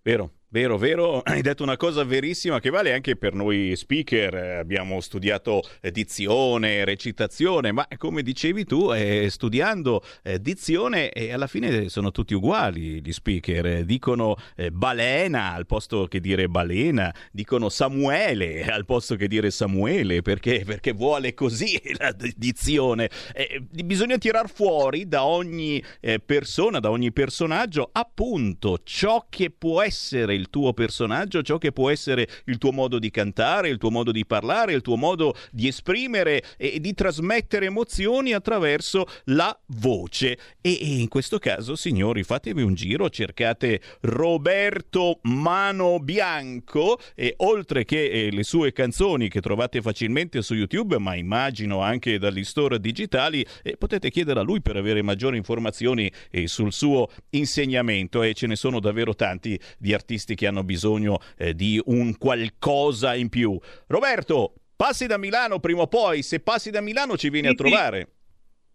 Vero, 0.03 0.31
Vero, 0.53 0.79
vero, 0.79 1.21
hai 1.23 1.43
detto 1.43 1.63
una 1.63 1.77
cosa 1.77 2.03
verissima 2.03 2.59
che 2.59 2.71
vale 2.71 2.93
anche 2.93 3.15
per 3.15 3.35
noi 3.35 3.77
speaker. 3.77 4.35
Abbiamo 4.35 5.01
studiato 5.01 5.63
eh, 5.81 5.93
dizione, 5.93 6.85
recitazione, 6.85 7.71
ma 7.71 7.87
come 7.97 8.23
dicevi 8.23 8.65
tu, 8.65 8.93
eh, 8.93 9.29
studiando 9.31 10.03
eh, 10.25 10.41
dizione 10.41 11.11
e 11.11 11.33
alla 11.33 11.47
fine 11.47 11.89
sono 11.89 12.11
tutti 12.11 12.35
uguali 12.35 13.01
gli 13.01 13.13
speaker. 13.13 13.85
Dicono 13.85 14.35
eh, 14.57 14.73
balena 14.73 15.53
al 15.53 15.67
posto 15.67 16.07
che 16.07 16.19
dire 16.19 16.49
balena, 16.49 17.15
dicono 17.31 17.69
Samuele 17.69 18.65
al 18.67 18.85
posto 18.87 19.15
che 19.15 19.29
dire 19.29 19.53
Samuele, 19.53 20.21
perché, 20.21 20.65
perché 20.67 20.91
vuole 20.91 21.33
così 21.33 21.81
la 21.97 22.13
dizione. 22.35 23.09
Eh, 23.35 23.63
bisogna 23.85 24.19
tirar 24.19 24.51
fuori 24.51 25.07
da 25.07 25.25
ogni 25.25 25.81
eh, 26.01 26.19
persona, 26.19 26.81
da 26.81 26.91
ogni 26.91 27.13
personaggio, 27.13 27.89
appunto 27.93 28.81
ciò 28.83 29.27
che 29.29 29.51
può 29.51 29.81
essere 29.81 30.39
il 30.41 30.49
tuo 30.51 30.73
personaggio, 30.73 31.43
ciò 31.43 31.59
che 31.59 31.71
può 31.71 31.91
essere 31.91 32.27
il 32.47 32.59
tuo 32.59 32.73
modo 32.73 32.99
di 32.99 33.11
cantare, 33.11 33.69
il 33.69 33.79
tuo 33.79 33.91
modo 33.91 34.11
di 34.11 34.25
parlare, 34.25 34.73
il 34.73 34.81
tuo 34.81 34.97
modo 34.97 35.35
di 35.53 35.69
esprimere 35.69 36.43
e 36.57 36.81
di 36.81 36.95
trasmettere 36.95 37.67
emozioni 37.67 38.33
attraverso 38.33 39.07
la 39.27 39.57
voce. 39.67 40.39
E, 40.61 40.71
in 40.71 41.09
questo 41.09 41.39
caso, 41.39 41.77
signori, 41.77 42.23
fatevi 42.23 42.63
un 42.63 42.75
giro, 42.75 43.11
cercate 43.11 43.81
Roberto 44.01 45.21
Mano 45.23 45.99
Bianco 46.01 46.99
e 47.15 47.35
oltre 47.39 47.85
che 47.85 48.05
eh, 48.07 48.31
le 48.31 48.43
sue 48.43 48.73
canzoni 48.73 49.29
che 49.29 49.41
trovate 49.41 49.83
facilmente 49.83 50.43
su 50.43 50.55
YouTube, 50.55 50.99
ma 50.99 51.15
immagino 51.15 51.81
anche 51.81 52.19
dagli 52.19 52.45
store 52.45 52.81
digitali, 52.81 53.45
eh, 53.63 53.77
potete 53.77 54.11
chiedere 54.11 54.41
a 54.41 54.43
lui 54.43 54.63
per 54.63 54.77
avere 54.77 55.03
maggiori 55.03 55.37
informazioni 55.37 56.11
eh, 56.31 56.47
sul 56.47 56.73
suo 56.73 57.09
insegnamento 57.31 58.23
e 58.23 58.33
ce 58.35 58.47
ne 58.47 58.57
sono 58.57 58.81
davvero 58.81 59.15
tanti 59.15 59.59
di 59.79 59.93
artisti 59.93 60.30
artisti 60.31 60.35
che 60.35 60.47
hanno 60.47 60.65
bisogno 60.65 61.19
eh, 61.37 61.55
di 61.55 61.81
un 61.87 62.17
qualcosa 62.17 63.15
in 63.15 63.29
più. 63.29 63.59
Roberto, 63.87 64.55
passi 64.77 65.07
da 65.07 65.19
Milano 65.19 65.59
prima 65.59 65.83
o 65.83 65.87
poi, 65.87 66.23
se 66.23 66.41
passi 66.41 66.71
da 66.71 66.81
Milano 66.81 67.17
ci 67.17 67.31
vieni 67.31 67.49
sì, 67.49 67.53
a 67.53 67.57
trovare. 67.57 68.09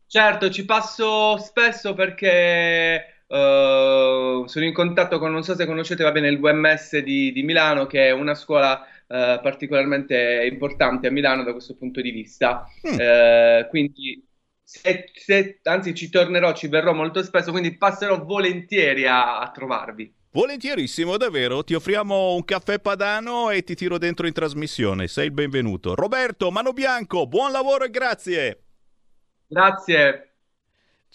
Certo, 0.07 0.49
ci 0.49 0.65
passo 0.65 1.37
spesso 1.37 1.93
perché 1.93 3.09
Uh, 3.27 4.45
sono 4.45 4.65
in 4.65 4.71
contatto 4.71 5.17
con, 5.17 5.31
non 5.31 5.41
so 5.41 5.55
se 5.55 5.65
conoscete, 5.65 6.03
va 6.03 6.11
bene, 6.11 6.27
il 6.27 6.39
VMS 6.39 6.99
di, 6.99 7.31
di 7.31 7.41
Milano, 7.41 7.87
che 7.87 8.05
è 8.05 8.11
una 8.11 8.35
scuola 8.35 8.79
uh, 9.07 9.41
particolarmente 9.41 10.47
importante 10.47 11.07
a 11.07 11.11
Milano 11.11 11.43
da 11.43 11.51
questo 11.51 11.75
punto 11.75 12.01
di 12.01 12.11
vista. 12.11 12.69
Mm. 12.87 12.93
Uh, 12.93 13.67
quindi, 13.69 14.23
se, 14.61 15.09
se, 15.11 15.59
anzi, 15.63 15.95
ci 15.95 16.11
tornerò, 16.11 16.53
ci 16.53 16.67
verrò 16.67 16.93
molto 16.93 17.23
spesso, 17.23 17.49
quindi 17.49 17.75
passerò 17.77 18.23
volentieri 18.23 19.07
a, 19.07 19.39
a 19.39 19.49
trovarvi. 19.49 20.13
Volentierissimo, 20.35 21.15
davvero. 21.15 21.63
Ti 21.63 21.75
offriamo 21.75 22.33
un 22.33 22.43
caffè 22.43 22.81
padano 22.81 23.51
e 23.51 23.63
ti 23.63 23.73
tiro 23.73 23.97
dentro 23.97 24.27
in 24.27 24.33
trasmissione. 24.33 25.07
Sei 25.07 25.27
il 25.27 25.31
benvenuto. 25.31 25.95
Roberto, 25.95 26.51
Mano 26.51 26.73
Bianco, 26.73 27.25
buon 27.25 27.53
lavoro 27.53 27.85
e 27.85 27.89
grazie. 27.89 28.63
Grazie. 29.47 30.34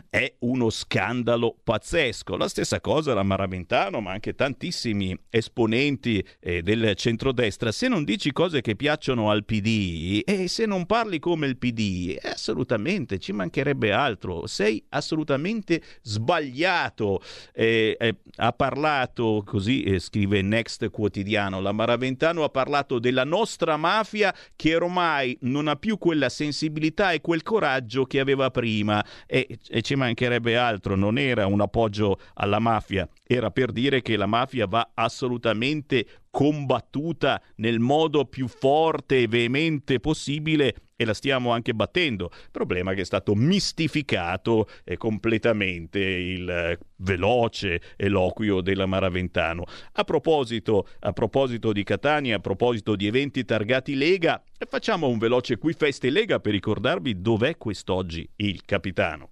è 0.10 0.34
uno 0.40 0.70
scandalo 0.70 1.56
pazzesco. 1.64 2.36
La 2.36 2.48
stessa 2.48 2.82
cosa 2.82 3.14
la 3.14 3.24
Maraventano 3.24 4.02
ma 4.02 4.12
anche 4.12 4.36
tantissimi 4.36 5.18
esponenti 5.30 6.26
eh, 6.40 6.62
del 6.62 6.94
centrodestra. 6.96 7.72
Se 7.72 7.88
non 7.88 8.04
dici 8.04 8.32
cose 8.32 8.62
che 8.62 8.76
piacciono 8.76 9.30
al 9.30 9.46
PD 9.46 10.22
e 10.26 10.48
se 10.48 10.66
non 10.66 10.86
parli 10.86 11.20
come 11.20 11.48
il 11.48 11.58
PD, 11.58 12.18
assolutamente 12.22 13.20
ci 13.20 13.32
mancherebbe 13.32 13.92
altro. 13.92 14.48
Sei 14.48 14.84
assolutamente 14.90 15.82
sbagliato. 16.02 17.22
Eh, 17.54 17.96
eh 18.00 18.16
ha 18.38 18.52
parlato, 18.52 19.44
così 19.46 19.84
eh, 19.84 20.00
scrive 20.00 20.42
Next 20.42 20.90
Quotidiano, 20.90 21.62
la 21.62 21.72
Maraventano 21.72 22.44
ha 22.44 22.50
parlato 22.50 23.00
della 23.00 23.24
nostra 23.24 23.78
mafia 23.86 24.34
che 24.56 24.76
ormai 24.76 25.38
non 25.42 25.68
ha 25.68 25.76
più 25.76 26.00
quella 26.00 26.30
sensibilità 26.30 27.12
e 27.12 27.22
quel 27.22 27.44
coraggio 27.44 28.06
che 28.06 28.20
aveva 28.20 28.50
prima. 28.50 29.06
E, 29.28 29.60
e 29.70 29.82
ci 29.84 29.96
mancherebbe 29.96 30.58
altro, 30.58 30.96
non 30.96 31.20
era 31.20 31.46
un 31.46 31.62
appoggio 31.62 32.20
alla 32.34 32.60
mafia, 32.60 33.08
era 33.24 33.52
per 33.52 33.72
dire 33.72 34.02
che 34.02 34.18
la 34.18 34.26
mafia 34.26 34.66
va 34.66 34.92
assolutamente 34.96 36.24
combattuta 36.32 37.42
nel 37.58 37.80
modo 37.80 38.26
più 38.26 38.48
forte 38.48 39.22
e 39.22 39.28
veemente 39.28 40.00
possibile 40.00 40.76
e 40.96 41.06
la 41.06 41.14
stiamo 41.14 41.52
anche 41.52 41.74
battendo. 41.74 42.32
Problema 42.52 42.94
che 42.94 43.02
è 43.02 43.06
stato 43.06 43.36
mistificato 43.36 44.68
eh, 44.84 44.98
completamente 44.98 46.00
il 46.00 46.50
eh, 46.50 46.80
veloce 46.98 47.82
eloquio 47.98 48.62
della 48.62 48.86
Maraventano. 48.86 49.66
A 49.94 50.04
proposito, 50.04 50.88
a 51.00 51.12
proposito 51.12 51.72
di 51.72 51.84
Catania, 51.84 52.38
a 52.38 52.40
proposito 52.40 52.96
di 52.96 53.08
eventi 53.08 53.44
targati 53.44 53.96
Lega, 53.96 54.42
facciamo 54.70 55.08
un 55.08 55.18
veloce 55.18 55.58
qui 55.58 55.74
feste 55.74 56.10
Lega 56.10 56.40
per 56.40 56.54
ricordarvi 56.54 57.22
dov'è 57.22 57.58
quest'oggi 57.58 58.28
il 58.38 58.64
capitano. 58.66 59.32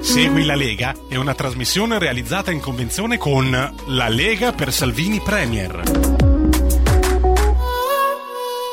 Segui 0.00 0.44
la 0.44 0.54
Lega 0.54 0.94
è 1.08 1.16
una 1.16 1.34
trasmissione 1.34 1.98
realizzata 1.98 2.52
in 2.52 2.60
convenzione 2.60 3.18
con 3.18 3.50
La 3.50 4.08
Lega 4.08 4.52
per 4.52 4.72
Salvini 4.72 5.20
Premier. 5.20 6.27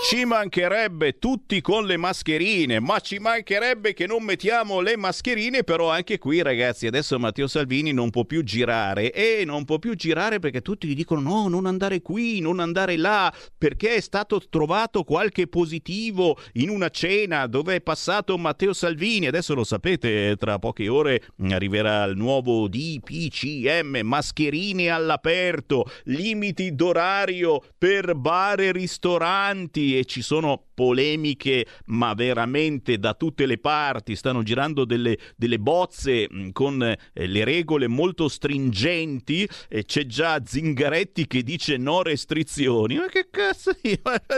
Ci 0.08 0.24
mancherebbe 0.24 1.18
tutti 1.18 1.62
con 1.62 1.88
le 1.88 1.97
mascherine, 1.97 2.80
ma 2.80 2.99
ci 2.99 3.18
mancherebbe 3.18 3.95
che 3.95 4.06
non 4.06 4.22
mettiamo 4.22 4.80
le 4.80 4.95
mascherine, 4.97 5.64
però 5.64 5.89
anche 5.89 6.20
qui 6.20 6.43
ragazzi 6.43 6.86
adesso 6.86 7.18
Matteo 7.18 7.47
Salvini 7.47 7.91
non 7.91 8.12
può 8.12 8.24
più 8.24 8.43
girare 8.43 9.12
e 9.12 9.45
non 9.45 9.66
può 9.66 9.80
più 9.80 9.95
girare 9.95 10.38
perché 10.38 10.62
tutti 10.62 10.88
gli 10.88 10.93
dicono 10.93 11.22
no, 11.22 11.47
non 11.47 11.66
andare 11.66 12.03
qui, 12.03 12.39
non 12.39 12.60
andare 12.60 12.97
là, 12.97 13.34
perché 13.58 13.95
è 13.95 13.99
stato 13.99 14.39
trovato 14.47 15.03
qualche 15.03 15.47
positivo 15.47 16.38
in 16.53 16.70
una 16.70 16.89
cena 16.89 17.47
dove 17.47 17.78
è 17.78 17.82
passato 17.82 18.38
Matteo 18.38 18.74
Salvini, 18.74 19.26
adesso 19.26 19.56
lo 19.56 19.64
sapete, 19.64 20.36
tra 20.38 20.60
poche 20.60 20.88
ore 20.88 21.24
arriverà 21.49 22.03
il 22.03 22.16
nuovo 22.16 22.68
DPCM, 22.68 24.01
mascherine 24.03 24.89
all'aperto, 24.89 25.89
limiti 26.03 26.76
d'orario 26.76 27.60
per 27.76 28.14
bar 28.14 28.60
e 28.60 28.72
ristoranti 28.72 29.93
e 30.00 30.06
ci 30.06 30.22
sono 30.22 30.62
polemiche, 30.76 31.65
ma 31.86 32.13
veramente 32.13 32.99
da 32.99 33.15
tutte 33.15 33.47
le 33.47 33.57
parti, 33.57 34.15
stanno 34.15 34.43
girando 34.43 34.86
delle, 34.86 35.17
delle 35.36 35.57
bozze 35.57 36.28
mm, 36.32 36.49
con 36.51 36.84
eh, 36.84 36.97
le 37.13 37.43
regole 37.43 37.88
molto 37.88 38.28
stringenti, 38.28 39.47
e 39.69 39.86
c'è 39.86 40.05
già 40.05 40.39
Zingaretti 40.45 41.26
che 41.26 41.41
dice 41.41 41.78
no 41.78 42.03
restrizioni. 42.03 42.97
Ma 42.97 43.07
che 43.07 43.28
cazzo? 43.32 43.71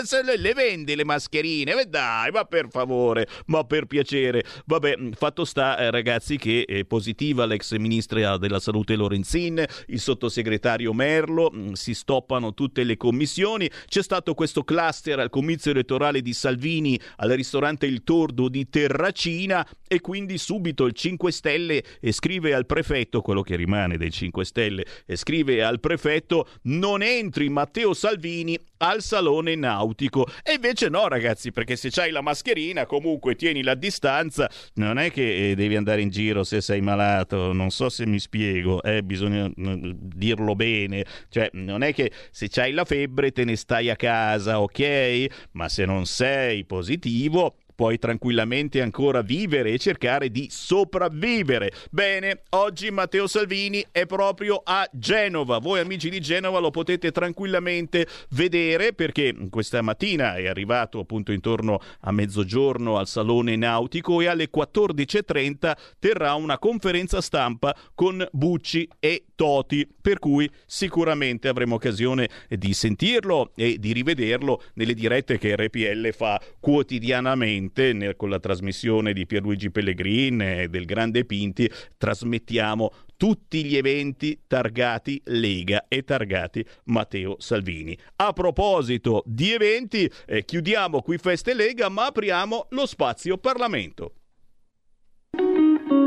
Se 0.03 0.23
le, 0.23 0.37
le 0.37 0.53
vendi 0.53 0.95
le 0.95 1.03
mascherine? 1.03 1.73
Ma 1.73 1.83
dai, 1.83 2.31
ma 2.31 2.45
per 2.45 2.67
favore, 2.69 3.27
ma 3.47 3.63
per 3.63 3.85
piacere. 3.85 4.45
Vabbè, 4.65 4.95
mm, 4.97 5.11
fatto 5.13 5.43
sta, 5.43 5.77
eh, 5.79 5.91
ragazzi, 5.91 6.37
che 6.37 6.63
è 6.65 6.85
positiva 6.85 7.45
l'ex 7.45 7.75
ministra 7.77 8.37
della 8.37 8.59
salute 8.59 8.95
Lorenzin, 8.95 9.65
il 9.87 9.99
sottosegretario 9.99 10.93
Merlo, 10.93 11.51
mm, 11.53 11.73
si 11.73 11.95
stoppano 11.95 12.53
tutte 12.53 12.83
le 12.83 12.95
commissioni. 12.95 13.69
C'è 13.87 14.03
stato 14.03 14.35
questo 14.35 14.63
cluster 14.63 15.19
al 15.19 15.29
comizio 15.31 15.71
elettorale 15.71 16.21
di 16.21 16.26
Salvini 16.33 16.99
al 17.17 17.31
ristorante 17.31 17.85
Il 17.85 18.03
Tordo 18.03 18.49
di 18.49 18.69
Terracina 18.69 19.67
e 19.87 20.01
quindi 20.01 20.37
subito 20.37 20.85
il 20.85 20.93
5 20.93 21.31
Stelle 21.31 21.83
scrive 22.09 22.53
al 22.53 22.65
prefetto, 22.65 23.21
quello 23.21 23.41
che 23.41 23.55
rimane 23.55 23.97
dei 23.97 24.11
5 24.11 24.45
Stelle, 24.45 24.85
scrive 25.13 25.63
al 25.63 25.79
prefetto 25.79 26.47
non 26.63 27.01
entri 27.01 27.49
Matteo 27.49 27.93
Salvini 27.93 28.57
al 28.77 29.01
salone 29.01 29.55
nautico. 29.55 30.25
E 30.43 30.53
invece 30.53 30.89
no 30.89 31.07
ragazzi, 31.07 31.51
perché 31.51 31.75
se 31.75 31.89
c'hai 31.89 32.11
la 32.11 32.21
mascherina 32.21 32.85
comunque 32.85 33.35
tieni 33.35 33.63
la 33.63 33.75
distanza, 33.75 34.49
non 34.75 34.97
è 34.97 35.11
che 35.11 35.51
eh, 35.51 35.55
devi 35.55 35.75
andare 35.75 36.01
in 36.01 36.09
giro 36.09 36.43
se 36.43 36.61
sei 36.61 36.81
malato, 36.81 37.53
non 37.53 37.69
so 37.69 37.89
se 37.89 38.05
mi 38.05 38.19
spiego, 38.19 38.81
eh, 38.83 39.03
bisogna 39.03 39.47
mm, 39.47 39.91
dirlo 39.93 40.55
bene, 40.55 41.05
cioè 41.29 41.49
non 41.53 41.83
è 41.83 41.93
che 41.93 42.11
se 42.31 42.49
c'hai 42.49 42.71
la 42.71 42.85
febbre 42.85 43.31
te 43.31 43.43
ne 43.43 43.55
stai 43.55 43.89
a 43.89 43.95
casa, 43.95 44.61
ok? 44.61 45.25
Ma 45.51 45.69
se 45.69 45.85
non 45.85 46.05
sei 46.05 46.65
positivo 46.65 47.55
puoi 47.77 47.99
tranquillamente 47.99 48.81
ancora 48.81 49.21
vivere 49.21 49.71
e 49.71 49.77
cercare 49.77 50.31
di 50.31 50.47
sopravvivere. 50.49 51.71
Bene, 51.91 52.41
oggi 52.49 52.89
Matteo 52.89 53.27
Salvini 53.27 53.85
è 53.91 54.07
proprio 54.07 54.63
a 54.63 54.89
Genova. 54.91 55.59
Voi 55.59 55.79
amici 55.79 56.09
di 56.09 56.19
Genova 56.19 56.57
lo 56.57 56.71
potete 56.71 57.11
tranquillamente 57.11 58.07
vedere 58.29 58.93
perché 58.93 59.35
questa 59.51 59.83
mattina 59.83 60.37
è 60.37 60.47
arrivato 60.47 60.97
appunto 60.97 61.31
intorno 61.31 61.79
a 61.99 62.11
mezzogiorno 62.11 62.97
al 62.97 63.07
Salone 63.07 63.55
Nautico 63.55 64.21
e 64.21 64.25
alle 64.25 64.49
14.30 64.49 65.73
terrà 65.99 66.33
una 66.33 66.57
conferenza 66.57 67.21
stampa 67.21 67.77
con 67.93 68.27
Bucci 68.31 68.89
e 68.99 69.25
Toti, 69.35 69.87
per 70.01 70.17
cui 70.17 70.49
sicuramente 70.65 71.47
avremo 71.47 71.75
occasione 71.75 72.27
di 72.49 72.73
sentirlo 72.73 73.51
e 73.55 73.77
di 73.77 73.93
rivederlo 73.93 74.63
nelle 74.73 74.95
dirette 74.95 75.37
che 75.37 75.55
RPL 75.55 76.11
fa 76.11 76.41
quotidianamente 76.59 77.65
ovviamente 77.67 77.93
nel, 77.93 78.15
con 78.15 78.29
la 78.29 78.39
trasmissione 78.39 79.13
di 79.13 79.25
Pierluigi 79.25 79.69
Pellegrin 79.69 80.41
e 80.41 80.67
del 80.69 80.85
Grande 80.85 81.25
Pinti 81.25 81.69
trasmettiamo 81.97 82.91
tutti 83.17 83.63
gli 83.65 83.75
eventi 83.75 84.41
targati 84.47 85.21
Lega 85.25 85.85
e 85.87 86.03
targati 86.03 86.65
Matteo 86.85 87.35
Salvini. 87.39 87.97
A 88.17 88.31
proposito 88.33 89.23
di 89.25 89.51
eventi, 89.51 90.09
eh, 90.25 90.45
chiudiamo 90.45 91.01
qui 91.01 91.17
Feste 91.17 91.53
Lega 91.53 91.89
ma 91.89 92.07
apriamo 92.07 92.67
lo 92.69 92.85
spazio 92.85 93.37
Parlamento. 93.37 94.13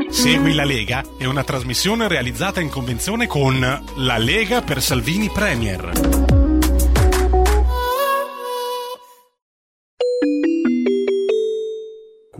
Segui 0.09 0.53
la 0.53 0.65
Lega 0.65 1.03
è 1.17 1.25
una 1.25 1.43
trasmissione 1.43 2.07
realizzata 2.07 2.59
in 2.59 2.69
convenzione 2.69 3.27
con 3.27 3.59
La 3.59 4.17
Lega 4.17 4.61
per 4.61 4.81
Salvini 4.81 5.29
Premier. 5.29 6.40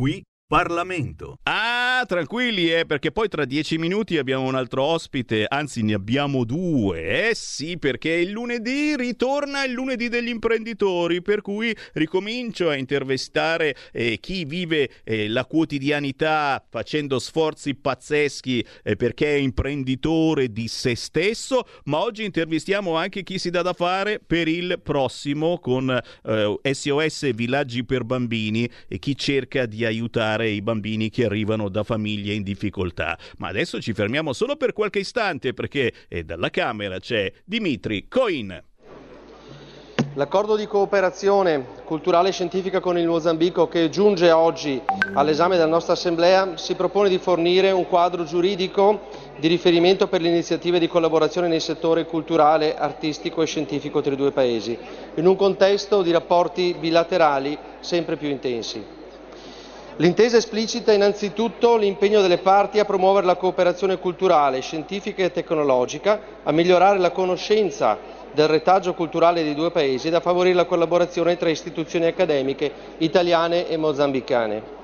Qui 0.01 0.23
Parlamento. 0.49 1.37
Ah, 1.45 1.80
tranquilli, 2.05 2.71
eh, 2.71 2.85
perché 2.85 3.11
poi 3.11 3.27
tra 3.27 3.45
dieci 3.45 3.77
minuti 3.77 4.17
abbiamo 4.17 4.45
un 4.45 4.55
altro 4.55 4.83
ospite, 4.83 5.45
anzi 5.47 5.83
ne 5.83 5.93
abbiamo 5.93 6.43
due. 6.43 7.29
Eh 7.29 7.35
sì, 7.35 7.77
perché 7.77 8.11
il 8.11 8.31
lunedì 8.31 8.95
ritorna 8.95 9.63
il 9.63 9.71
lunedì 9.71 10.09
degli 10.09 10.27
imprenditori, 10.27 11.21
per 11.21 11.41
cui 11.41 11.75
ricomincio 11.93 12.69
a 12.69 12.75
intervistare 12.75 13.75
eh, 13.91 14.17
chi 14.19 14.45
vive 14.45 14.89
eh, 15.03 15.27
la 15.27 15.45
quotidianità 15.45 16.63
facendo 16.69 17.19
sforzi 17.19 17.75
pazzeschi 17.75 18.65
eh, 18.83 18.95
perché 18.95 19.35
è 19.35 19.39
imprenditore 19.39 20.51
di 20.51 20.67
se 20.67 20.95
stesso, 20.95 21.65
ma 21.85 21.99
oggi 21.99 22.23
intervistiamo 22.23 22.95
anche 22.95 23.23
chi 23.23 23.37
si 23.37 23.49
dà 23.49 23.61
da 23.61 23.73
fare 23.73 24.19
per 24.25 24.47
il 24.47 24.79
prossimo 24.81 25.59
con 25.59 25.99
SOS 26.61 27.23
eh, 27.23 27.33
Villaggi 27.33 27.83
per 27.83 28.03
Bambini 28.03 28.69
e 28.87 28.99
chi 28.99 29.15
cerca 29.15 29.65
di 29.65 29.85
aiutare 29.85 30.49
i 30.49 30.61
bambini 30.61 31.09
che 31.09 31.25
arrivano 31.25 31.69
da 31.69 31.83
famiglie 31.91 32.33
in 32.33 32.43
difficoltà. 32.43 33.17
Ma 33.37 33.49
adesso 33.49 33.81
ci 33.81 33.91
fermiamo 33.91 34.31
solo 34.31 34.55
per 34.55 34.71
qualche 34.71 34.99
istante 34.99 35.53
perché 35.53 35.91
eh, 36.07 36.23
dalla 36.23 36.49
Camera 36.49 36.99
c'è 36.99 37.29
Dimitri 37.43 38.07
Coin. 38.07 38.63
L'accordo 40.15 40.55
di 40.57 40.67
cooperazione 40.67 41.65
culturale 41.85 42.29
e 42.29 42.31
scientifica 42.31 42.81
con 42.81 42.97
il 42.97 43.07
Mozambico 43.07 43.67
che 43.67 43.89
giunge 43.89 44.31
oggi 44.31 44.81
all'esame 45.13 45.55
della 45.55 45.69
nostra 45.69 45.93
Assemblea 45.93 46.57
si 46.57 46.75
propone 46.75 47.07
di 47.07 47.17
fornire 47.17 47.71
un 47.71 47.87
quadro 47.87 48.25
giuridico 48.25 49.07
di 49.37 49.47
riferimento 49.47 50.07
per 50.07 50.21
le 50.21 50.29
iniziative 50.29 50.79
di 50.79 50.87
collaborazione 50.87 51.47
nei 51.47 51.61
settori 51.61 52.05
culturale, 52.05 52.75
artistico 52.77 53.41
e 53.41 53.45
scientifico 53.45 54.01
tra 54.01 54.13
i 54.13 54.17
due 54.17 54.31
Paesi, 54.31 54.77
in 55.15 55.27
un 55.27 55.35
contesto 55.35 56.01
di 56.01 56.11
rapporti 56.11 56.75
bilaterali 56.77 57.57
sempre 57.79 58.17
più 58.17 58.29
intensi. 58.29 58.99
L'intesa 59.97 60.37
esplicita 60.37 60.93
innanzitutto 60.93 61.75
l'impegno 61.75 62.21
delle 62.21 62.37
parti 62.37 62.79
a 62.79 62.85
promuovere 62.85 63.25
la 63.25 63.35
cooperazione 63.35 63.97
culturale, 63.99 64.61
scientifica 64.61 65.21
e 65.23 65.31
tecnologica, 65.31 66.19
a 66.43 66.51
migliorare 66.53 66.97
la 66.97 67.11
conoscenza 67.11 67.97
del 68.31 68.47
retaggio 68.47 68.93
culturale 68.93 69.43
dei 69.43 69.53
due 69.53 69.69
paesi 69.69 70.07
ed 70.07 70.13
a 70.13 70.21
favorire 70.21 70.55
la 70.55 70.65
collaborazione 70.65 71.35
tra 71.35 71.49
istituzioni 71.49 72.05
accademiche 72.05 72.71
italiane 72.99 73.67
e 73.67 73.75
mozambicane. 73.75 74.79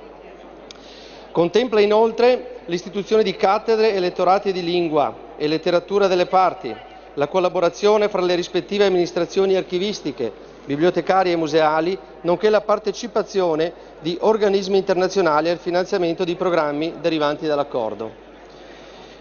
Contempla 1.31 1.79
inoltre 1.79 2.57
l'istituzione 2.65 3.23
di 3.23 3.35
cattedre 3.37 3.93
e 3.93 3.99
lettorati 4.01 4.51
di 4.51 4.61
lingua 4.61 5.15
e 5.37 5.47
letteratura 5.47 6.07
delle 6.07 6.25
parti, 6.25 6.75
la 7.13 7.27
collaborazione 7.29 8.09
fra 8.09 8.21
le 8.21 8.35
rispettive 8.35 8.85
amministrazioni 8.85 9.55
archivistiche, 9.55 10.31
bibliotecarie 10.65 11.31
e 11.31 11.37
museali, 11.37 11.97
nonché 12.21 12.49
la 12.49 12.61
partecipazione 12.61 13.86
di 13.99 14.17
organismi 14.21 14.77
internazionali 14.77 15.49
al 15.49 15.57
finanziamento 15.57 16.23
di 16.23 16.35
programmi 16.35 16.95
derivanti 17.01 17.47
dall'accordo. 17.47 18.25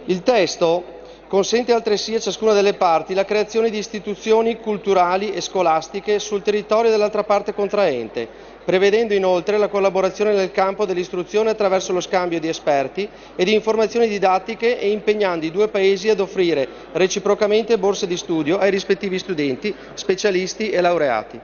Il 0.07 0.23
testo 0.23 0.95
consente 1.29 1.73
altresì 1.73 2.15
a 2.15 2.21
ciascuna 2.21 2.53
delle 2.53 2.75
parti 2.75 3.13
la 3.15 3.25
creazione 3.25 3.69
di 3.71 3.79
istituzioni 3.79 4.61
culturali 4.61 5.33
e 5.33 5.41
scolastiche 5.41 6.21
sul 6.21 6.43
territorio 6.43 6.91
dell'altra 6.91 7.25
parte 7.25 7.53
contraente, 7.53 8.29
prevedendo 8.65 9.13
inoltre 9.15 9.59
la 9.59 9.67
collaborazione 9.69 10.35
nel 10.35 10.53
campo 10.53 10.85
dell'istruzione 10.85 11.51
attraverso 11.51 11.93
lo 11.93 12.01
scambio 12.01 12.39
di 12.39 12.49
esperti 12.49 13.09
e 13.35 13.45
di 13.45 13.55
informazioni 13.55 14.07
didattiche 14.07 14.79
e 14.79 14.91
impegnando 14.91 15.47
i 15.47 15.51
due 15.51 15.67
Paesi 15.69 16.09
ad 16.11 16.21
offrire 16.21 16.69
reciprocamente 16.93 17.77
borse 17.79 18.07
di 18.07 18.17
studio 18.17 18.59
ai 18.59 18.71
rispettivi 18.71 19.19
studenti, 19.19 19.75
specialisti 19.95 20.71
e 20.71 20.81
laureati. 20.81 21.41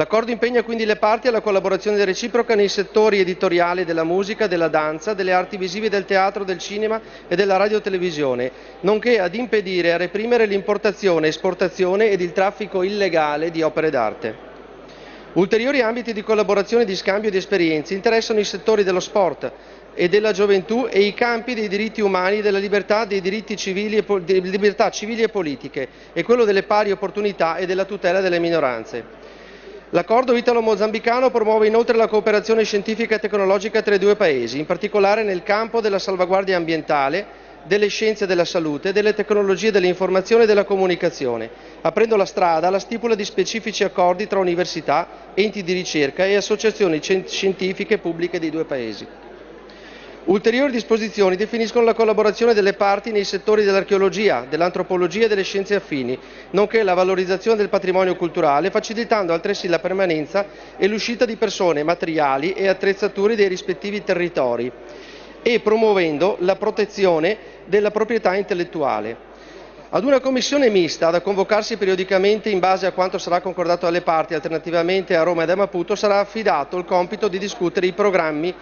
L'accordo 0.00 0.30
impegna 0.30 0.62
quindi 0.62 0.86
le 0.86 0.96
parti 0.96 1.28
alla 1.28 1.42
collaborazione 1.42 2.02
reciproca 2.06 2.54
nei 2.54 2.68
settori 2.68 3.20
editoriali 3.20 3.84
della 3.84 4.02
musica, 4.02 4.46
della 4.46 4.68
danza, 4.68 5.12
delle 5.12 5.34
arti 5.34 5.58
visive, 5.58 5.90
del 5.90 6.06
teatro, 6.06 6.42
del 6.42 6.56
cinema 6.56 6.98
e 7.28 7.36
della 7.36 7.58
radiotelevisione, 7.58 8.50
nonché 8.80 9.20
ad 9.20 9.34
impedire 9.34 9.88
e 9.88 9.90
a 9.90 9.96
reprimere 9.98 10.46
l'importazione, 10.46 11.28
esportazione 11.28 12.08
ed 12.08 12.22
il 12.22 12.32
traffico 12.32 12.82
illegale 12.82 13.50
di 13.50 13.60
opere 13.60 13.90
d'arte. 13.90 14.34
Ulteriori 15.34 15.82
ambiti 15.82 16.14
di 16.14 16.22
collaborazione 16.22 16.84
e 16.84 16.86
di 16.86 16.96
scambio 16.96 17.30
di 17.30 17.36
esperienze 17.36 17.92
interessano 17.92 18.40
i 18.40 18.44
settori 18.44 18.84
dello 18.84 19.00
sport 19.00 19.52
e 19.92 20.08
della 20.08 20.32
gioventù 20.32 20.88
e 20.90 21.00
i 21.00 21.12
campi 21.12 21.52
dei 21.52 21.68
diritti 21.68 22.00
umani, 22.00 22.40
della 22.40 22.58
libertà, 22.58 23.04
dei 23.04 23.20
diritti 23.20 23.54
civili 23.54 23.98
e, 23.98 24.04
libertà 24.40 24.88
civili 24.88 25.20
e 25.20 25.28
politiche 25.28 25.88
e 26.14 26.22
quello 26.22 26.44
delle 26.44 26.62
pari 26.62 26.90
opportunità 26.90 27.56
e 27.56 27.66
della 27.66 27.84
tutela 27.84 28.22
delle 28.22 28.38
minoranze. 28.38 29.19
L'accordo 29.92 30.36
italo-mozambicano 30.36 31.30
promuove 31.30 31.66
inoltre 31.66 31.96
la 31.96 32.06
cooperazione 32.06 32.62
scientifica 32.62 33.16
e 33.16 33.18
tecnologica 33.18 33.82
tra 33.82 33.96
i 33.96 33.98
due 33.98 34.14
paesi, 34.14 34.60
in 34.60 34.64
particolare 34.66 35.24
nel 35.24 35.42
campo 35.42 35.80
della 35.80 35.98
salvaguardia 35.98 36.56
ambientale, 36.56 37.26
delle 37.64 37.88
scienze 37.88 38.24
della 38.24 38.44
salute, 38.44 38.92
delle 38.92 39.14
tecnologie 39.14 39.72
dell'informazione 39.72 40.44
e 40.44 40.46
della 40.46 40.62
comunicazione, 40.64 41.50
aprendo 41.80 42.14
la 42.14 42.24
strada 42.24 42.68
alla 42.68 42.78
stipula 42.78 43.16
di 43.16 43.24
specifici 43.24 43.82
accordi 43.82 44.28
tra 44.28 44.38
università, 44.38 45.08
enti 45.34 45.64
di 45.64 45.72
ricerca 45.72 46.24
e 46.24 46.36
associazioni 46.36 47.00
scientifiche 47.02 47.98
pubbliche 47.98 48.38
dei 48.38 48.50
due 48.50 48.64
Paesi. 48.66 49.06
Ulteriori 50.24 50.70
disposizioni 50.70 51.34
definiscono 51.34 51.86
la 51.86 51.94
collaborazione 51.94 52.52
delle 52.52 52.74
parti 52.74 53.10
nei 53.10 53.24
settori 53.24 53.64
dell'archeologia, 53.64 54.44
dell'antropologia 54.48 55.24
e 55.24 55.28
delle 55.28 55.42
scienze 55.42 55.74
affini, 55.74 56.16
nonché 56.50 56.82
la 56.82 56.92
valorizzazione 56.92 57.56
del 57.56 57.70
patrimonio 57.70 58.14
culturale, 58.16 58.70
facilitando 58.70 59.32
altresì 59.32 59.66
la 59.66 59.78
permanenza 59.78 60.44
e 60.76 60.86
l'uscita 60.88 61.24
di 61.24 61.36
persone, 61.36 61.82
materiali 61.84 62.52
e 62.52 62.68
attrezzature 62.68 63.34
dei 63.34 63.48
rispettivi 63.48 64.04
territori 64.04 64.70
e 65.40 65.60
promuovendo 65.60 66.36
la 66.40 66.56
protezione 66.56 67.38
della 67.64 67.90
proprietà 67.90 68.34
intellettuale. 68.36 69.28
Ad 69.92 70.04
una 70.04 70.20
commissione 70.20 70.68
mista 70.68 71.10
da 71.10 71.22
convocarsi 71.22 71.78
periodicamente 71.78 72.50
in 72.50 72.58
base 72.60 72.84
a 72.86 72.92
quanto 72.92 73.16
sarà 73.16 73.40
concordato 73.40 73.86
dalle 73.86 74.02
parti 74.02 74.34
alternativamente 74.34 75.16
a 75.16 75.22
Roma 75.22 75.42
ed 75.44 75.50
a 75.50 75.56
Maputo 75.56 75.96
sarà 75.96 76.20
affidato 76.20 76.76
il 76.76 76.84
compito 76.84 77.26
di 77.26 77.38
discutere 77.38 77.86
i 77.86 77.92
programmi 77.94 78.54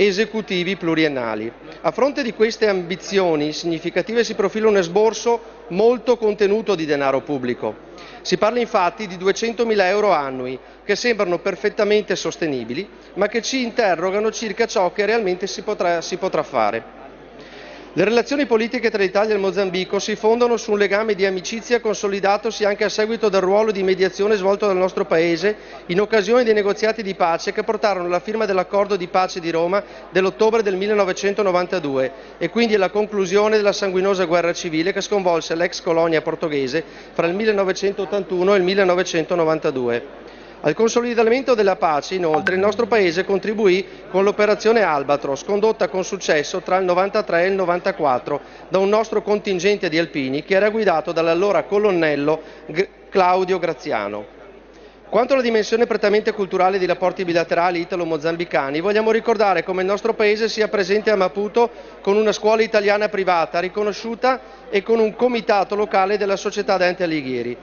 esecutivi 0.00 0.76
pluriennali. 0.76 1.50
A 1.80 1.90
fronte 1.90 2.22
di 2.22 2.32
queste 2.32 2.68
ambizioni 2.68 3.52
significative 3.52 4.22
si 4.22 4.34
profila 4.34 4.68
un 4.68 4.76
esborso 4.76 5.64
molto 5.68 6.16
contenuto 6.16 6.76
di 6.76 6.86
denaro 6.86 7.20
pubblico. 7.22 7.86
Si 8.22 8.38
parla 8.38 8.60
infatti 8.60 9.08
di 9.08 9.16
200.000 9.16 9.80
euro 9.86 10.12
annui, 10.12 10.56
che 10.84 10.94
sembrano 10.94 11.38
perfettamente 11.40 12.14
sostenibili, 12.14 12.88
ma 13.14 13.26
che 13.26 13.42
ci 13.42 13.62
interrogano 13.62 14.30
circa 14.30 14.66
ciò 14.66 14.92
che 14.92 15.04
realmente 15.04 15.46
si 15.48 15.62
potrà, 15.62 16.00
si 16.00 16.16
potrà 16.16 16.42
fare. 16.44 16.97
Le 17.94 18.04
relazioni 18.04 18.44
politiche 18.44 18.90
tra 18.90 19.02
l'Italia 19.02 19.30
e 19.32 19.36
il 19.36 19.40
Mozambico 19.40 19.98
si 19.98 20.14
fondano 20.14 20.58
su 20.58 20.72
un 20.72 20.78
legame 20.78 21.14
di 21.14 21.24
amicizia 21.24 21.80
consolidatosi 21.80 22.64
anche 22.64 22.84
a 22.84 22.90
seguito 22.90 23.30
del 23.30 23.40
ruolo 23.40 23.70
di 23.72 23.82
mediazione 23.82 24.36
svolto 24.36 24.66
dal 24.66 24.76
nostro 24.76 25.06
Paese 25.06 25.56
in 25.86 25.98
occasione 25.98 26.44
dei 26.44 26.52
negoziati 26.52 27.02
di 27.02 27.14
pace 27.14 27.50
che 27.52 27.64
portarono 27.64 28.04
alla 28.04 28.20
firma 28.20 28.44
dell'accordo 28.44 28.94
di 28.96 29.08
pace 29.08 29.40
di 29.40 29.50
Roma 29.50 29.82
dell'ottobre 30.10 30.62
del 30.62 30.76
1992 30.76 32.12
e 32.36 32.50
quindi 32.50 32.74
alla 32.74 32.90
conclusione 32.90 33.56
della 33.56 33.72
sanguinosa 33.72 34.26
guerra 34.26 34.52
civile 34.52 34.92
che 34.92 35.00
sconvolse 35.00 35.54
l'ex 35.54 35.80
colonia 35.80 36.20
portoghese 36.20 36.84
fra 37.14 37.26
il 37.26 37.34
1981 37.34 38.54
e 38.54 38.58
il 38.58 38.64
1992. 38.64 40.36
Al 40.60 40.74
consolidamento 40.74 41.54
della 41.54 41.76
pace, 41.76 42.16
inoltre, 42.16 42.54
il 42.56 42.60
nostro 42.60 42.86
Paese 42.86 43.24
contribuì 43.24 43.86
con 44.10 44.24
l'operazione 44.24 44.82
Albatros, 44.82 45.44
condotta 45.44 45.86
con 45.88 46.02
successo 46.02 46.62
tra 46.62 46.78
il 46.78 46.84
93 46.84 47.44
e 47.44 47.46
il 47.46 47.52
94 47.52 48.40
da 48.68 48.78
un 48.78 48.88
nostro 48.88 49.22
contingente 49.22 49.88
di 49.88 49.98
alpini 49.98 50.42
che 50.42 50.54
era 50.56 50.70
guidato 50.70 51.12
dall'allora 51.12 51.62
colonnello 51.62 52.40
Claudio 53.08 53.60
Graziano. 53.60 54.36
Quanto 55.08 55.32
alla 55.34 55.42
dimensione 55.42 55.86
prettamente 55.86 56.32
culturale 56.32 56.78
dei 56.78 56.88
rapporti 56.88 57.24
bilaterali 57.24 57.78
italo-mozambicani, 57.80 58.80
vogliamo 58.80 59.12
ricordare 59.12 59.62
come 59.62 59.82
il 59.82 59.86
nostro 59.88 60.12
Paese 60.12 60.48
sia 60.48 60.66
presente 60.66 61.10
a 61.10 61.16
Maputo 61.16 61.70
con 62.02 62.16
una 62.16 62.32
scuola 62.32 62.62
italiana 62.62 63.08
privata 63.08 63.60
riconosciuta 63.60 64.40
e 64.70 64.82
con 64.82 64.98
un 64.98 65.14
comitato 65.14 65.76
locale 65.76 66.18
della 66.18 66.36
società 66.36 66.76
Dante 66.76 67.04
Alighieri 67.04 67.56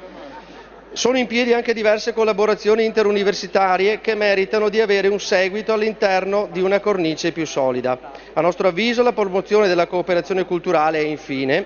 Sono 0.96 1.18
in 1.18 1.28
piedi 1.28 1.52
anche 1.52 1.74
diverse 1.74 2.14
collaborazioni 2.14 2.86
interuniversitarie 2.86 4.00
che 4.00 4.16
meritano 4.16 4.70
di 4.70 4.80
avere 4.80 5.10
un 5.10 5.20
seguito 5.20 5.74
all'interno 5.74 6.48
di 6.50 6.62
una 6.62 6.80
cornice 6.80 7.34
più 7.34 7.46
solida. 7.46 8.00
A 8.32 8.40
nostro 8.40 8.70
avviso 8.70 9.04
la 9.04 9.12
promozione 9.12 9.68
della 9.68 9.88
cooperazione 9.88 10.46
culturale 10.46 11.00
è 11.00 11.04
infine 11.06 11.66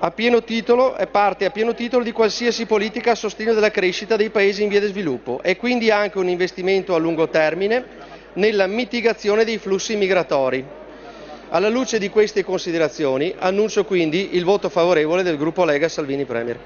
a 0.00 0.10
pieno 0.10 0.44
titolo, 0.44 0.94
è 0.94 1.06
parte 1.06 1.46
a 1.46 1.50
pieno 1.50 1.72
titolo 1.72 2.04
di 2.04 2.12
qualsiasi 2.12 2.66
politica 2.66 3.12
a 3.12 3.14
sostegno 3.14 3.54
della 3.54 3.70
crescita 3.70 4.16
dei 4.16 4.28
paesi 4.28 4.62
in 4.62 4.68
via 4.68 4.80
di 4.80 4.88
sviluppo 4.88 5.40
e 5.42 5.56
quindi 5.56 5.90
anche 5.90 6.18
un 6.18 6.28
investimento 6.28 6.94
a 6.94 6.98
lungo 6.98 7.30
termine 7.30 7.82
nella 8.34 8.66
mitigazione 8.66 9.44
dei 9.46 9.56
flussi 9.56 9.96
migratori. 9.96 10.62
Alla 11.48 11.70
luce 11.70 11.98
di 11.98 12.10
queste 12.10 12.44
considerazioni 12.44 13.34
annuncio 13.38 13.86
quindi 13.86 14.36
il 14.36 14.44
voto 14.44 14.68
favorevole 14.68 15.22
del 15.22 15.38
gruppo 15.38 15.64
Lega 15.64 15.88
Salvini 15.88 16.26
Premier. 16.26 16.60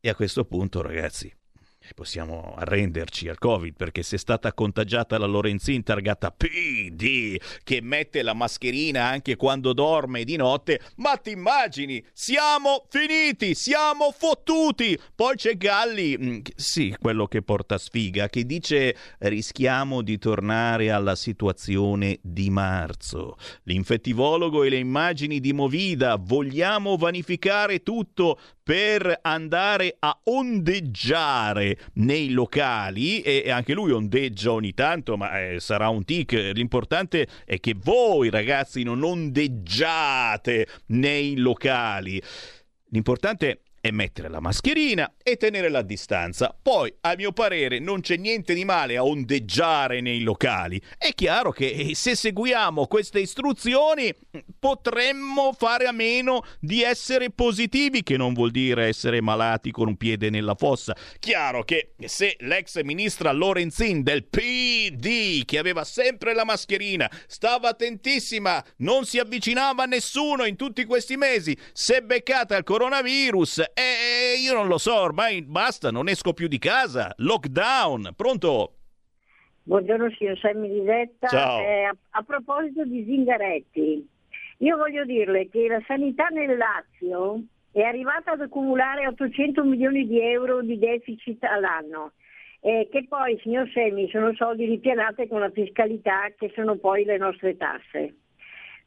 E 0.01 0.09
a 0.09 0.16
questo 0.16 0.45
punto, 0.45 0.82
ragazzi, 0.82 1.32
possiamo 1.95 2.55
arrenderci 2.57 3.28
al 3.28 3.38
Covid 3.38 3.74
perché 3.74 4.03
se 4.03 4.16
è 4.16 4.18
stata 4.18 4.53
contagiata 4.53 5.18
la 5.18 5.26
Lorenzin 5.26 5.82
targata 5.82 6.30
PD 6.30 7.36
che 7.64 7.80
mette 7.80 8.22
la 8.22 8.34
mascherina 8.34 9.05
anche 9.05 9.36
quando 9.36 9.72
dorme 9.72 10.24
di 10.24 10.36
notte, 10.36 10.80
ma 10.97 11.16
ti 11.16 11.30
immagini, 11.30 12.05
siamo 12.12 12.86
finiti, 12.88 13.55
siamo 13.55 14.12
fottuti. 14.16 14.99
Poi 15.14 15.36
c'è 15.36 15.57
Galli, 15.57 16.16
mm, 16.18 16.38
sì, 16.55 16.95
quello 16.99 17.26
che 17.26 17.43
porta 17.43 17.78
sfiga, 17.78 18.28
che 18.28 18.45
dice 18.45 18.97
rischiamo 19.18 20.03
di 20.03 20.18
tornare 20.18 20.90
alla 20.90 21.14
situazione 21.14 22.18
di 22.22 22.51
marzo. 22.51 23.36
L'infettivologo 23.64 24.62
e 24.62 24.68
le 24.68 24.78
immagini 24.78 25.40
di 25.40 25.53
Movida, 25.53 26.16
vogliamo 26.16 26.97
vanificare 26.97 27.82
tutto 27.82 28.38
per 28.63 29.19
andare 29.23 29.97
a 29.99 30.19
ondeggiare 30.25 31.77
nei 31.95 32.31
locali 32.31 33.21
e 33.21 33.51
anche 33.51 33.73
lui 33.73 33.91
ondeggia 33.91 34.53
ogni 34.53 34.73
tanto, 34.73 35.17
ma 35.17 35.41
eh, 35.41 35.61
sarà 35.61 35.89
un 35.89 36.05
tic. 36.05 36.33
L'importante 36.55 37.27
è 37.45 37.59
che 37.59 37.75
voi 37.77 38.31
ragazzi 38.31 38.83
non 38.83 39.03
ondeggiate 39.03 40.67
nei 40.87 41.37
locali. 41.37 42.23
L'importante 42.91 43.62
è 43.83 43.91
mettere 43.91 44.28
la 44.28 44.39
mascherina 44.39 45.12
e 45.20 45.37
tenere 45.37 45.68
la 45.68 45.83
distanza. 45.83 46.57
Poi, 46.62 46.95
a 47.01 47.14
mio 47.16 47.33
parere, 47.33 47.80
non 47.80 48.01
c'è 48.01 48.16
niente 48.16 48.55
di 48.55 48.64
male 48.64 48.97
a 48.97 49.05
ondeggiare 49.05 50.01
nei 50.01 50.20
locali. 50.20 50.80
È 50.97 51.12
chiaro 51.14 51.51
che 51.51 51.66
eh, 51.66 51.95
se 51.97 52.14
seguiamo 52.14 52.87
queste 52.87 53.18
istruzioni 53.18 54.14
potremmo 54.57 55.53
fare 55.59 55.87
a 55.87 55.93
meno 55.93 56.45
di 56.61 56.85
essere 56.85 57.30
positivi, 57.30 58.05
che 58.05 58.16
non 58.16 58.35
vuol 58.35 58.53
dire 58.53 58.87
essere 58.87 59.20
malati 59.20 59.72
con 59.72 59.89
un 59.89 59.97
piede 59.97 60.30
nella 60.30 60.55
fossa. 60.55 60.95
Chiaro 61.18 61.64
che 61.64 61.95
se 62.05 62.37
l'ex 62.39 62.80
ministra 62.83 63.33
Lorenzin 63.33 64.05
del 64.05 64.26
PD, 64.26 65.45
che 65.45 65.59
aveva 65.59 65.83
sempre 65.83 66.35
la 66.35 66.45
mascherina, 66.45 67.11
stava 67.26 67.70
attentissima, 67.70 68.64
non 68.76 69.07
si 69.07 69.18
avvicinava 69.18 69.83
a 69.83 69.87
nessuno 69.87 70.45
in 70.45 70.55
tutti 70.55 70.85
questi 70.85 71.16
mesi, 71.16 71.59
se 71.72 72.01
beccata 72.01 72.57
il 72.57 72.62
coronavirus 72.62 73.70
e 73.75 74.41
io 74.41 74.55
non 74.55 74.68
lo 74.68 74.79
so, 74.79 74.95
ormai 74.95 75.43
basta, 75.43 75.91
non 75.91 76.09
esco 76.09 76.33
più 76.33 76.49
di 76.49 76.59
casa. 76.59 77.12
Lockdown, 77.16 78.12
pronto? 78.16 78.75
Buongiorno 79.64 80.11
signor 80.18 80.39
Sammy 80.39 80.68
Lisetta. 80.68 81.29
Ciao. 81.29 81.61
Eh, 81.61 81.85
a, 81.85 81.97
a 82.11 82.23
proposito 82.23 82.85
di 82.85 83.05
Zingaretti, 83.05 84.09
io 84.59 84.77
voglio 84.77 85.05
dirle 85.05 85.49
che 85.49 85.66
la 85.68 85.83
sanità 85.87 86.27
nel 86.29 86.57
Lazio 86.57 87.43
è 87.70 87.83
arrivata 87.83 88.33
ad 88.33 88.41
accumulare 88.41 89.07
800 89.07 89.64
milioni 89.64 90.07
di 90.07 90.20
euro 90.20 90.62
di 90.62 90.79
deficit 90.79 91.43
all'anno. 91.45 92.12
Eh, 92.61 92.89
che 92.93 93.07
poi, 93.09 93.39
signor 93.43 93.68
Semmi, 93.73 94.09
sono 94.11 94.35
soldi 94.35 94.66
ripianati 94.66 95.27
con 95.27 95.41
la 95.41 95.51
fiscalità 95.51 96.31
che 96.37 96.53
sono 96.55 96.77
poi 96.77 97.05
le 97.05 97.16
nostre 97.16 97.57
tasse 97.57 98.14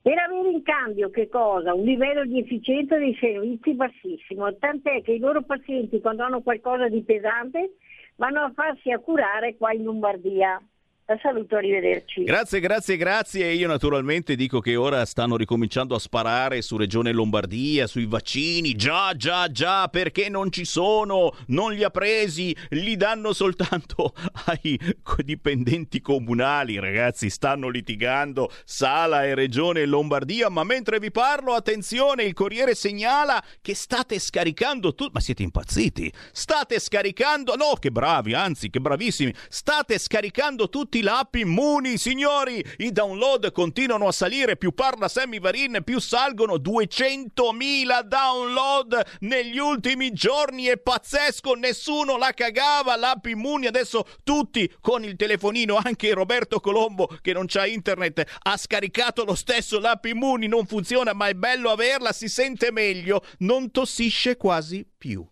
per 0.05 0.19
avere 0.19 0.51
in 0.51 0.61
cambio 0.61 1.09
che 1.09 1.27
cosa? 1.27 1.73
Un 1.73 1.83
livello 1.83 2.25
di 2.25 2.37
efficienza 2.37 2.95
dei 2.95 3.17
servizi 3.19 3.73
bassissimo, 3.73 4.55
tant'è 4.55 5.01
che 5.01 5.13
i 5.13 5.17
loro 5.17 5.41
pazienti 5.41 5.99
quando 5.99 6.21
hanno 6.21 6.43
qualcosa 6.43 6.87
di 6.87 7.01
pesante 7.01 7.77
vanno 8.17 8.41
a 8.41 8.51
farsi 8.53 8.91
a 8.91 8.99
curare 8.99 9.57
qua 9.57 9.73
in 9.73 9.81
Lombardia. 9.81 10.61
La 11.07 11.19
saluto, 11.21 11.55
arrivederci. 11.55 12.23
Grazie, 12.23 12.59
grazie, 12.59 12.97
grazie. 12.97 13.51
Io 13.51 13.67
naturalmente 13.67 14.35
dico 14.35 14.59
che 14.59 14.75
ora 14.75 15.05
stanno 15.05 15.37
ricominciando 15.37 15.93
a 15.93 15.99
sparare 15.99 16.63
su 16.63 16.77
Regione 16.77 17.11
Lombardia, 17.11 17.85
sui 17.85 18.07
vaccini. 18.07 18.73
Già, 18.73 19.13
già, 19.15 19.51
già, 19.51 19.87
perché 19.87 20.29
non 20.29 20.51
ci 20.51 20.65
sono, 20.65 21.31
non 21.49 21.73
li 21.73 21.83
ha 21.83 21.91
presi, 21.91 22.57
li 22.69 22.95
danno 22.95 23.33
soltanto 23.33 24.15
ai 24.47 24.79
dipendenti 25.23 26.01
comunali, 26.01 26.79
ragazzi. 26.79 27.29
Stanno 27.29 27.69
litigando 27.69 28.49
Sala 28.63 29.25
e 29.25 29.35
Regione 29.35 29.85
Lombardia. 29.85 30.49
Ma 30.49 30.63
mentre 30.63 30.97
vi 30.97 31.11
parlo, 31.11 31.53
attenzione, 31.53 32.23
il 32.23 32.33
Corriere 32.33 32.73
segnala 32.73 33.43
che 33.61 33.75
state 33.75 34.17
scaricando 34.17 34.95
tutto. 34.95 35.11
Ma 35.13 35.19
siete 35.19 35.43
impazziti? 35.43 36.11
State 36.31 36.79
scaricando, 36.79 37.55
no, 37.55 37.75
che 37.79 37.91
bravi, 37.91 38.33
anzi, 38.33 38.71
che 38.71 38.81
bravissimi. 38.81 39.31
State 39.49 39.99
scaricando 39.99 40.67
tutti 40.67 40.93
tutti 40.95 41.01
l'app 41.01 41.35
Immuni, 41.35 41.97
signori! 41.97 42.63
I 42.77 42.91
download 42.91 43.51
continuano 43.51 44.07
a 44.07 44.13
salire, 44.13 44.55
più 44.55 44.73
parla 44.73 45.09
Sammy 45.09 45.39
Varin, 45.39 45.81
più 45.83 45.99
salgono 45.99 46.55
200.000 46.55 48.01
download 48.03 49.05
negli 49.19 49.57
ultimi 49.57 50.13
giorni, 50.13 50.65
è 50.65 50.77
pazzesco, 50.77 51.55
nessuno 51.55 52.17
la 52.17 52.31
cagava. 52.33 52.95
L'app 52.95 53.25
Immuni, 53.25 53.65
adesso 53.65 54.05
tutti 54.23 54.71
con 54.79 55.03
il 55.03 55.17
telefonino, 55.17 55.77
anche 55.83 56.13
Roberto 56.13 56.61
Colombo 56.61 57.17
che 57.21 57.33
non 57.33 57.45
c'ha 57.47 57.65
internet 57.65 58.23
ha 58.43 58.55
scaricato 58.55 59.25
lo 59.25 59.35
stesso 59.35 59.79
l'app 59.79 60.05
Immuni, 60.05 60.47
non 60.47 60.65
funziona 60.65 61.11
ma 61.13 61.27
è 61.27 61.33
bello 61.33 61.71
averla, 61.71 62.13
si 62.13 62.29
sente 62.29 62.71
meglio, 62.71 63.21
non 63.39 63.69
tossisce 63.71 64.37
quasi 64.37 64.87
più. 64.97 65.27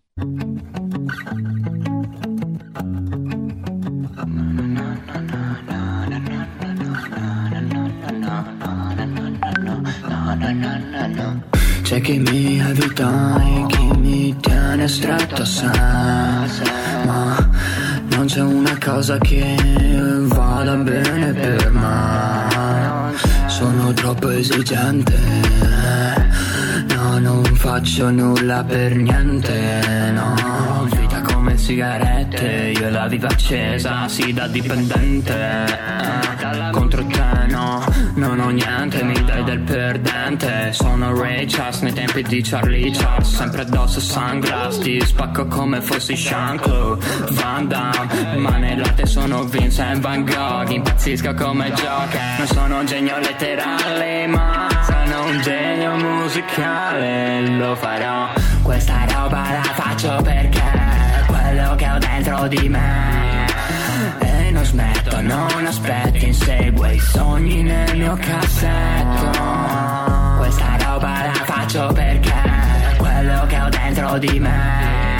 C'è 11.82 12.00
chi 12.02 12.20
mi 12.20 12.60
evita 12.60 13.42
e 13.42 13.66
chi 13.68 13.90
mi 13.98 14.36
tiene 14.40 14.88
stretto 14.88 15.42
a 15.42 15.46
sé 15.46 15.66
Ma 17.06 17.50
non 18.16 18.26
c'è 18.26 18.42
una 18.42 18.78
cosa 18.84 19.18
che 19.18 19.56
vada 20.28 20.76
bene 20.76 21.34
per 21.34 21.72
me 21.72 23.14
Sono 23.48 23.94
troppo 23.94 24.30
esigente. 24.30 25.20
No, 26.96 27.20
non 27.20 27.44
faccio 27.44 28.10
nulla 28.10 28.64
per 28.64 28.96
niente. 28.96 30.12
No, 30.14 30.88
vita 30.96 31.22
come 31.22 31.58
sigarette. 31.58 32.74
Io 32.80 32.90
la 32.90 33.08
vivo 33.08 33.28
accesa, 33.28 34.08
sì, 34.08 34.34
da 34.34 34.48
dipendente. 34.48 36.23
Contro 36.94 37.48
no, 37.48 37.84
non 38.16 38.40
ho 38.40 38.50
niente. 38.50 39.04
Mi 39.04 39.20
dai 39.24 39.44
del 39.44 39.60
perdente. 39.62 40.72
Sono 40.74 41.20
Ray 41.20 41.48
Charles 41.48 41.80
nei 41.82 41.94
tempi 41.94 42.22
di 42.22 42.42
Charlie 42.44 42.92
Charles. 42.92 43.36
Sempre 43.36 43.62
addosso 43.62 44.00
sunglass. 44.00 44.78
Ti 44.78 45.02
spacco 45.04 45.48
come 45.48 45.82
fossi 45.82 46.14
Jean-Claude 46.14 47.04
Van 47.32 47.68
Damme. 47.68 48.38
Ma 48.38 48.58
nel 48.58 48.80
latte 48.80 49.08
sono 49.08 49.44
Vincent 49.44 50.02
Van 50.02 50.24
Gogh. 50.24 50.70
Impazzisco 50.70 51.34
come 51.34 51.72
Joker. 51.72 52.38
Non 52.38 52.48
sono 52.48 52.80
un 52.80 52.86
genio 52.86 53.18
letterale, 53.18 54.28
ma 54.28 54.68
sono 54.84 55.26
un 55.26 55.42
genio 55.42 55.96
musicale. 55.96 57.48
Lo 57.58 57.76
farò. 57.76 58.30
Questa 58.62 59.06
roba 59.12 59.52
la 59.52 59.64
faccio 59.64 60.22
perché 60.22 60.62
quello 61.26 61.76
che 61.76 61.90
ho 61.90 61.98
dentro 61.98 62.48
di 62.48 62.70
me. 62.70 63.33
Non 65.24 65.66
aspetto, 65.66 66.26
inseguo 66.26 66.86
i 66.86 67.00
sogni 67.00 67.64
nel 67.64 67.98
mio 67.98 68.18
cassetto. 68.20 69.40
Questa 70.38 70.78
roba 70.84 71.24
la 71.24 71.34
faccio 71.46 71.88
perché 71.94 72.34
è 72.34 72.96
quello 72.98 73.46
che 73.48 73.60
ho 73.60 73.70
dentro 73.70 74.18
di 74.18 74.40
me. 74.40 75.16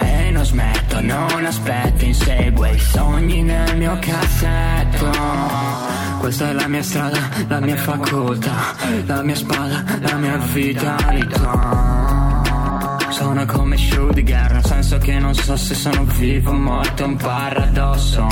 E 0.00 0.30
non 0.30 0.44
smetto, 0.44 1.00
non 1.00 1.46
aspetto, 1.46 2.04
inseguo 2.04 2.66
i 2.66 2.78
sogni 2.78 3.42
nel 3.42 3.74
mio 3.78 3.98
cassetto. 4.00 5.10
Questa 6.18 6.50
è 6.50 6.52
la 6.52 6.68
mia 6.68 6.82
strada, 6.82 7.18
la 7.48 7.60
mia 7.60 7.76
facoltà, 7.76 8.76
la 9.06 9.22
mia 9.22 9.34
spada, 9.34 9.82
la 9.98 10.16
mia 10.16 10.36
vitalità. 10.36 11.81
Sono 13.22 13.46
come 13.46 13.76
Schrödinger, 13.76 14.52
nel 14.52 14.64
senso 14.64 14.98
che 14.98 15.16
non 15.20 15.32
so 15.32 15.56
se 15.56 15.76
sono 15.76 16.02
vivo 16.18 16.50
o 16.50 16.54
morto, 16.54 17.04
un 17.04 17.14
paradosso. 17.14 18.26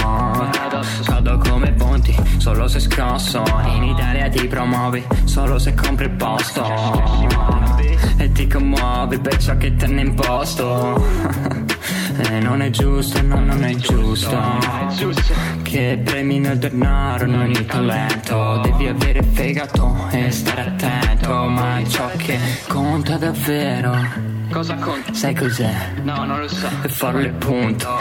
Cado 1.04 1.38
come 1.38 1.70
ponti, 1.74 2.12
solo 2.38 2.66
se 2.66 2.80
scosso. 2.80 3.40
In 3.66 3.84
Italia 3.84 4.28
ti 4.28 4.48
promuovi, 4.48 5.06
solo 5.26 5.60
se 5.60 5.74
compri 5.74 6.06
il 6.06 6.10
posto. 6.10 6.64
E 8.16 8.32
ti 8.32 8.48
commuovi 8.48 9.20
per 9.20 9.36
ciò 9.36 9.56
che 9.56 9.76
te 9.76 9.86
ne 9.86 10.00
imposto. 10.00 11.68
E 12.22 12.38
non 12.40 12.60
è 12.60 12.70
giusto, 12.70 13.22
no, 13.22 13.40
non 13.40 13.64
è 13.64 13.74
giusto 13.76 14.38
Che 15.62 16.00
premi 16.04 16.38
nel 16.38 16.58
denaro, 16.58 17.24
non 17.24 17.50
il 17.50 17.64
talento 17.64 18.60
Devi 18.62 18.88
avere 18.88 19.22
fegato 19.22 20.06
e 20.10 20.30
stare 20.30 20.60
attento 20.60 21.32
Ma 21.46 21.78
è 21.78 21.86
ciò 21.86 22.10
che 22.16 22.38
conta 22.68 23.16
davvero 23.16 24.29
Cosa 24.52 24.74
conta? 24.74 25.14
Sai 25.14 25.34
cos'è? 25.34 25.72
No, 26.02 26.24
non 26.24 26.40
lo 26.40 26.48
so. 26.48 26.68
E 26.82 26.88
farlo 26.88 27.20
il 27.20 27.32
punto 27.32 27.98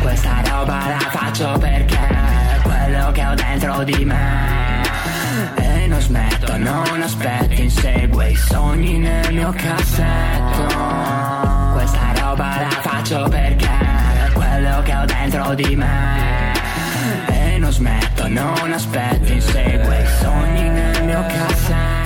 Questa 0.00 0.42
roba 0.48 0.88
la 0.88 0.98
faccio 0.98 1.58
perché 1.58 1.96
è 1.96 2.60
quello 2.62 3.12
che 3.12 3.24
ho 3.24 3.34
dentro 3.34 3.84
di 3.84 4.04
me 4.04 4.82
E 5.54 5.86
non 5.86 6.00
smetto, 6.00 6.56
non 6.56 7.00
aspetto, 7.02 7.60
inseguo 7.60 8.22
i 8.22 8.34
sogni 8.34 8.98
nel 8.98 9.32
mio 9.32 9.52
cassetto 9.52 11.08
questa 11.72 12.12
roba 12.20 12.60
la 12.60 12.70
faccio 12.80 13.28
perché 13.28 13.66
è 13.68 14.32
quello 14.32 14.82
che 14.82 14.94
ho 14.94 15.04
dentro 15.04 15.54
di 15.54 15.76
me 15.76 16.52
E 17.28 17.58
non 17.58 17.72
smetto, 17.72 18.28
non 18.28 18.72
aspetto, 18.72 19.32
inseguo 19.32 19.92
i 19.92 20.06
sogni 20.20 20.68
nel 20.68 21.04
mio 21.04 21.24
cassetto 21.26 21.99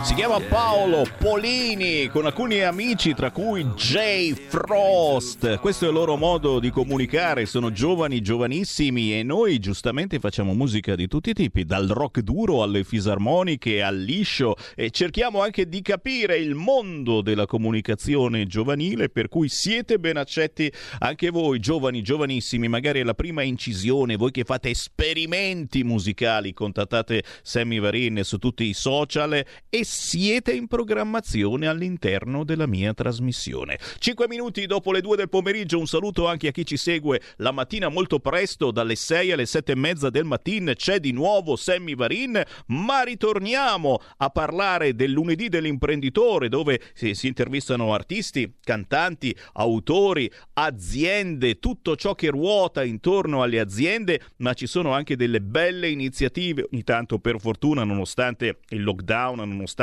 Si 0.00 0.14
chiama 0.14 0.40
Paolo 0.40 1.04
Polini 1.18 2.06
con 2.06 2.24
alcuni 2.24 2.62
amici 2.62 3.14
tra 3.14 3.30
cui 3.30 3.64
Jay 3.74 4.32
Frost. 4.32 5.58
Questo 5.58 5.84
è 5.84 5.88
il 5.88 5.94
loro 5.94 6.16
modo 6.16 6.60
di 6.60 6.70
comunicare, 6.70 7.46
sono 7.46 7.72
giovani, 7.72 8.20
giovanissimi 8.20 9.18
e 9.18 9.22
noi 9.22 9.58
giustamente 9.58 10.18
facciamo 10.20 10.54
musica 10.54 10.94
di 10.94 11.08
tutti 11.08 11.30
i 11.30 11.32
tipi, 11.34 11.64
dal 11.64 11.88
rock 11.88 12.20
duro 12.20 12.62
alle 12.62 12.84
fisarmoniche 12.84 13.82
al 13.82 13.98
liscio 13.98 14.54
e 14.76 14.90
cerchiamo 14.90 15.42
anche 15.42 15.68
di 15.68 15.82
capire 15.82 16.38
il 16.38 16.54
mondo 16.54 17.20
della 17.20 17.46
comunicazione 17.46 18.46
giovanile 18.46 19.10
per 19.10 19.28
cui 19.28 19.48
siete 19.48 19.98
ben 19.98 20.16
accetti 20.16 20.72
anche 21.00 21.28
voi 21.30 21.58
giovani, 21.58 22.02
giovanissimi, 22.02 22.68
magari 22.68 23.00
è 23.00 23.04
la 23.04 23.14
prima 23.14 23.42
incisione, 23.42 24.16
voi 24.16 24.30
che 24.30 24.44
fate 24.44 24.70
esperimenti 24.70 25.82
musicali, 25.82 26.54
contattate 26.54 27.24
Sammy 27.42 27.80
Varin 27.80 28.20
su 28.22 28.38
tutti 28.38 28.64
i 28.64 28.72
social 28.72 29.44
e 29.68 29.84
siete 29.88 30.52
in 30.52 30.66
programmazione 30.66 31.66
all'interno 31.66 32.44
della 32.44 32.66
mia 32.66 32.92
trasmissione. 32.92 33.78
Cinque 33.98 34.28
minuti 34.28 34.66
dopo 34.66 34.92
le 34.92 35.00
due 35.00 35.16
del 35.16 35.30
pomeriggio, 35.30 35.78
un 35.78 35.86
saluto 35.86 36.26
anche 36.26 36.48
a 36.48 36.50
chi 36.50 36.66
ci 36.66 36.76
segue 36.76 37.22
la 37.36 37.52
mattina 37.52 37.88
molto 37.88 38.20
presto, 38.20 38.70
dalle 38.70 38.96
6 38.96 39.32
alle 39.32 39.46
sette 39.46 39.72
e 39.72 39.76
mezza 39.76 40.10
del 40.10 40.26
mattino. 40.26 40.74
C'è 40.74 41.00
di 41.00 41.12
nuovo 41.12 41.56
Sammy 41.56 41.94
Varin, 41.94 42.42
ma 42.66 43.02
ritorniamo 43.02 43.98
a 44.18 44.28
parlare 44.28 44.94
del 44.94 45.10
lunedì 45.10 45.48
dell'imprenditore, 45.48 46.50
dove 46.50 46.80
si, 46.92 47.14
si 47.14 47.26
intervistano 47.26 47.94
artisti, 47.94 48.56
cantanti, 48.60 49.34
autori, 49.54 50.30
aziende, 50.52 51.58
tutto 51.60 51.96
ciò 51.96 52.14
che 52.14 52.28
ruota 52.28 52.84
intorno 52.84 53.42
alle 53.42 53.58
aziende, 53.58 54.20
ma 54.36 54.52
ci 54.52 54.66
sono 54.66 54.92
anche 54.92 55.16
delle 55.16 55.40
belle 55.40 55.88
iniziative, 55.88 56.68
ogni 56.70 56.84
tanto 56.84 57.18
per 57.18 57.40
fortuna, 57.40 57.84
nonostante 57.84 58.58
il 58.68 58.82
lockdown, 58.82 59.38
nonostante 59.38 59.77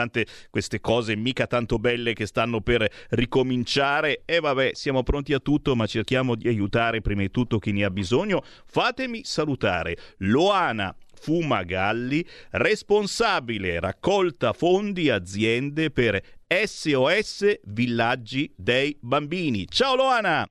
queste 0.50 0.82
cose 0.82 1.16
mica 1.16 1.48
tanto 1.48 1.78
belle 1.78 2.14
che 2.14 2.26
stanno 2.26 2.62
per 2.62 2.88
ricominciare. 3.10 4.22
E 4.26 4.40
vabbè, 4.40 4.72
siamo 4.74 5.04
pronti 5.04 5.34
a 5.34 5.40
tutto, 5.40 5.76
ma 5.76 5.86
cerchiamo 5.86 6.36
di 6.36 6.48
aiutare 6.48 7.02
prima 7.02 7.22
di 7.22 7.32
tutto 7.32 7.60
chi 7.60 7.72
ne 7.72 7.86
ha 7.86 7.90
bisogno. 7.90 8.44
Fatemi 8.66 9.22
salutare 9.24 9.98
Loana 10.18 10.96
Fumagalli, 11.14 12.26
responsabile 12.52 13.80
raccolta 13.80 14.54
fondi 14.54 15.10
aziende 15.10 15.90
per 15.90 16.22
SOS 16.48 17.60
Villaggi 17.64 18.54
dei 18.56 18.98
Bambini. 19.02 19.66
Ciao 19.68 19.96
Loana! 19.96 20.46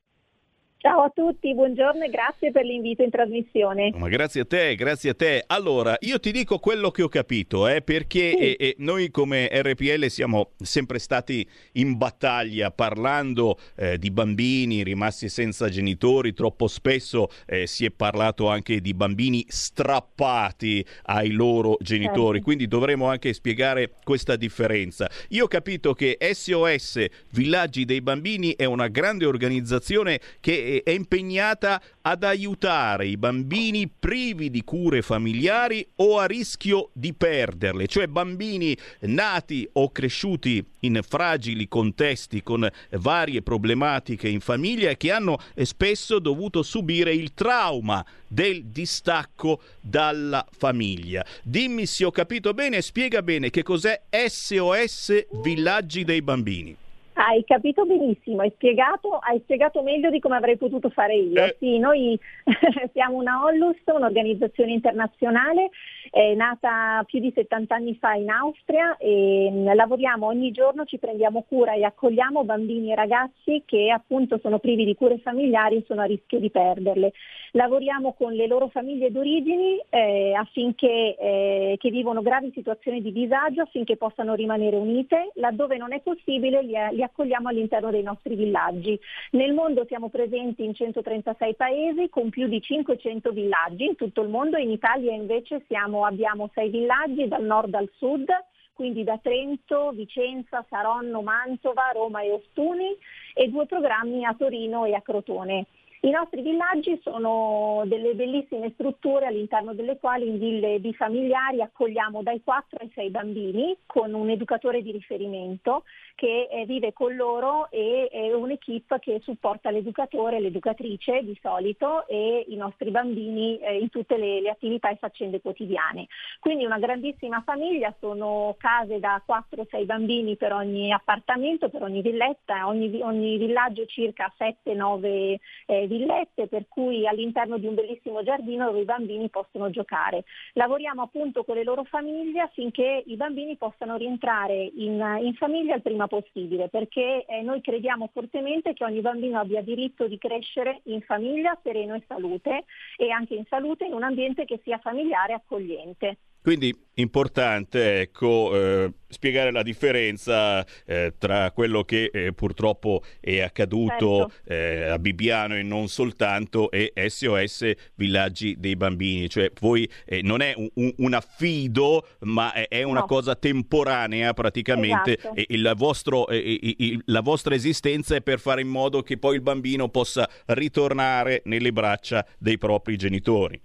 Ciao 0.85 1.01
a 1.01 1.09
tutti, 1.15 1.55
buongiorno 1.55 2.05
e 2.05 2.11
grazie 2.11 2.51
per 2.51 2.63
l'invito 2.63 3.03
in 3.03 3.09
trasmissione. 3.09 3.91
Ma 3.95 4.07
grazie 4.11 4.43
a 4.43 4.45
te, 4.45 4.75
grazie 4.75 5.09
a 5.09 5.15
te. 5.15 5.43
Allora, 5.47 5.97
io 6.01 6.21
ti 6.21 6.31
dico 6.31 6.59
quello 6.59 6.91
che 6.91 7.01
ho 7.01 7.09
capito, 7.09 7.67
eh, 7.67 7.81
perché 7.81 8.33
Sì. 8.33 8.37
eh, 8.37 8.57
eh, 8.59 8.75
noi 8.81 9.11
come 9.11 9.49
RPL 9.51 10.09
siamo 10.09 10.51
sempre 10.59 10.99
stati 10.99 11.49
in 11.73 11.97
battaglia 11.97 12.71
parlando 12.71 13.57
eh, 13.77 13.97
di 13.97 14.11
bambini 14.11 14.83
rimasti 14.83 15.31
senza 15.31 15.71
genitori, 15.71 16.35
troppo 16.35 16.67
spesso 16.67 17.29
eh, 17.47 17.67
si 17.67 17.87
è 17.87 17.91
parlato 17.91 18.49
anche 18.49 18.83
di 18.83 18.93
bambini 18.93 19.43
strappati 19.49 20.85
ai 21.05 21.31
loro 21.31 21.79
genitori, 21.81 22.33
Certo. 22.35 22.43
quindi 22.45 22.69
dovremo 22.69 23.07
anche 23.09 23.33
spiegare 23.33 23.93
questa 24.05 24.37
differenza. 24.37 25.09
Io 25.31 25.45
ho 25.45 25.49
capito 25.49 25.95
che 25.95 26.19
SOS 26.21 27.07
Villaggi 27.31 27.87
dei 27.87 28.03
Bambini 28.03 28.55
è 28.55 28.67
una 28.67 28.89
grande 28.89 29.25
organizzazione 29.25 30.21
che 30.41 30.73
è 30.83 30.91
impegnata 30.91 31.81
ad 32.03 32.23
aiutare 32.23 33.07
i 33.07 33.17
bambini 33.17 33.89
privi 33.89 34.51
di 34.51 34.63
cure 34.65 35.03
familiari 35.03 35.87
o 35.97 36.19
a 36.19 36.27
rischio 36.27 36.91
di 36.93 37.13
perderle, 37.15 37.87
cioè 37.87 38.07
bambini 38.07 38.77
nati 39.01 39.69
o 39.75 39.91
cresciuti 39.91 40.65
in 40.81 41.01
fragili 41.07 41.69
contesti 41.69 42.43
con 42.43 42.69
varie 42.91 43.43
problematiche 43.43 44.29
in 44.29 44.41
famiglia 44.41 44.91
e 44.91 44.97
che 44.97 45.13
hanno 45.13 45.39
spesso 45.63 46.19
dovuto 46.19 46.63
subire 46.63 47.13
il 47.13 47.33
trauma 47.35 48.05
del 48.27 48.65
distacco 48.67 49.61
dalla 49.81 50.47
famiglia. 50.51 51.25
Dimmi 51.43 51.87
se 51.87 52.05
ho 52.05 52.11
capito 52.11 52.53
bene, 52.53 52.83
spiega 52.83 53.23
bene 53.23 53.51
che 53.51 53.63
cos'è 53.63 54.03
SOS 54.11 55.27
Villaggi 55.43 56.05
dei 56.05 56.23
Bambini. 56.23 56.77
Hai 57.17 57.45
capito 57.45 57.87
benissimo, 57.87 58.41
hai 58.41 58.51
spiegato, 58.55 59.19
hai 59.19 59.39
spiegato 59.45 59.83
meglio 59.83 60.11
di 60.11 60.19
come 60.19 60.37
avrei 60.37 60.57
potuto 60.57 60.91
fare 60.91 61.15
io. 61.15 61.45
Eh. 61.45 61.57
Sì, 61.61 61.79
noi 61.79 62.19
siamo 62.93 63.19
una 63.19 63.45
Hollus, 63.45 63.77
un'organizzazione 63.85 64.73
internazionale, 64.73 65.71
è 66.11 66.35
nata 66.35 67.05
più 67.07 67.21
di 67.21 67.31
70 67.33 67.73
anni 67.73 67.95
fa 68.01 68.15
in 68.15 68.31
Austria 68.31 68.97
e 68.97 69.49
mh, 69.49 69.75
lavoriamo 69.75 70.27
ogni 70.27 70.51
giorno, 70.51 70.85
ci 70.87 70.99
prendiamo 70.99 71.45
cura 71.49 71.75
e 71.75 71.85
accogliamo 71.85 72.43
bambini 72.43 72.91
e 72.91 72.97
ragazzi 72.97 73.63
che 73.65 73.91
appunto 73.91 74.39
sono 74.43 74.59
privi 74.59 74.85
di 74.85 74.97
cure 74.97 75.19
familiari 75.19 75.77
e 75.77 75.85
sono 75.87 76.01
a 76.01 76.07
rischio 76.07 76.41
di 76.41 76.51
perderle. 76.51 77.13
Lavoriamo 77.57 78.15
con 78.15 78.33
le 78.33 78.49
loro 78.49 78.67
famiglie 78.67 79.13
d'origini 79.13 79.81
eh, 79.89 80.35
affinché 80.35 81.17
eh, 81.17 81.77
che 81.79 81.91
vivono 81.91 82.21
gravi 82.21 82.51
situazioni 82.53 83.01
di 83.01 83.13
disagio 83.13 83.63
affinché 83.63 83.97
possano 83.97 84.35
rimanere 84.35 84.75
unite, 84.75 85.31
laddove 85.35 85.77
non 85.77 85.93
è 85.93 86.01
possibile 86.01 86.63
li, 86.63 86.75
li 86.91 87.03
accogliamo 87.05 87.49
all'interno 87.49 87.93
dei 87.93 88.03
nostri 88.03 88.35
villaggi. 88.35 88.99
Nel 89.33 89.53
mondo 89.53 89.85
siamo 89.87 90.09
presenti 90.09 90.65
in 90.65 90.75
136 90.75 91.55
paesi 91.55 92.09
con 92.09 92.29
più 92.29 92.49
di 92.49 92.61
500 92.61 93.31
villaggi 93.31 93.85
in 93.85 93.95
tutto 93.95 94.23
il 94.23 94.31
mondo, 94.31 94.57
in 94.57 94.71
Italia 94.71 95.13
invece 95.13 95.63
siamo, 95.69 96.05
abbiamo 96.05 96.51
sei 96.55 96.71
villaggi 96.71 97.29
dal 97.29 97.45
nord 97.45 97.73
al 97.75 97.89
sud, 97.99 98.27
quindi 98.73 99.05
da 99.05 99.17
Trento, 99.23 99.93
Vicenza, 99.93 100.67
Saronno, 100.69 101.23
Mantova, 101.23 101.93
Roma 101.95 102.21
e 102.23 102.33
Ostuni 102.33 102.97
e 103.33 103.47
due 103.47 103.67
programmi 103.67 104.25
a 104.25 104.35
Torino 104.37 104.87
e 104.87 104.95
a 104.95 105.01
Crotone. 105.01 105.67
I 106.05 106.11
nostri 106.11 106.43
villaggi 106.43 107.01
sono 107.03 107.83
delle 107.87 108.13
bellissime 108.13 108.73
strutture 108.75 109.25
all'interno 109.25 109.73
delle 109.73 109.97
quali 109.97 110.29
in 110.29 110.39
ville 110.39 110.79
bifamiliari 110.79 111.63
accogliamo 111.63 112.23
dai 112.23 112.43
4 112.45 112.81
ai 112.81 112.91
6 112.95 113.09
bambini 113.09 113.75
con 113.87 114.13
un 114.13 114.29
educatore 114.29 114.83
di 114.83 114.93
riferimento 114.93 115.85
che 116.15 116.49
eh, 116.51 116.65
vive 116.65 116.93
con 116.93 117.15
loro 117.15 117.71
e 117.71 118.09
è 118.11 118.33
un'equipe 118.33 118.99
che 119.01 119.21
supporta 119.23 119.71
l'educatore, 119.71 120.41
l'educatrice 120.41 121.23
di 121.23 121.39
solito 121.43 122.07
e 122.07 122.45
i 122.49 122.57
nostri 122.57 122.91
bambini 122.91 123.59
eh, 123.59 123.79
in 123.79 123.91
tutte 123.91 124.17
le, 124.17 124.41
le, 124.41 124.51
attività 124.51 124.91
e 124.91 124.97
faccende 124.97 125.41
quotidiane. 125.41 126.07
Quindi 126.41 126.65
una 126.65 126.79
grandissima 126.79 127.43
famiglia, 127.45 127.95
sono 127.99 128.55
case 128.59 129.01
da 129.01 129.23
4-6 129.27 129.85
bambini 129.85 130.37
per 130.37 130.53
ogni 130.53 130.93
appartamento, 130.93 131.69
per 131.69 131.83
ogni 131.83 132.01
villetta, 132.01 132.69
ogni, 132.69 133.01
ogni 133.03 133.37
villaggio 133.37 133.85
circa 133.87 134.33
7-9 134.39 135.37
eh, 135.67 135.87
villette, 135.87 136.47
per 136.47 136.67
cui 136.69 137.07
all'interno 137.07 137.59
di 137.59 137.67
un 137.67 137.75
bellissimo 137.75 138.23
giardino 138.23 138.67
dove 138.67 138.81
i 138.81 138.85
bambini 138.85 139.29
possono 139.29 139.71
giocare. 139.71 140.25
Lavoriamo 140.53 141.03
appunto 141.03 141.45
con 141.45 141.57
le 141.57 141.65
loro 141.65 141.85
famiglie 141.85 142.41
affinché 142.41 143.03
i 143.07 143.17
bambini 143.17 143.57
possano 143.57 143.97
rientrare 143.97 144.71
in, 144.77 145.19
in 145.23 145.35
famiglia 145.35 145.75
il 145.75 145.83
prima 145.83 146.04
prima 146.05 146.07
possibile, 146.07 146.69
perché 146.69 147.25
eh, 147.27 147.43
noi 147.43 147.61
crediamo 147.61 148.09
fortemente 148.13 148.73
che 148.73 148.85
ogni 148.85 149.01
bambino 149.01 149.39
abbia 149.39 149.63
diritto 149.63 150.07
di 150.07 150.19
crescere 150.19 150.81
in 150.85 151.01
famiglia, 151.03 151.59
sereno 151.63 151.95
e 151.95 152.03
salute 152.07 152.65
e 152.97 153.11
anche 153.11 153.35
in 153.35 153.45
salute 153.49 153.85
in 153.85 153.93
un 153.93 154.03
ambiente 154.03 154.45
che 154.45 154.61
sia 154.63 154.79
familiare 154.79 155.33
e 155.33 155.37
accogliente. 155.37 156.19
Quindi 156.45 156.79
importante 156.97 158.01
ecco, 158.01 158.55
eh, 158.55 158.93
spiegare 159.09 159.51
la 159.51 159.63
differenza 159.63 160.63
eh, 160.85 161.15
tra 161.17 161.51
quello 161.53 161.85
che 161.85 162.11
eh, 162.13 162.35
purtroppo 162.35 163.01
è 163.19 163.41
accaduto 163.41 164.29
certo. 164.29 164.53
Eh, 164.53 164.91
a 164.91 164.99
Bibbiano 164.99 165.57
e 165.57 165.63
non 165.63 165.89
soltanto 165.89 166.71
e 166.71 166.93
SOS 166.95 167.73
Villaggi 167.95 168.57
dei 168.59 168.77
Bambini. 168.77 169.31
Cioè 169.31 169.53
voi 169.59 169.91
eh, 170.05 170.21
non 170.21 170.43
è 170.43 170.53
un, 170.55 170.93
un, 170.99 171.15
affido 171.15 172.07
ma 172.25 172.53
è 172.53 172.83
una 172.83 173.01
no. 173.01 173.07
cosa 173.07 173.35
temporanea 173.37 174.35
praticamente 174.35 175.17
esatto. 175.17 175.37
e 175.37 175.47
il 175.49 175.73
vostro, 175.75 176.29
il, 176.29 177.01
la 177.07 177.23
vostra 177.23 177.55
esistenza 177.55 178.17
è 178.17 178.21
per 178.21 178.39
fare 178.39 178.61
in 178.61 178.69
modo 178.69 179.01
che 179.01 179.17
poi 179.17 179.37
il 179.37 179.41
bambino 179.41 179.89
possa 179.89 180.29
ritornare 180.49 181.41
nelle 181.47 181.73
braccia 181.73 182.27
dei 182.37 182.59
propri 182.59 182.99
genitori. 182.99 183.59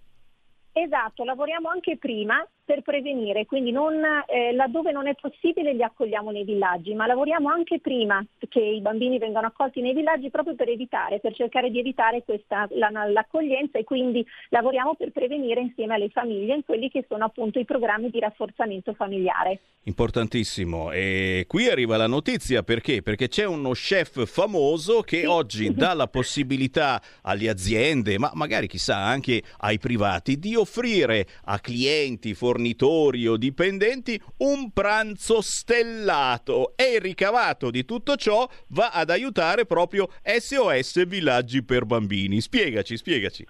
Esatto, 0.72 1.26
lavoriamo 1.26 1.68
anche 1.68 1.98
prima 1.98 2.42
per 2.70 2.84
prevenire, 2.84 3.48
quindi 3.48 3.72
non, 3.72 3.96
eh, 4.28 4.54
laddove 4.54 4.92
non 4.92 5.08
è 5.08 5.16
possibile 5.20 5.74
li 5.74 5.82
accogliamo 5.82 6.30
nei 6.30 6.44
villaggi, 6.44 6.94
ma 6.94 7.08
lavoriamo 7.08 7.50
anche 7.50 7.80
prima 7.80 8.24
che 8.48 8.60
i 8.60 8.80
bambini 8.80 9.18
vengano 9.18 9.48
accolti 9.48 9.82
nei 9.82 9.96
villaggi 9.96 10.30
proprio 10.30 10.54
per 10.54 10.70
evitare, 10.70 11.20
per 11.20 11.34
cercare 11.34 11.72
di 11.72 11.80
evitare 11.80 12.22
questa, 12.24 12.68
la, 12.74 12.92
l'accoglienza 13.08 13.80
e 13.80 13.84
quindi 13.84 14.24
lavoriamo 14.50 14.94
per 14.94 15.12
prevenire 15.12 15.62
insieme 15.62 15.96
alle 15.96 16.10
famiglie 16.10 16.54
in 16.54 16.64
quelli 16.64 16.92
che 16.92 17.06
sono 17.08 17.26
appunto 17.26 17.58
i 17.58 17.66
programmi 17.66 18.12
di 18.12 18.20
rafforzamento 18.20 18.94
familiare. 18.94 19.62
Importantissimo. 19.84 20.92
E 20.92 21.46
qui 21.48 21.68
arriva 21.70 21.98
la 21.98 22.06
notizia 22.06 22.62
perché? 22.62 23.02
Perché 23.02 23.30
c'è 23.30 23.46
uno 23.46 23.72
chef 23.72 24.28
famoso 24.28 25.02
che 25.02 25.22
sì. 25.22 25.26
oggi 25.26 25.74
dà 25.74 25.94
la 25.94 26.08
possibilità 26.08 27.02
alle 27.24 27.50
aziende, 27.50 28.20
ma 28.20 28.30
magari 28.36 28.68
chissà 28.68 28.98
anche 28.98 29.42
ai 29.58 29.80
privati, 29.80 30.38
di 30.38 30.56
offrire 30.56 31.26
a 31.46 31.60
clienti, 31.60 32.36
fornitori, 32.36 32.58
fornitori 32.60 33.26
o 33.26 33.38
dipendenti 33.38 34.22
un 34.38 34.72
pranzo 34.72 35.42
stellato 35.42 36.74
e 36.76 36.96
il 36.96 37.02
ricavato 37.02 37.72
di 37.72 37.86
tutto 37.86 38.18
ciò 38.18 38.48
va 38.70 38.90
ad 38.90 39.10
aiutare 39.10 39.66
proprio 39.66 40.10
SOS 40.22 41.06
Villaggi 41.08 41.64
per 41.64 41.86
Bambini. 41.86 42.42
Spiegaci, 42.42 42.98
spiegaci. 42.98 43.46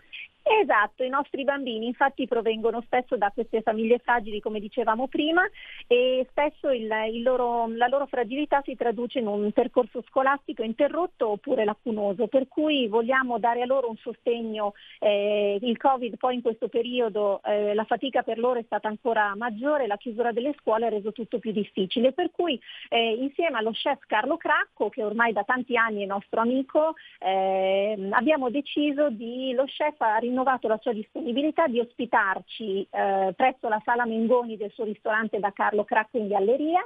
Esatto, 0.52 1.04
i 1.04 1.10
nostri 1.10 1.43
bambini 1.43 1.86
infatti 1.86 2.26
provengono 2.26 2.82
spesso 2.82 3.16
da 3.16 3.30
queste 3.32 3.62
famiglie 3.62 4.00
fragili 4.00 4.39
come 4.39 4.60
dicevamo 4.60 5.08
prima 5.08 5.47
e 5.86 6.26
spesso 6.32 6.72
il, 6.72 6.91
il 7.14 7.22
loro, 7.22 7.68
la 7.68 7.86
loro 7.86 8.08
fragilità 8.08 8.60
si 8.64 8.76
traduce 8.76 9.20
in 9.20 9.28
un 9.28 9.52
percorso 9.52 10.04
scolastico 10.08 10.64
interrotto 10.64 11.30
oppure 11.30 11.66
lacunoso, 11.66 12.26
per 12.26 12.47
cui 12.47 12.88
vogliamo 12.88 13.38
dare 13.38 13.62
a 13.62 13.68
loro 13.68 13.89
un 13.89 13.97
sostegno. 13.97 14.74
Eh, 14.97 15.60
il 15.62 15.78
Covid 15.78 16.18
poi 16.18 16.34
in 16.34 16.41
questo 16.41 16.68
periodo 16.68 17.41
eh, 17.43 17.76
la 17.76 17.84
fatica 17.84 18.24
per 18.24 18.39
loro 18.39 18.58
è 18.58 18.64
stata 18.64 18.88
ancora 18.88 19.36
maggiore, 19.36 19.86
la 19.86 19.97
chiusura 19.97 20.32
delle 20.32 20.56
scuole 20.60 20.88
ha 20.88 20.89
reso 20.89 21.12
tutto 21.12 21.38
più 21.38 21.52
difficile, 21.52 22.12
per 22.12 22.32
cui 22.32 22.60
eh, 22.89 23.14
insieme 23.14 23.60
allo 23.60 23.72
chef 23.72 24.00
Carlo 24.08 24.38
Cracco, 24.38 24.89
che 24.89 25.04
ormai 25.04 25.32
da 25.32 25.43
tanti 25.43 25.78
anni 25.78 26.02
è 26.02 26.06
nostro 26.08 26.41
amico, 26.41 26.95
eh, 27.20 28.10
abbiamo 28.10 28.50
deciso 28.50 29.12
di, 29.12 29.54
lo 29.54 29.66
chef 29.66 30.02
ha 30.02 30.18
rinnovato 30.18 30.38
rinnovato 30.39 30.67
la 30.67 30.79
sua 30.81 30.93
disponibilità 30.93 31.67
di 31.67 31.79
ospitarci 31.79 32.87
eh, 32.89 33.33
presso 33.35 33.67
la 33.67 33.81
sala 33.83 34.05
Mengoni 34.05 34.55
del 34.55 34.71
suo 34.71 34.85
ristorante 34.85 35.39
da 35.39 35.51
Carlo 35.51 35.83
Cracco 35.83 36.17
in 36.17 36.27
Galleria 36.27 36.81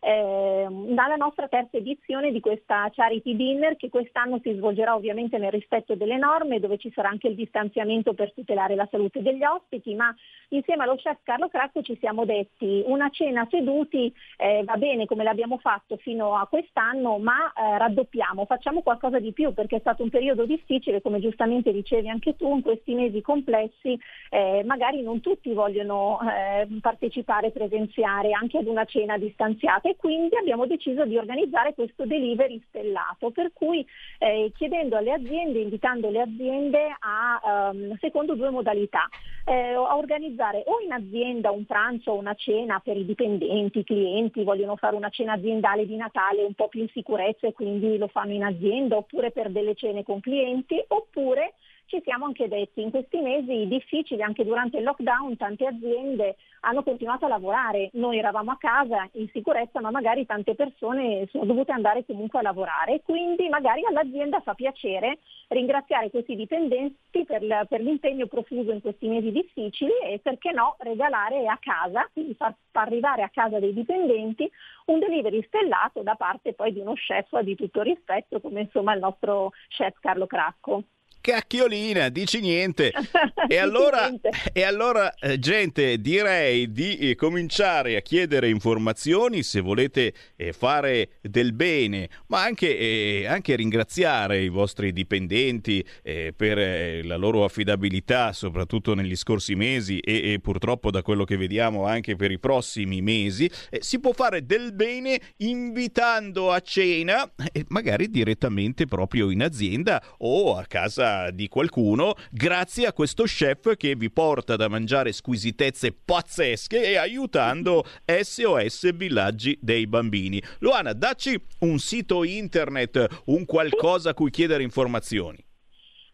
eh, 0.00 0.66
dalla 0.68 1.16
nostra 1.16 1.48
terza 1.48 1.76
edizione 1.76 2.30
di 2.30 2.40
questa 2.40 2.88
Charity 2.92 3.36
Dinner 3.36 3.76
che 3.76 3.88
quest'anno 3.88 4.38
si 4.42 4.52
svolgerà 4.54 4.94
ovviamente 4.94 5.38
nel 5.38 5.50
rispetto 5.50 5.94
delle 5.94 6.16
norme 6.16 6.60
dove 6.60 6.78
ci 6.78 6.92
sarà 6.94 7.08
anche 7.08 7.28
il 7.28 7.34
distanziamento 7.34 8.14
per 8.14 8.32
tutelare 8.32 8.74
la 8.74 8.88
salute 8.90 9.22
degli 9.22 9.44
ospiti, 9.44 9.94
ma 9.94 10.14
insieme 10.48 10.84
allo 10.84 10.96
chef 10.96 11.18
Carlo 11.22 11.48
Cracco 11.48 11.82
ci 11.82 11.96
siamo 11.98 12.24
detti 12.24 12.82
una 12.86 13.08
cena 13.10 13.46
seduti 13.50 14.12
eh, 14.36 14.62
va 14.64 14.76
bene 14.76 15.06
come 15.06 15.24
l'abbiamo 15.24 15.58
fatto 15.58 15.96
fino 15.96 16.36
a 16.36 16.46
quest'anno, 16.46 17.18
ma 17.18 17.52
eh, 17.52 17.78
raddoppiamo, 17.78 18.44
facciamo 18.44 18.82
qualcosa 18.82 19.18
di 19.18 19.32
più 19.32 19.52
perché 19.54 19.76
è 19.76 19.80
stato 19.80 20.02
un 20.02 20.10
periodo 20.10 20.44
difficile, 20.44 21.02
come 21.02 21.20
giustamente 21.20 21.72
dicevi 21.72 22.08
anche 22.08 22.36
tu, 22.36 22.54
in 22.54 22.62
questi 22.62 22.94
mesi 22.94 23.20
complessi 23.22 23.98
eh, 24.30 24.62
magari 24.64 25.02
non 25.02 25.20
tutti 25.20 25.52
vogliono 25.52 26.18
eh, 26.22 26.66
partecipare, 26.80 27.50
presenziare 27.50 28.32
anche 28.32 28.58
ad 28.58 28.66
una 28.66 28.84
cena 28.84 29.16
distanziata 29.18 29.85
e 29.88 29.96
quindi 29.96 30.36
abbiamo 30.36 30.66
deciso 30.66 31.04
di 31.04 31.16
organizzare 31.16 31.72
questo 31.72 32.04
delivery 32.06 32.60
stellato, 32.68 33.30
per 33.30 33.52
cui 33.52 33.86
eh, 34.18 34.50
chiedendo 34.56 34.96
alle 34.96 35.12
aziende, 35.12 35.60
invitando 35.60 36.10
le 36.10 36.22
aziende 36.22 36.96
a, 36.98 37.70
um, 37.70 37.96
secondo 37.98 38.34
due 38.34 38.50
modalità, 38.50 39.08
eh, 39.44 39.74
a 39.74 39.96
organizzare 39.96 40.64
o 40.66 40.80
in 40.80 40.90
azienda 40.90 41.52
un 41.52 41.64
pranzo 41.66 42.10
o 42.10 42.18
una 42.18 42.34
cena 42.34 42.80
per 42.80 42.96
i 42.96 43.04
dipendenti, 43.04 43.78
i 43.78 43.84
clienti, 43.84 44.42
vogliono 44.42 44.74
fare 44.74 44.96
una 44.96 45.10
cena 45.10 45.34
aziendale 45.34 45.86
di 45.86 45.94
Natale 45.94 46.42
un 46.42 46.54
po' 46.54 46.66
più 46.66 46.80
in 46.80 46.88
sicurezza 46.88 47.46
e 47.46 47.52
quindi 47.52 47.96
lo 47.96 48.08
fanno 48.08 48.32
in 48.32 48.42
azienda, 48.42 48.96
oppure 48.96 49.30
per 49.30 49.50
delle 49.50 49.76
cene 49.76 50.02
con 50.02 50.18
clienti, 50.18 50.82
oppure 50.88 51.54
ci 51.86 52.00
siamo 52.02 52.24
anche 52.24 52.48
detti 52.48 52.82
in 52.82 52.90
questi 52.90 53.18
mesi 53.18 53.66
difficili, 53.68 54.22
anche 54.22 54.44
durante 54.44 54.78
il 54.78 54.82
lockdown, 54.82 55.36
tante 55.36 55.66
aziende 55.66 56.36
hanno 56.60 56.82
continuato 56.82 57.26
a 57.26 57.28
lavorare. 57.28 57.90
Noi 57.92 58.18
eravamo 58.18 58.50
a 58.50 58.58
casa 58.58 59.08
in 59.12 59.28
sicurezza, 59.32 59.80
ma 59.80 59.90
magari 59.90 60.26
tante 60.26 60.54
persone 60.54 61.26
sono 61.30 61.44
dovute 61.44 61.70
andare 61.70 62.04
comunque 62.04 62.40
a 62.40 62.42
lavorare. 62.42 63.02
Quindi 63.02 63.48
magari 63.48 63.82
all'azienda 63.84 64.40
fa 64.40 64.54
piacere 64.54 65.20
ringraziare 65.48 66.10
questi 66.10 66.34
dipendenti 66.34 67.24
per, 67.24 67.66
per 67.68 67.80
l'impegno 67.80 68.26
profuso 68.26 68.72
in 68.72 68.80
questi 68.80 69.06
mesi 69.06 69.30
difficili 69.30 69.92
e 70.04 70.18
perché 70.18 70.50
no 70.50 70.74
regalare 70.80 71.46
a 71.46 71.56
casa, 71.58 72.08
quindi 72.12 72.34
far, 72.34 72.52
far 72.72 72.86
arrivare 72.86 73.22
a 73.22 73.30
casa 73.30 73.60
dei 73.60 73.72
dipendenti 73.72 74.50
un 74.86 74.98
delivery 74.98 75.42
stellato 75.46 76.02
da 76.02 76.14
parte 76.14 76.52
poi 76.52 76.72
di 76.72 76.80
uno 76.80 76.94
chef 76.94 77.38
di 77.40 77.54
tutto 77.54 77.82
rispetto 77.82 78.40
come 78.40 78.62
insomma 78.62 78.94
il 78.94 79.00
nostro 79.00 79.52
chef 79.68 79.98
Carlo 80.00 80.26
Cracco 80.26 80.82
cacchiolina, 81.26 82.08
dici 82.08 82.40
niente. 82.40 82.92
E 83.48 83.58
allora, 83.58 84.10
e 84.52 84.64
allora 84.64 85.14
eh, 85.14 85.38
gente, 85.38 86.00
direi 86.00 86.72
di 86.72 86.98
eh, 86.98 87.14
cominciare 87.14 87.94
a 87.94 88.00
chiedere 88.00 88.48
informazioni 88.48 89.44
se 89.44 89.60
volete 89.60 90.12
eh, 90.34 90.52
fare 90.52 91.10
del 91.20 91.52
bene, 91.52 92.08
ma 92.26 92.42
anche, 92.42 93.24
anche, 93.28 93.54
ringraziare 93.54 94.42
i 94.42 94.48
vostri 94.48 94.92
dipendenti 94.92 95.84
per 96.02 97.04
la 97.04 97.14
loro 97.14 97.44
affidabilità, 97.44 98.32
soprattutto 98.32 98.94
negli 98.94 99.14
scorsi 99.14 99.54
mesi 99.54 100.00
e, 100.00 100.32
e, 100.32 100.40
purtroppo 100.40 100.90
da 100.90 101.02
quello 101.02 101.22
che 101.22 101.36
vediamo 101.36 101.86
anche 101.86 102.16
per 102.16 102.32
i 102.32 102.40
prossimi 102.40 103.00
mesi. 103.00 103.48
si 103.78 104.00
può 104.00 104.12
fare 104.12 104.44
del 104.44 104.72
bene 104.72 105.20
invitando 105.36 106.50
a 106.50 106.58
cena, 106.58 107.30
magari 107.68 108.10
direttamente 108.10 108.86
proprio 108.86 109.30
in 109.30 109.44
azienda 109.44 110.02
o 110.18 110.56
a 110.56 110.64
casa 110.66 111.15
di 111.32 111.48
qualcuno 111.48 112.14
grazie 112.30 112.86
a 112.86 112.92
questo 112.92 113.24
chef 113.24 113.76
che 113.76 113.94
vi 113.94 114.10
porta 114.10 114.56
da 114.56 114.68
mangiare 114.68 115.12
squisitezze 115.12 115.92
pazzesche 115.92 116.82
e 116.82 116.96
aiutando 116.96 117.84
SOS 118.04 118.94
Villaggi 118.94 119.58
dei 119.60 119.86
Bambini. 119.86 120.42
Luana, 120.58 120.92
dacci 120.92 121.40
un 121.60 121.78
sito 121.78 122.24
internet, 122.24 123.22
un 123.26 123.44
qualcosa 123.44 124.10
a 124.10 124.14
cui 124.14 124.30
chiedere 124.30 124.62
informazioni. 124.62 125.44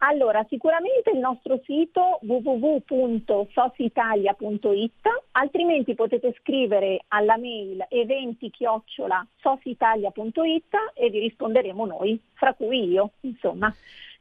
Allora, 0.05 0.45
sicuramente 0.49 1.13
il 1.13 1.19
nostro 1.19 1.61
sito 1.65 2.19
www.sositalia.it, 2.23 5.07
altrimenti 5.31 5.95
potete 5.95 6.35
scrivere 6.41 7.05
alla 7.09 7.37
mail 7.37 7.87
eventi-sositalia.it 7.89 10.75
e 10.95 11.09
vi 11.09 11.21
risponderemo 11.21 11.87
noi, 11.87 12.21
fra 12.35 12.53
cui 12.55 12.89
io, 12.89 13.13
insomma. 13.21 13.73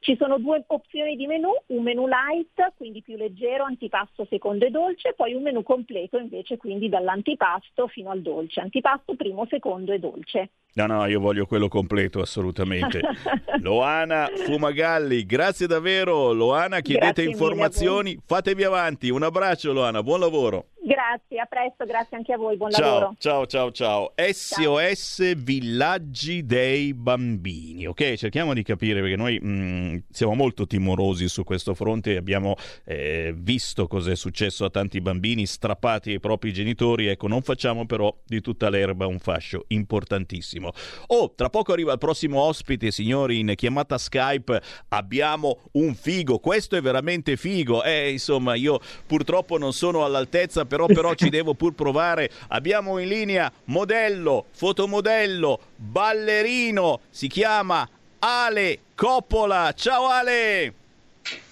Ci 0.04 0.16
sono 0.18 0.39
due 0.39 0.64
opzioni 0.66 1.16
di 1.16 1.28
menù, 1.28 1.49
un 1.68 1.84
menù 1.84 2.08
light, 2.08 2.74
quindi 2.76 3.04
più 3.04 3.18
leggero, 3.18 3.66
antipasto, 3.66 4.26
secondo 4.28 4.66
e 4.66 4.72
dolce, 4.72 5.14
poi 5.16 5.36
un 5.36 5.43
menù 5.43 5.62
completo 5.62 6.18
invece, 6.18 6.58
quindi 6.58 6.89
dall'antipasto 6.89 7.86
fino 7.86 8.10
al 8.10 8.24
dolce. 8.24 8.62
Antipasto, 8.62 9.14
primo, 9.14 9.45
secondo 9.47 9.93
e 9.93 9.99
dolce. 9.99 10.49
No, 10.74 10.88
no, 10.88 11.06
io 11.06 11.20
voglio 11.20 11.45
quello 11.45 11.68
completo, 11.68 12.20
assolutamente. 12.20 12.99
Loana 13.62 14.28
Fumagalli, 14.34 15.24
grazie 15.24 15.68
davvero. 15.68 16.32
Loana, 16.32 16.80
chiedete 16.80 17.22
Grazie 17.22 17.30
informazioni, 17.30 18.18
fatevi 18.26 18.64
avanti. 18.64 19.12
Un 19.12 19.22
abbraccio, 19.22 19.72
Loana, 19.72 20.02
buon 20.02 20.20
lavoro. 20.20 20.70
Grazie, 20.84 21.40
a 21.40 21.46
presto, 21.46 21.86
grazie 21.86 22.18
anche 22.18 22.34
a 22.34 22.38
voi, 22.38 22.58
buon 22.58 22.72
Ciao, 22.72 22.84
lavoro. 22.84 23.16
ciao, 23.20 23.46
ciao, 23.46 23.72
ciao. 23.72 24.14
SOS 24.16 25.36
Villaggi 25.36 26.44
dei 26.44 26.96
Bambini. 26.96 27.86
Ok, 27.86 28.16
cerchiamo 28.16 28.56
di 28.56 28.64
capire 28.64 29.00
perché 29.00 29.16
noi 29.16 29.40
mh, 29.40 30.06
siamo 30.10 30.34
molto 30.34 30.66
timorosi 30.66 31.28
su 31.28 31.44
questo 31.44 31.76
fronte. 31.76 32.18
Abbiamo 32.18 32.56
eh, 32.84 33.32
visto 33.38 33.86
cos'è 33.86 34.16
successo 34.16 34.66
a 34.66 34.72
tanti 34.72 35.02
bambini 35.02 35.46
strappati 35.46 36.14
ai 36.14 36.20
propri 36.20 36.52
genitori. 36.52 37.06
Ecco, 37.06 37.28
non 37.28 37.44
facciamo 37.44 37.86
però 37.86 38.12
di 38.26 38.42
tutta 38.42 38.68
l'erba 38.70 39.06
un 39.06 39.20
fascio 39.20 39.66
importantissimo. 39.68 40.72
Oh, 41.08 41.32
tra 41.36 41.52
poco 41.52 41.74
arriva 41.74 41.92
il 41.92 42.00
prossimo 42.00 42.42
ospite, 42.42 42.90
signori, 42.90 43.38
in 43.38 43.54
chiamata 43.56 44.00
Skype. 44.00 44.60
Abbiamo 44.88 45.60
un 45.74 45.94
figo. 45.94 46.40
Questo 46.40 46.76
è 46.76 46.82
veramente 46.82 47.38
figo. 47.38 47.84
Eh, 47.84 48.10
insomma, 48.14 48.56
io 48.56 48.80
purtroppo 49.06 49.60
non 49.60 49.74
sono 49.74 50.04
all'altezza, 50.04 50.66
però, 50.72 50.86
però 50.86 51.13
ci 51.15 51.28
devo 51.30 51.53
pur 51.53 51.74
provare. 51.74 52.30
Abbiamo 52.47 52.97
in 52.97 53.09
linea 53.09 53.51
modello, 53.65 54.45
fotomodello, 54.51 55.59
ballerino. 55.76 57.01
Si 57.09 57.28
chiama 57.28 57.88
Ale 58.19 58.80
Coppola. 58.95 59.74
Ciao 59.76 60.07
Ale! 60.07 60.74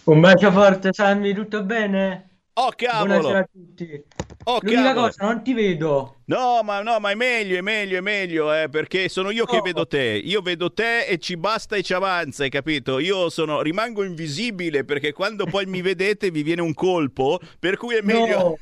Un 0.05 0.21
bacio 0.21 0.51
forte, 0.53 0.93
Sammy, 0.93 1.33
tutto 1.33 1.63
bene? 1.63 2.27
Oh 2.53 2.71
cavolo! 2.75 3.19
Buonasera 3.19 3.39
a 3.39 3.47
tutti. 3.51 4.03
Oh, 4.45 4.59
L'unica 4.61 4.81
cavolo. 4.83 5.01
cosa, 5.07 5.25
non 5.25 5.43
ti 5.43 5.53
vedo. 5.53 6.15
No, 6.25 6.61
ma 6.63 6.81
no, 6.81 6.99
ma 6.99 7.11
è 7.11 7.15
meglio, 7.15 7.57
è 7.57 7.61
meglio, 7.61 7.97
è 7.97 8.01
meglio, 8.01 8.53
eh, 8.53 8.69
perché 8.69 9.09
sono 9.09 9.31
io 9.31 9.45
che 9.45 9.57
Oh. 9.57 9.61
vedo 9.61 9.85
te. 9.85 10.19
Io 10.23 10.41
vedo 10.41 10.71
te 10.71 11.01
e 11.05 11.17
ci 11.19 11.35
basta 11.35 11.75
e 11.75 11.83
ci 11.83 11.93
avanza, 11.93 12.43
hai 12.43 12.49
capito? 12.49 12.99
Io 12.99 13.29
sono, 13.29 13.61
rimango 13.61 14.03
invisibile 14.03 14.85
perché 14.85 15.11
quando 15.11 15.45
poi 15.45 15.65
mi 15.65 15.81
vedete 15.81 16.31
vi 16.31 16.41
viene 16.41 16.61
un 16.61 16.73
colpo, 16.73 17.39
per 17.59 17.75
cui 17.77 17.95
è 17.95 18.01
meglio. 18.01 18.37
No. 18.39 18.57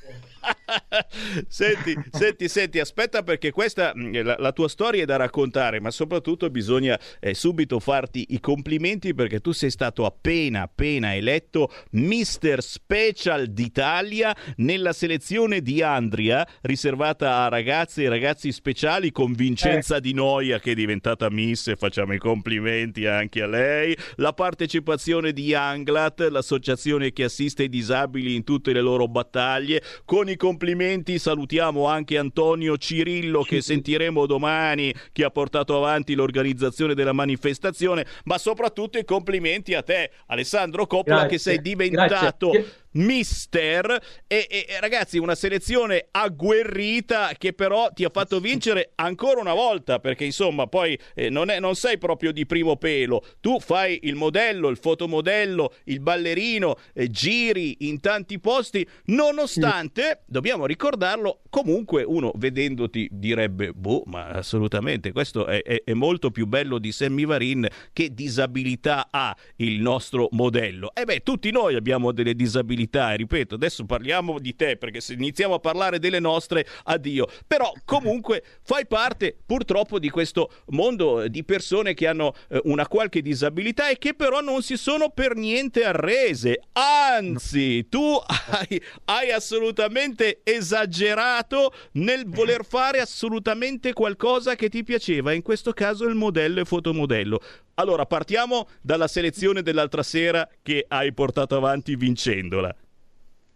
senti, 1.48 1.96
senti, 2.12 2.48
senti, 2.48 2.80
aspetta 2.80 3.24
perché 3.24 3.52
questa, 3.52 3.92
mh, 3.94 4.24
la, 4.24 4.36
la 4.40 4.52
tua 4.52 4.68
storia 4.68 5.04
è 5.04 5.06
da 5.06 5.16
raccontare, 5.16 5.80
ma 5.80 5.92
soprattutto 5.92 6.50
bisogna 6.50 7.00
eh, 7.20 7.34
subito 7.34 7.80
farti 7.80 8.28
i 8.30 8.40
complimenti 8.40 9.14
perché 9.14 9.40
tu 9.40 9.52
sei 9.52 9.70
stato 9.70 10.06
appena, 10.06 10.64
appena 10.64 11.16
eletto 11.16 11.72
Mister 11.92 12.62
Special 12.62 13.48
d'Italia 13.48 14.36
nella 14.58 14.94
selezione 14.94 15.62
di 15.62 15.82
Andria 15.82 16.48
riservata 16.62 17.44
a 17.44 17.50
ragazze 17.50 18.04
e 18.04 18.10
ragazzi 18.10 18.52
speciali 18.52 19.12
con 19.12 19.34
Vincenza 19.34 20.00
Di 20.00 20.14
Noia 20.14 20.60
che 20.60 20.72
è 20.72 20.76
diventata 20.76 21.30
Miss 21.30 21.68
e 21.68 21.76
facciamo 21.76 22.14
i 22.14 22.18
complimenti 22.18 23.06
anche 23.06 23.42
a 23.42 23.48
lei, 23.48 23.98
la 24.16 24.34
partecipazione 24.34 25.34
di 25.34 25.54
Anglat, 25.54 26.28
l'associazione 26.30 27.12
che 27.12 27.26
assiste 27.26 27.64
i 27.64 27.70
disabili 27.70 28.36
in 28.36 28.44
tutte 28.44 28.74
le 28.74 28.82
loro 28.82 29.08
battaglie, 29.08 29.82
con 30.06 30.30
i 30.30 30.36
complimenti 30.38 31.20
salutiamo 31.20 31.88
anche 31.88 32.18
Antonio 32.18 32.78
Cirillo 32.78 33.42
che 33.42 33.60
sentiremo 33.62 34.26
domani 34.26 34.94
che 35.12 35.24
ha 35.24 35.30
portato 35.30 35.76
avanti 35.76 36.16
l'organizzazione 36.16 36.94
della 36.94 37.14
manifestazione, 37.14 38.06
ma 38.24 38.38
soprattutto 38.38 38.98
i 38.98 39.04
complimenti 39.06 39.74
a 39.74 39.84
te 39.84 40.12
Alessandro 40.28 40.88
Coppola 40.88 41.26
Grazie, 41.26 41.30
che 41.30 41.44
sei 41.44 41.62
diventato 41.62 42.50
grazie. 42.52 42.74
Mister. 42.98 44.00
E, 44.28 44.48
e- 44.50 44.66
ragazzi 44.80 45.18
una 45.18 45.36
selezione 45.36 46.08
agguerrita 46.12 47.32
che 47.38 47.54
però 47.54 47.90
ti 47.94 48.04
ha 48.04 48.10
fatto 48.12 48.40
vincere 48.40 48.92
ancora 48.96 49.40
una 49.40 49.54
volta 49.54 50.00
perché 50.00 50.26
insomma 50.26 50.68
poi 50.68 50.98
eh, 51.16 51.30
non, 51.30 51.50
è- 51.50 51.60
non 51.60 51.76
sei 51.76 51.98
proprio 51.98 52.32
di 52.32 52.46
primo 52.46 52.76
pelo. 52.78 53.24
Tu 53.40 53.60
fai 53.60 54.00
il 54.04 54.16
modello 54.16 54.70
il 54.70 54.78
fotomodello 54.78 55.74
il 55.86 56.00
ballerino 56.00 56.76
eh, 56.94 57.10
giri 57.10 57.88
in 57.88 58.00
tanti 58.00 58.40
posti. 58.40 58.86
Nonostante 59.06 60.24
dobbiamo 60.26 60.66
ricordarlo 60.66 61.42
comunque 61.50 62.04
uno 62.04 62.32
vedendoti 62.36 63.08
direbbe 63.12 63.72
boh 63.74 64.04
ma 64.06 64.28
assolutamente 64.28 65.12
questo 65.12 65.46
è, 65.46 65.62
è- 65.62 65.84
è 65.84 65.94
molto 65.94 66.32
più 66.32 66.46
bello 66.48 66.78
di 66.80 66.92
Sammy 66.92 67.26
Varin 67.26 67.68
che 67.94 68.14
disabilità 68.14 69.08
ha 69.12 69.36
il 69.58 69.80
nostro 69.80 70.28
modello. 70.32 70.92
E 70.96 71.06
beh 71.06 71.22
tutti 71.22 71.52
noi 71.52 71.76
abbiamo 71.76 72.12
delle 72.12 72.34
disabilità 72.36 72.86
e 72.90 73.18
ripeto 73.18 73.56
adesso 73.56 73.86
parliamo 73.86 74.40
di 74.40 74.56
te 74.56 74.78
perché 74.78 75.02
se 75.02 75.14
iniziamo 75.14 75.56
a 75.56 75.60
parlare 75.60 76.00
delle 76.00 76.20
nostre 76.20 76.66
addio. 76.84 77.28
Però 77.46 77.72
comunque 77.86 78.44
fai 78.64 78.88
parte 78.88 79.36
purtroppo 79.46 80.00
di 80.00 80.10
questo 80.10 80.52
mondo 80.68 81.28
di 81.28 81.44
persone 81.44 81.94
che 81.94 82.08
hanno 82.08 82.34
eh, 82.50 82.62
una 82.66 82.88
qualche 82.88 83.22
disabilità 83.22 83.90
e 83.90 83.98
che 83.98 84.14
però 84.14 84.42
non 84.42 84.62
si 84.62 84.78
sono 84.78 85.10
per 85.10 85.36
niente 85.36 85.84
arrese. 85.84 86.62
Anzi 86.74 87.88
tu 87.90 88.20
hai, 88.52 88.82
hai 89.06 89.32
assolutamente 89.32 90.42
esagerato 90.44 91.74
nel 91.94 92.26
voler 92.28 92.66
fare 92.66 93.00
assolutamente 93.00 93.94
qualcosa 93.94 94.56
che 94.56 94.70
ti 94.70 94.84
piaceva 94.84 95.34
in 95.34 95.42
questo 95.42 95.74
caso 95.74 96.06
il 96.06 96.16
modello 96.16 96.62
e 96.62 96.66
fotomodello. 96.66 97.40
Allora 97.76 98.06
partiamo 98.06 98.68
dalla 98.82 99.08
selezione 99.08 99.62
dell'altra 99.62 100.02
sera 100.02 100.48
che 100.64 100.86
hai 100.88 101.14
portato 101.14 101.56
avanti 101.56 101.96
vincendola 101.96 102.76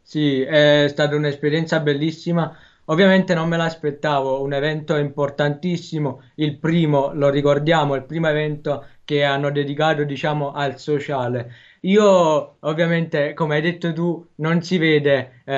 Sì, 0.03 0.41
è 0.41 0.87
stata 0.89 1.15
un'esperienza 1.15 1.79
bellissima. 1.79 2.55
Ovviamente 2.85 3.33
non 3.33 3.47
me 3.47 3.55
l'aspettavo, 3.57 4.41
un 4.41 4.51
evento 4.53 4.97
importantissimo, 4.97 6.21
il 6.35 6.57
primo, 6.59 7.11
lo 7.13 7.29
ricordiamo, 7.29 7.95
il 7.95 8.03
primo 8.05 8.27
evento 8.27 8.85
che 9.05 9.23
hanno 9.23 9.49
dedicato, 9.51 10.03
diciamo, 10.03 10.51
al 10.51 10.77
sociale. 10.77 11.53
Io, 11.81 12.57
ovviamente, 12.59 13.33
come 13.33 13.55
hai 13.55 13.61
detto 13.61 13.93
tu, 13.93 14.27
non 14.35 14.61
si 14.61 14.77
vede 14.77 15.41
eh, 15.45 15.53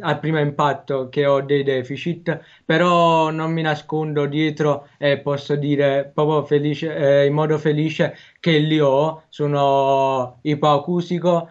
al 0.00 0.18
primo 0.20 0.38
impatto 0.40 1.08
che 1.08 1.24
ho 1.26 1.40
dei 1.40 1.62
deficit, 1.62 2.38
però 2.64 3.30
non 3.30 3.52
mi 3.52 3.62
nascondo 3.62 4.26
dietro 4.26 4.88
e 4.98 5.18
posso 5.20 5.56
dire 5.56 6.10
proprio 6.12 6.44
felice, 6.44 6.94
eh, 7.22 7.26
in 7.26 7.32
modo 7.32 7.56
felice 7.58 8.14
che 8.40 8.58
li 8.58 8.78
ho. 8.80 9.24
Sono 9.28 10.38
ipoacusico 10.42 11.50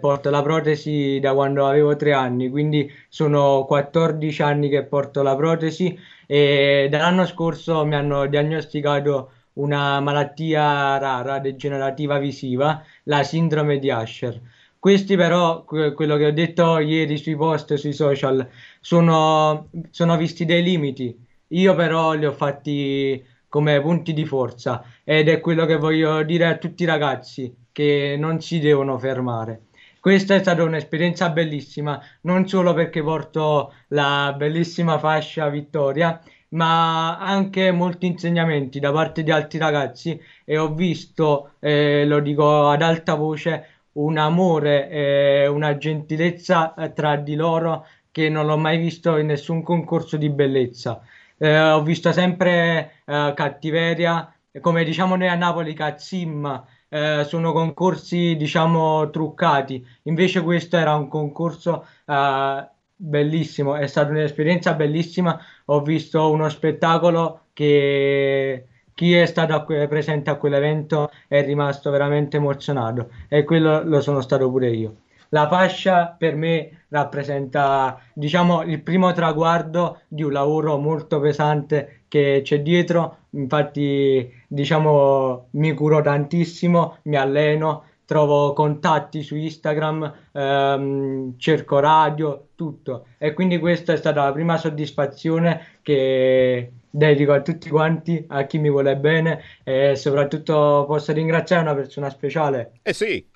porto 0.00 0.30
la 0.30 0.42
protesi 0.42 1.18
da 1.20 1.34
quando 1.34 1.66
avevo 1.66 1.96
tre 1.96 2.12
anni, 2.12 2.48
quindi 2.50 2.90
sono 3.08 3.64
14 3.66 4.42
anni 4.42 4.68
che 4.68 4.84
porto 4.84 5.22
la 5.22 5.36
protesi 5.36 5.96
e 6.26 6.88
dall'anno 6.90 7.26
scorso 7.26 7.84
mi 7.84 7.94
hanno 7.94 8.26
diagnosticato 8.26 9.32
una 9.54 10.00
malattia 10.00 10.96
rara 10.98 11.38
degenerativa 11.38 12.18
visiva, 12.18 12.82
la 13.04 13.22
sindrome 13.22 13.78
di 13.78 13.90
Usher. 13.90 14.40
Questi 14.78 15.16
però, 15.16 15.64
que- 15.64 15.92
quello 15.92 16.16
che 16.16 16.26
ho 16.26 16.32
detto 16.32 16.78
ieri 16.78 17.16
sui 17.18 17.36
post, 17.36 17.74
sui 17.74 17.92
social, 17.92 18.48
sono, 18.80 19.68
sono 19.90 20.16
visti 20.16 20.44
dei 20.44 20.62
limiti. 20.62 21.16
Io 21.48 21.74
però 21.74 22.12
li 22.14 22.24
ho 22.26 22.32
fatti 22.32 23.22
come 23.48 23.80
punti 23.82 24.12
di 24.14 24.24
forza 24.24 24.82
ed 25.04 25.28
è 25.28 25.40
quello 25.40 25.66
che 25.66 25.76
voglio 25.76 26.22
dire 26.22 26.46
a 26.46 26.56
tutti 26.56 26.82
i 26.84 26.86
ragazzi 26.86 27.54
che 27.72 28.16
non 28.18 28.40
si 28.40 28.58
devono 28.58 28.98
fermare. 28.98 29.62
Questa 30.00 30.34
è 30.34 30.40
stata 30.40 30.64
un'esperienza 30.64 31.30
bellissima, 31.30 32.00
non 32.22 32.48
solo 32.48 32.74
perché 32.74 33.02
porto 33.02 33.72
la 33.88 34.34
bellissima 34.36 34.98
fascia 34.98 35.48
vittoria, 35.48 36.20
ma 36.48 37.18
anche 37.18 37.70
molti 37.70 38.06
insegnamenti 38.06 38.80
da 38.80 38.92
parte 38.92 39.22
di 39.22 39.30
altri 39.30 39.58
ragazzi 39.58 40.20
e 40.44 40.58
ho 40.58 40.74
visto, 40.74 41.52
eh, 41.60 42.04
lo 42.04 42.20
dico 42.20 42.68
ad 42.68 42.82
alta 42.82 43.14
voce, 43.14 43.66
un 43.92 44.18
amore 44.18 44.88
e 44.88 45.46
una 45.46 45.76
gentilezza 45.76 46.74
eh, 46.74 46.92
tra 46.92 47.16
di 47.16 47.34
loro 47.34 47.86
che 48.10 48.28
non 48.28 48.46
l'ho 48.46 48.58
mai 48.58 48.78
visto 48.78 49.16
in 49.16 49.26
nessun 49.26 49.62
concorso 49.62 50.16
di 50.16 50.28
bellezza. 50.30 51.00
Eh, 51.38 51.60
ho 51.60 51.82
visto 51.82 52.12
sempre 52.12 53.02
eh, 53.04 53.32
cattiveria, 53.34 54.34
come 54.60 54.84
diciamo 54.84 55.16
noi 55.16 55.28
a 55.28 55.34
Napoli, 55.34 55.74
cazzimma, 55.74 56.66
eh, 56.92 57.24
sono 57.24 57.52
concorsi 57.52 58.36
diciamo 58.36 59.08
truccati, 59.08 59.84
invece 60.02 60.42
questo 60.42 60.76
era 60.76 60.94
un 60.94 61.08
concorso 61.08 61.86
eh, 62.04 62.68
bellissimo, 62.94 63.76
è 63.76 63.86
stata 63.86 64.10
un'esperienza 64.10 64.74
bellissima, 64.74 65.40
ho 65.66 65.80
visto 65.80 66.30
uno 66.30 66.48
spettacolo 66.50 67.46
che, 67.54 68.66
chi 68.94 69.14
è 69.14 69.24
stato 69.26 69.64
presente 69.64 70.30
a 70.30 70.36
quell'evento 70.36 71.10
è 71.28 71.42
rimasto 71.44 71.90
veramente 71.90 72.36
emozionato 72.36 73.10
e 73.28 73.44
quello 73.44 73.82
lo 73.84 74.00
sono 74.02 74.20
stato 74.20 74.50
pure 74.50 74.70
io. 74.70 74.96
La 75.34 75.48
fascia 75.48 76.14
per 76.18 76.36
me 76.36 76.84
rappresenta, 76.88 77.98
diciamo, 78.12 78.62
il 78.64 78.82
primo 78.82 79.12
traguardo 79.12 80.02
di 80.06 80.22
un 80.22 80.30
lavoro 80.30 80.76
molto 80.76 81.20
pesante 81.20 82.02
che 82.08 82.42
c'è 82.44 82.60
dietro. 82.60 83.16
Infatti, 83.30 84.30
diciamo, 84.46 85.46
mi 85.52 85.72
curo 85.72 86.02
tantissimo, 86.02 86.98
mi 87.04 87.16
alleno, 87.16 87.84
trovo 88.04 88.52
contatti 88.52 89.22
su 89.22 89.34
Instagram, 89.34 90.12
ehm, 90.32 91.38
cerco 91.38 91.78
radio, 91.78 92.48
tutto. 92.54 93.06
E 93.16 93.32
quindi 93.32 93.58
questa 93.58 93.94
è 93.94 93.96
stata 93.96 94.24
la 94.24 94.32
prima 94.32 94.58
soddisfazione 94.58 95.78
che 95.80 96.72
dedico 96.90 97.32
a 97.32 97.40
tutti 97.40 97.70
quanti, 97.70 98.22
a 98.28 98.44
chi 98.44 98.58
mi 98.58 98.68
vuole 98.68 98.96
bene 98.98 99.40
e 99.64 99.96
soprattutto 99.96 100.84
posso 100.86 101.10
ringraziare 101.12 101.62
una 101.62 101.74
persona 101.74 102.10
speciale. 102.10 102.72
Eh 102.82 102.92
sì. 102.92 103.30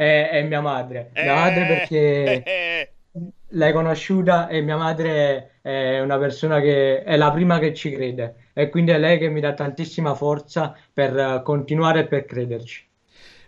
È, 0.00 0.30
è 0.30 0.42
mia 0.44 0.62
madre. 0.62 1.10
Mia 1.14 1.34
madre 1.34 1.66
perché 1.66 2.90
l'hai 3.48 3.72
conosciuta 3.74 4.48
e 4.48 4.62
mia 4.62 4.78
madre 4.78 5.58
è 5.60 6.00
una 6.00 6.16
persona 6.16 6.58
che 6.58 7.02
è 7.02 7.18
la 7.18 7.30
prima 7.30 7.58
che 7.58 7.74
ci 7.74 7.90
crede 7.90 8.48
e 8.54 8.70
quindi 8.70 8.92
è 8.92 8.98
lei 8.98 9.18
che 9.18 9.28
mi 9.28 9.40
dà 9.40 9.52
tantissima 9.52 10.14
forza 10.14 10.74
per 10.90 11.42
continuare 11.44 12.00
e 12.00 12.06
per 12.06 12.24
crederci. 12.24 12.88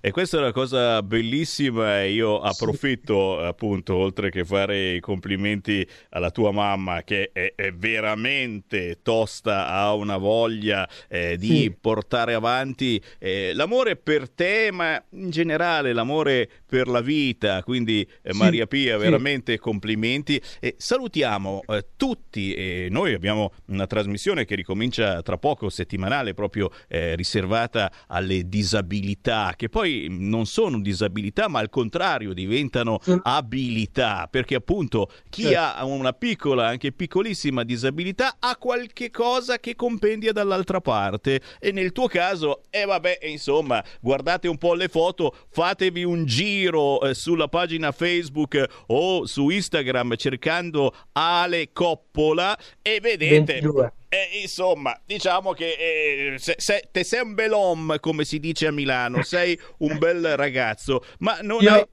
E 0.04 0.10
questa 0.10 0.38
è 0.38 0.40
una 0.40 0.50
cosa 0.50 1.00
bellissima 1.00 2.02
e 2.02 2.10
io 2.10 2.40
approfitto 2.40 3.38
sì. 3.38 3.44
appunto, 3.46 3.94
oltre 3.94 4.30
che 4.30 4.44
fare 4.44 4.94
i 4.94 5.00
complimenti 5.00 5.86
alla 6.08 6.32
tua 6.32 6.50
mamma 6.50 7.04
che 7.04 7.30
è, 7.32 7.52
è 7.54 7.72
veramente 7.72 8.98
tosta, 9.04 9.68
ha 9.68 9.94
una 9.94 10.16
voglia 10.16 10.88
eh, 11.06 11.36
di 11.36 11.46
sì. 11.46 11.76
portare 11.80 12.34
avanti 12.34 13.00
eh, 13.20 13.52
l'amore 13.54 13.94
per 13.94 14.28
te, 14.28 14.70
ma 14.72 15.00
in 15.10 15.30
generale 15.30 15.92
l'amore 15.92 16.50
per 16.66 16.88
la 16.88 17.00
vita. 17.00 17.62
Quindi 17.62 18.04
eh, 18.22 18.34
Maria 18.34 18.66
Pia, 18.66 18.98
veramente 18.98 19.56
complimenti. 19.60 20.42
E 20.58 20.74
salutiamo 20.78 21.62
eh, 21.68 21.86
tutti, 21.94 22.88
noi 22.90 23.14
abbiamo 23.14 23.52
una 23.66 23.86
trasmissione 23.86 24.46
che 24.46 24.56
ricomincia 24.56 25.22
tra 25.22 25.38
poco, 25.38 25.68
settimanale, 25.68 26.34
proprio 26.34 26.72
eh, 26.88 27.14
riservata 27.14 27.88
alle 28.08 28.48
disabilità, 28.48 29.54
che 29.56 29.68
poi 29.68 29.90
non 30.08 30.46
sono 30.46 30.80
disabilità, 30.80 31.48
ma 31.48 31.60
al 31.60 31.68
contrario 31.68 32.32
diventano 32.32 32.98
abilità, 33.22 34.28
perché 34.30 34.54
appunto 34.54 35.10
chi 35.28 35.42
certo. 35.42 35.58
ha 35.58 35.84
una 35.84 36.12
piccola, 36.12 36.66
anche 36.66 36.92
piccolissima 36.92 37.64
disabilità 37.64 38.36
ha 38.38 38.56
qualche 38.56 39.10
cosa 39.10 39.58
che 39.58 39.74
compendia 39.74 40.32
dall'altra 40.32 40.80
parte 40.80 41.40
e 41.58 41.72
nel 41.72 41.92
tuo 41.92 42.06
caso, 42.06 42.62
e 42.70 42.80
eh 42.80 42.84
vabbè, 42.84 43.20
insomma, 43.22 43.82
guardate 44.00 44.48
un 44.48 44.58
po' 44.58 44.74
le 44.74 44.88
foto, 44.88 45.34
fatevi 45.50 46.04
un 46.04 46.24
giro 46.24 47.00
eh, 47.02 47.14
sulla 47.14 47.48
pagina 47.48 47.92
Facebook 47.92 48.64
o 48.88 49.26
su 49.26 49.48
Instagram 49.48 50.16
cercando 50.16 50.94
Ale 51.12 51.70
Coppola 51.72 52.58
e 52.80 53.00
vedete 53.00 53.60
22. 53.60 53.92
Eh, 54.14 54.42
insomma, 54.42 55.00
diciamo 55.06 55.54
che 55.54 55.72
eh, 55.72 56.38
se, 56.38 56.56
se, 56.58 56.86
te 56.92 57.02
sei 57.02 57.22
un 57.22 57.32
bel 57.32 57.50
uomo, 57.50 57.98
come 57.98 58.26
si 58.26 58.38
dice 58.40 58.66
a 58.66 58.70
Milano, 58.70 59.22
sei 59.24 59.58
un 59.78 59.96
bel 59.96 60.36
ragazzo, 60.36 61.02
ma 61.20 61.38
non 61.40 61.62
Io... 61.62 61.72
hai... 61.72 61.86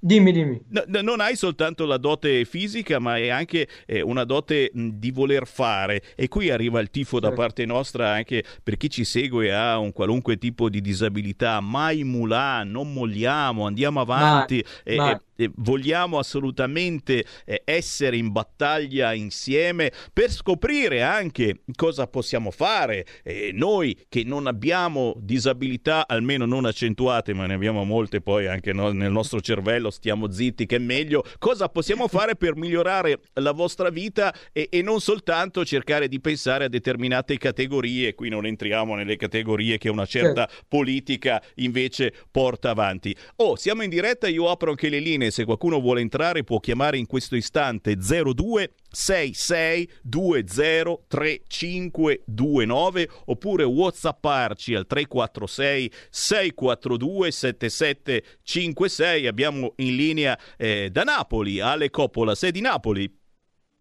Dimmi, 0.00 0.30
dimmi. 0.30 0.62
No, 0.68 1.02
non 1.02 1.18
hai 1.18 1.34
soltanto 1.34 1.84
la 1.84 1.96
dote 1.96 2.44
fisica, 2.44 3.00
ma 3.00 3.16
è 3.16 3.30
anche 3.30 3.66
eh, 3.86 4.00
una 4.00 4.22
dote 4.22 4.70
mh, 4.72 4.90
di 4.92 5.10
voler 5.10 5.48
fare. 5.48 6.00
E 6.14 6.28
qui 6.28 6.48
arriva 6.50 6.78
il 6.78 6.90
tifo 6.90 7.18
da 7.18 7.32
parte 7.32 7.66
nostra 7.66 8.12
anche 8.12 8.44
per 8.62 8.76
chi 8.76 8.88
ci 8.88 9.02
segue 9.02 9.46
e 9.46 9.50
ha 9.50 9.76
un 9.78 9.90
qualunque 9.90 10.38
tipo 10.38 10.68
di 10.68 10.80
disabilità. 10.80 11.58
Mai 11.58 12.04
mulà, 12.04 12.62
non 12.62 12.92
molliamo, 12.92 13.66
andiamo 13.66 14.00
avanti. 14.00 14.64
Ma, 14.64 14.92
e, 14.92 14.96
ma 14.96 15.22
vogliamo 15.56 16.18
assolutamente 16.18 17.24
eh, 17.44 17.62
essere 17.64 18.16
in 18.16 18.32
battaglia 18.32 19.12
insieme 19.12 19.92
per 20.12 20.30
scoprire 20.30 21.02
anche 21.02 21.60
cosa 21.74 22.06
possiamo 22.06 22.50
fare. 22.50 23.06
Eh, 23.22 23.50
noi 23.52 23.96
che 24.08 24.24
non 24.24 24.46
abbiamo 24.46 25.14
disabilità, 25.18 26.06
almeno 26.08 26.44
non 26.44 26.64
accentuate, 26.64 27.32
ma 27.34 27.46
ne 27.46 27.54
abbiamo 27.54 27.84
molte 27.84 28.20
poi 28.20 28.46
anche 28.46 28.72
no, 28.72 28.90
nel 28.90 29.12
nostro 29.12 29.40
cervello, 29.40 29.90
stiamo 29.90 30.30
zitti 30.30 30.66
che 30.66 30.76
è 30.76 30.80
meglio, 30.80 31.24
cosa 31.38 31.68
possiamo 31.68 32.08
fare 32.08 32.36
per 32.36 32.56
migliorare 32.56 33.20
la 33.34 33.52
vostra 33.52 33.90
vita 33.90 34.34
e, 34.52 34.68
e 34.70 34.82
non 34.82 35.00
soltanto 35.00 35.64
cercare 35.64 36.08
di 36.08 36.20
pensare 36.20 36.64
a 36.64 36.68
determinate 36.68 37.38
categorie, 37.38 38.14
qui 38.14 38.28
non 38.28 38.46
entriamo 38.46 38.94
nelle 38.94 39.16
categorie 39.16 39.78
che 39.78 39.88
una 39.88 40.06
certa 40.06 40.46
certo. 40.48 40.64
politica 40.68 41.42
invece 41.56 42.12
porta 42.30 42.70
avanti. 42.70 43.14
Oh, 43.36 43.56
siamo 43.56 43.82
in 43.82 43.90
diretta, 43.90 44.28
io 44.28 44.50
apro 44.50 44.70
anche 44.70 44.88
le 44.88 44.98
linee 44.98 45.27
se 45.30 45.44
qualcuno 45.44 45.80
vuole 45.80 46.00
entrare 46.00 46.44
può 46.44 46.60
chiamare 46.60 46.98
in 46.98 47.06
questo 47.06 47.36
istante 47.36 47.96
02 47.96 48.72
66 48.90 49.90
20 50.02 50.98
3529 51.06 53.08
oppure 53.26 53.64
whatsapparci 53.64 54.74
al 54.74 54.86
346 54.86 55.92
642 56.10 57.30
7756 57.30 59.26
abbiamo 59.26 59.72
in 59.76 59.96
linea 59.96 60.38
eh, 60.56 60.90
da 60.90 61.02
Napoli 61.02 61.60
Ale 61.60 61.90
Coppola 61.90 62.34
sei 62.34 62.50
di 62.50 62.60
Napoli? 62.60 63.16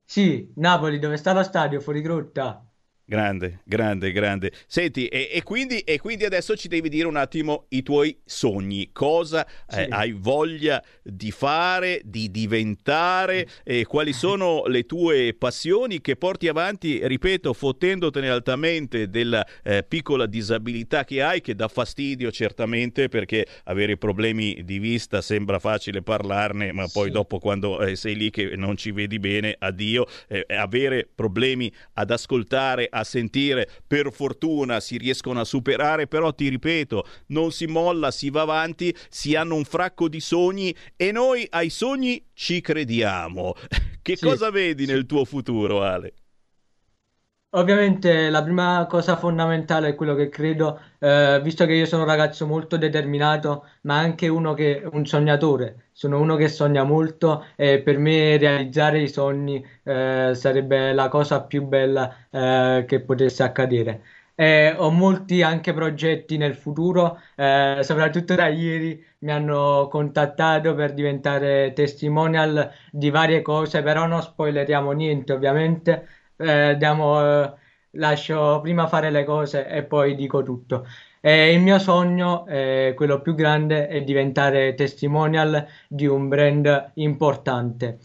Sì, 0.04 0.52
Napoli 0.56 1.00
dove 1.00 1.18
sta 1.18 1.34
lo 1.34 1.44
stadio? 1.44 1.82
Fuori 1.82 2.02
grotta 2.02 2.67
Grande, 3.10 3.62
grande, 3.64 4.12
grande. 4.12 4.52
Senti, 4.68 5.08
e, 5.08 5.30
e, 5.32 5.42
quindi, 5.42 5.80
e, 5.80 5.98
quindi, 5.98 6.26
adesso 6.26 6.58
ci 6.58 6.68
devi 6.68 6.90
dire 6.90 7.08
un 7.08 7.16
attimo 7.16 7.68
i 7.70 7.82
tuoi 7.82 8.20
sogni. 8.26 8.90
Cosa 8.92 9.48
sì. 9.66 9.80
eh, 9.80 9.88
hai 9.90 10.12
voglia 10.12 10.84
di 11.02 11.32
fare, 11.32 12.02
di 12.04 12.30
diventare, 12.30 13.48
e 13.64 13.86
quali 13.86 14.12
sono 14.12 14.66
le 14.66 14.86
tue 14.86 15.34
passioni 15.34 16.02
che 16.02 16.18
porti 16.18 16.50
avanti, 16.50 17.00
ripeto, 17.08 17.54
fottendotene 17.54 18.28
altamente 18.28 19.10
della 19.10 19.48
eh, 19.64 19.86
piccola 19.88 20.26
disabilità 20.26 21.06
che 21.06 21.22
hai, 21.22 21.40
che 21.40 21.56
dà 21.56 21.70
fastidio 21.70 22.30
certamente 22.30 23.08
perché 23.08 23.48
avere 23.64 23.96
problemi 23.96 24.66
di 24.66 24.80
vista 24.80 25.22
sembra 25.22 25.60
facile 25.60 26.02
parlarne, 26.02 26.74
ma 26.74 26.90
poi 26.92 27.06
sì. 27.06 27.12
dopo 27.12 27.40
quando 27.40 27.80
eh, 27.80 27.96
sei 27.96 28.18
lì 28.18 28.30
che 28.32 28.58
non 28.58 28.76
ci 28.76 28.92
vedi 28.92 29.18
bene, 29.18 29.56
addio. 29.58 30.06
Eh, 30.28 30.46
avere 30.50 31.08
problemi 31.16 31.72
ad 31.94 32.12
ascoltare 32.12 32.90
a 32.98 33.04
sentire, 33.04 33.70
per 33.86 34.12
fortuna 34.12 34.80
si 34.80 34.98
riescono 34.98 35.40
a 35.40 35.46
superare, 35.46 36.08
però 36.08 36.34
ti 36.34 36.50
ripeto, 36.50 37.06
non 37.28 37.52
si 37.52 37.66
molla, 37.66 38.12
si 38.12 38.30
va 38.30 38.42
avanti, 38.42 38.96
si 39.10 39.36
hanno 39.36 39.56
un 39.56 39.64
fracco 39.64 40.08
di 40.08 40.20
sogni 40.20 40.76
e 40.96 41.12
noi 41.12 41.46
ai 41.50 41.70
sogni 41.70 42.24
ci 42.34 42.62
crediamo. 42.62 43.54
Che 44.08 44.16
sì, 44.16 44.24
cosa 44.24 44.52
vedi 44.52 44.86
nel 44.86 45.06
tuo 45.06 45.26
futuro, 45.26 45.84
Ale? 45.84 46.14
Ovviamente 47.58 48.30
la 48.30 48.44
prima 48.44 48.86
cosa 48.88 49.18
fondamentale 49.18 49.90
è 49.90 49.96
quello 49.96 50.14
che 50.14 50.30
credo, 50.30 50.80
eh, 51.00 51.40
visto 51.42 51.66
che 51.66 51.74
io 51.74 51.88
sono 51.88 52.04
un 52.04 52.08
ragazzo 52.08 52.46
molto 52.46 52.78
determinato, 52.78 53.66
ma 53.82 53.98
anche 53.98 54.28
uno 54.28 54.54
che 54.54 54.88
un 54.92 55.08
sognatore, 55.08 55.88
sono 55.92 56.20
uno 56.20 56.36
che 56.36 56.50
sogna 56.50 56.84
molto 56.84 57.46
e 57.56 57.82
per 57.82 57.98
me 57.98 58.38
realizzare 58.38 59.02
i 59.02 59.08
sogni 59.10 59.66
eh, 59.84 60.34
sarebbe 60.36 60.94
la 60.94 61.08
cosa 61.10 61.42
più 61.44 61.64
bella 61.64 62.28
eh, 62.30 62.86
che 62.88 63.02
potesse 63.02 63.42
accadere. 63.42 64.04
E 64.36 64.76
ho 64.78 64.92
molti 64.92 65.42
anche 65.42 65.74
progetti 65.74 66.38
nel 66.38 66.54
futuro, 66.56 67.20
eh, 67.36 67.80
soprattutto 67.82 68.36
da 68.36 68.48
ieri 68.50 69.04
mi 69.20 69.32
hanno 69.32 69.88
contattato 69.90 70.76
per 70.76 70.94
diventare 70.94 71.74
testimonial 71.74 72.72
di 72.92 73.10
varie 73.10 73.42
cose, 73.42 73.82
però 73.82 74.06
non 74.06 74.22
spoileriamo 74.22 74.92
niente 74.92 75.34
ovviamente 75.34 76.08
eh, 76.38 76.76
diamo, 76.78 77.44
eh, 77.44 77.54
lascio 77.92 78.60
prima 78.62 78.88
fare 78.88 79.10
le 79.12 79.24
cose 79.24 79.68
e 79.68 79.84
poi 79.84 80.16
dico 80.16 80.44
tutto. 80.44 80.86
E 81.20 81.52
il 81.54 81.60
mio 81.62 81.80
sogno, 81.80 82.46
eh, 82.48 82.94
quello 82.96 83.22
più 83.22 83.36
grande, 83.36 83.88
è 83.88 84.04
diventare 84.04 84.74
testimonial 84.76 85.68
di 85.88 86.06
un 86.06 86.28
brand 86.28 86.92
importante. 86.96 88.00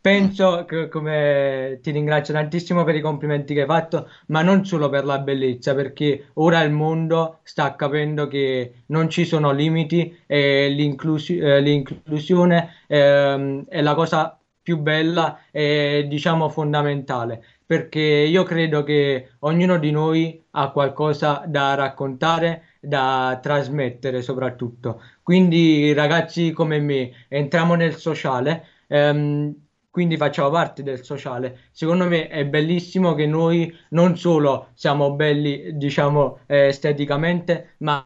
Penso 0.00 0.66
che 0.66 0.88
come 0.88 1.78
ti 1.82 1.90
ringrazio 1.90 2.34
tantissimo 2.34 2.84
per 2.84 2.94
i 2.94 3.00
complimenti 3.00 3.54
che 3.54 3.62
hai 3.62 3.66
fatto, 3.66 4.08
ma 4.26 4.42
non 4.42 4.64
solo 4.66 4.90
per 4.90 5.04
la 5.06 5.18
bellezza, 5.18 5.74
perché 5.74 6.28
ora 6.34 6.60
il 6.62 6.70
mondo 6.72 7.40
sta 7.42 7.74
capendo 7.74 8.28
che 8.28 8.82
non 8.86 9.08
ci 9.08 9.24
sono 9.24 9.50
limiti 9.52 10.14
e 10.26 10.68
l'inclus- 10.68 11.30
eh, 11.30 11.60
l'inclusione 11.60 12.82
eh, 12.86 13.64
è 13.66 13.80
la 13.80 13.94
cosa 13.94 14.38
più 14.62 14.78
bella 14.78 15.40
e 15.50 16.06
diciamo 16.08 16.48
fondamentale 16.50 17.44
perché 17.66 18.00
io 18.00 18.42
credo 18.42 18.82
che 18.82 19.30
ognuno 19.40 19.78
di 19.78 19.90
noi 19.90 20.42
ha 20.52 20.70
qualcosa 20.70 21.44
da 21.46 21.74
raccontare, 21.74 22.76
da 22.80 23.38
trasmettere 23.42 24.22
soprattutto. 24.22 25.00
Quindi 25.22 25.92
ragazzi 25.92 26.52
come 26.52 26.78
me 26.80 27.26
entriamo 27.28 27.74
nel 27.74 27.94
sociale, 27.96 28.66
ehm, 28.88 29.54
quindi 29.90 30.16
facciamo 30.16 30.50
parte 30.50 30.82
del 30.82 31.04
sociale. 31.04 31.68
Secondo 31.70 32.06
me 32.06 32.28
è 32.28 32.44
bellissimo 32.44 33.14
che 33.14 33.26
noi 33.26 33.72
non 33.90 34.16
solo 34.18 34.70
siamo 34.74 35.14
belli, 35.14 35.76
diciamo, 35.76 36.40
eh, 36.46 36.66
esteticamente, 36.66 37.74
ma 37.78 38.04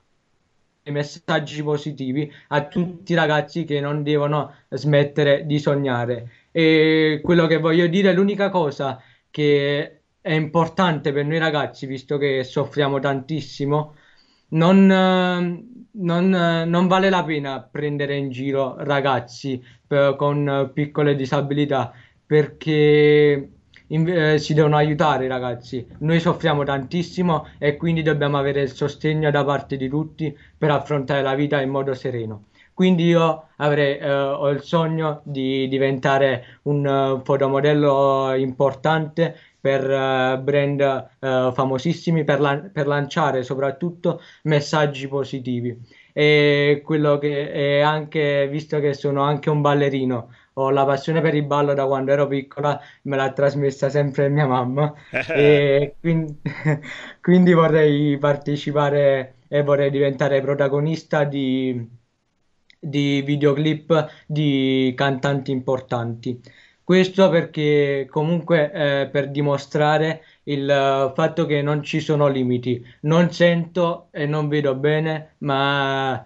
messaggi 0.90 1.62
positivi 1.62 2.30
a 2.48 2.66
tutti 2.66 3.12
i 3.12 3.14
ragazzi 3.14 3.64
che 3.64 3.80
non 3.80 4.02
devono 4.02 4.52
smettere 4.70 5.47
di 5.47 5.59
sognare. 5.59 6.30
E 6.51 7.20
quello 7.22 7.47
che 7.47 7.59
voglio 7.59 7.86
dire, 7.86 8.12
l'unica 8.12 8.48
cosa 8.51 9.01
che 9.30 10.00
è 10.20 10.32
importante 10.32 11.12
per 11.12 11.24
noi 11.24 11.38
ragazzi, 11.38 11.86
visto 11.86 12.18
che 12.18 12.44
soffriamo 12.44 12.98
tantissimo, 12.98 13.94
non, 14.50 14.86
non, 15.90 16.28
non 16.28 16.86
vale 16.86 17.10
la 17.10 17.24
pena 17.24 17.60
prendere 17.60 18.16
in 18.16 18.30
giro 18.30 18.76
ragazzi 18.78 19.62
per, 19.86 20.16
con 20.16 20.70
piccole 20.72 21.14
disabilità 21.14 21.92
perché 22.24 23.50
in, 23.88 24.09
eh, 24.09 24.38
si 24.38 24.55
devono 24.55 24.76
aiutare 24.76 25.24
i 25.24 25.28
ragazzi. 25.28 25.86
Noi 25.98 26.20
soffriamo 26.20 26.64
tantissimo 26.64 27.46
e 27.59 27.76
quindi 27.76 28.02
dobbiamo 28.02 28.38
avere 28.38 28.62
il 28.62 28.70
sostegno 28.70 29.30
da 29.30 29.44
parte 29.44 29.76
di 29.76 29.88
tutti 29.88 30.36
per 30.56 30.70
affrontare 30.70 31.22
la 31.22 31.34
vita 31.34 31.60
in 31.60 31.70
modo 31.70 31.94
sereno. 31.94 32.44
Quindi 32.78 33.06
io 33.06 33.48
avrei, 33.56 33.98
eh, 33.98 34.09
ho 34.09 34.48
il 34.50 34.62
sogno 34.62 35.20
di 35.24 35.66
diventare 35.66 36.60
un 36.62 36.86
uh, 36.86 37.24
fotomodello 37.24 38.32
importante 38.36 39.36
per 39.60 39.82
uh, 39.82 40.40
brand 40.40 41.09
uh, 41.18 41.52
famosissimi, 41.52 42.22
per, 42.22 42.38
lan- 42.38 42.70
per, 42.72 42.86
lanciare 42.86 43.42
soprattutto 43.42 44.20
messaggi 44.44 45.09
positivi. 45.09 45.76
E 46.12 46.80
quello 46.84 47.18
che 47.18 47.50
è 47.50 47.80
anche, 47.80 48.46
visto 48.48 48.78
che 48.78 48.94
sono 48.94 49.22
anche 49.22 49.50
un 49.50 49.60
ballerino, 49.60 50.32
ho 50.52 50.70
la 50.70 50.84
passione 50.84 51.20
per 51.20 51.34
il 51.34 51.46
ballo 51.46 51.74
da 51.74 51.84
quando 51.84 52.12
ero 52.12 52.28
piccola, 52.28 52.80
me 53.02 53.16
l'ha 53.16 53.32
trasmessa 53.32 53.88
sempre 53.88 54.28
mia 54.28 54.46
mamma 54.46 54.94
e 55.34 55.96
quindi, 55.98 56.38
quindi 57.20 57.52
vorrei 57.52 58.16
partecipare 58.18 59.34
e 59.48 59.64
vorrei 59.64 59.90
diventare 59.90 60.40
protagonista 60.40 61.24
di 61.24 61.96
di 62.78 63.22
videoclip 63.22 64.09
di 64.26 64.92
cantanti 64.96 65.50
importanti. 65.50 66.40
Questo 66.88 67.28
perché 67.28 68.06
comunque 68.10 68.72
eh, 68.72 69.09
per 69.09 69.30
dimostrare 69.30 70.22
il 70.44 71.12
fatto 71.14 71.44
che 71.44 71.60
non 71.60 71.82
ci 71.82 72.00
sono 72.00 72.28
limiti. 72.28 72.82
Non 73.02 73.30
sento 73.30 74.09
e 74.10 74.24
non 74.24 74.48
vedo 74.48 74.74
bene, 74.74 75.34
ma 75.38 76.24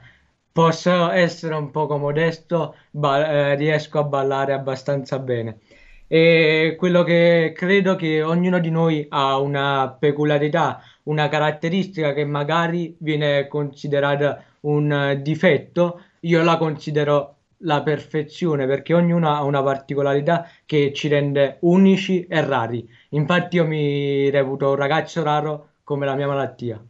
posso 0.53 1.11
essere 1.11 1.55
un 1.57 1.71
poco 1.73 1.97
modesto, 1.97 2.77
ba- 2.91 3.53
eh, 3.53 3.55
riesco 3.57 3.99
a 3.99 4.05
ballare 4.05 4.53
abbastanza 4.53 5.19
bene. 5.19 5.59
E 6.07 6.77
quello 6.79 7.03
che 7.03 7.53
credo 7.57 7.97
che 7.97 8.23
ognuno 8.23 8.61
di 8.61 8.71
noi 8.71 9.07
ha 9.09 9.39
una 9.39 9.97
peculiarità, 9.99 10.81
una 11.05 11.29
caratteristica 11.29 12.13
che 12.13 12.25
magari 12.25 12.95
viene 13.01 13.49
considerata 13.49 14.45
un 14.61 15.19
difetto, 15.23 16.01
io 16.25 16.43
la 16.43 16.57
considero 16.57 17.37
la 17.65 17.83
perfezione 17.83 18.67
perché 18.67 18.95
ognuno 18.95 19.33
ha 19.33 19.43
una 19.45 19.63
particolarità 19.63 20.49
che 20.67 20.93
ci 20.93 21.09
rende 21.09 21.59
unici 21.61 22.27
e 22.27 22.45
rari. 22.45 22.89
Infatti 23.11 23.57
io 23.57 23.67
mi 23.67 24.29
reputo 24.31 24.71
un 24.71 24.77
ragazzo 24.77 25.23
raro 25.23 25.69
come 25.85 26.07
la 26.07 26.15
mia 26.15 26.27
malattia. 26.27 26.85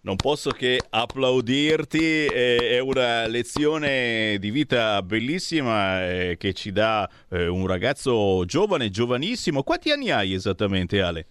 Non 0.00 0.14
posso 0.16 0.50
che 0.50 0.80
applaudirti, 0.88 2.26
è 2.26 2.78
una 2.78 3.26
lezione 3.26 4.36
di 4.38 4.52
vita 4.52 5.02
bellissima 5.02 6.08
eh, 6.08 6.36
che 6.38 6.52
ci 6.52 6.70
dà 6.70 7.10
eh, 7.28 7.48
un 7.48 7.66
ragazzo 7.66 8.44
giovane, 8.44 8.88
giovanissimo. 8.88 9.64
Quanti 9.64 9.90
anni 9.90 10.12
hai 10.12 10.32
esattamente 10.32 11.02
Ale? 11.02 11.26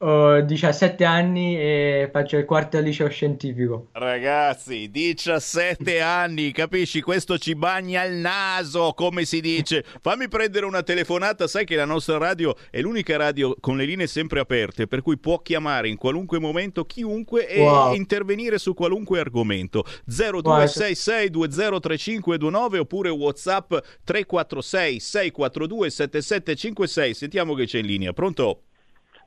Ho 0.00 0.40
17 0.40 1.04
anni 1.04 1.58
e 1.58 2.08
faccio 2.12 2.36
il 2.36 2.44
quarto 2.44 2.78
liceo 2.78 3.08
scientifico. 3.08 3.88
Ragazzi, 3.92 4.92
17 4.92 6.00
anni, 6.00 6.52
capisci? 6.52 7.00
Questo 7.00 7.36
ci 7.36 7.56
bagna 7.56 8.04
il 8.04 8.18
naso, 8.18 8.92
come 8.94 9.24
si 9.24 9.40
dice. 9.40 9.84
Fammi 10.00 10.28
prendere 10.28 10.66
una 10.66 10.84
telefonata, 10.84 11.48
sai 11.48 11.64
che 11.64 11.74
la 11.74 11.84
nostra 11.84 12.16
radio 12.16 12.54
è 12.70 12.80
l'unica 12.80 13.16
radio 13.16 13.56
con 13.58 13.76
le 13.76 13.86
linee 13.86 14.06
sempre 14.06 14.38
aperte, 14.38 14.86
per 14.86 15.02
cui 15.02 15.18
può 15.18 15.40
chiamare 15.40 15.88
in 15.88 15.96
qualunque 15.96 16.38
momento 16.38 16.84
chiunque 16.84 17.48
e 17.48 17.60
wow. 17.60 17.92
intervenire 17.92 18.58
su 18.58 18.74
qualunque 18.74 19.18
argomento. 19.18 19.84
0266203529 20.08 22.78
oppure 22.78 23.08
WhatsApp 23.08 23.74
346 24.04 25.00
642 25.00 25.90
7756. 25.90 27.14
Sentiamo 27.14 27.54
che 27.54 27.64
c'è 27.64 27.80
in 27.80 27.86
linea. 27.86 28.12
Pronto? 28.12 28.62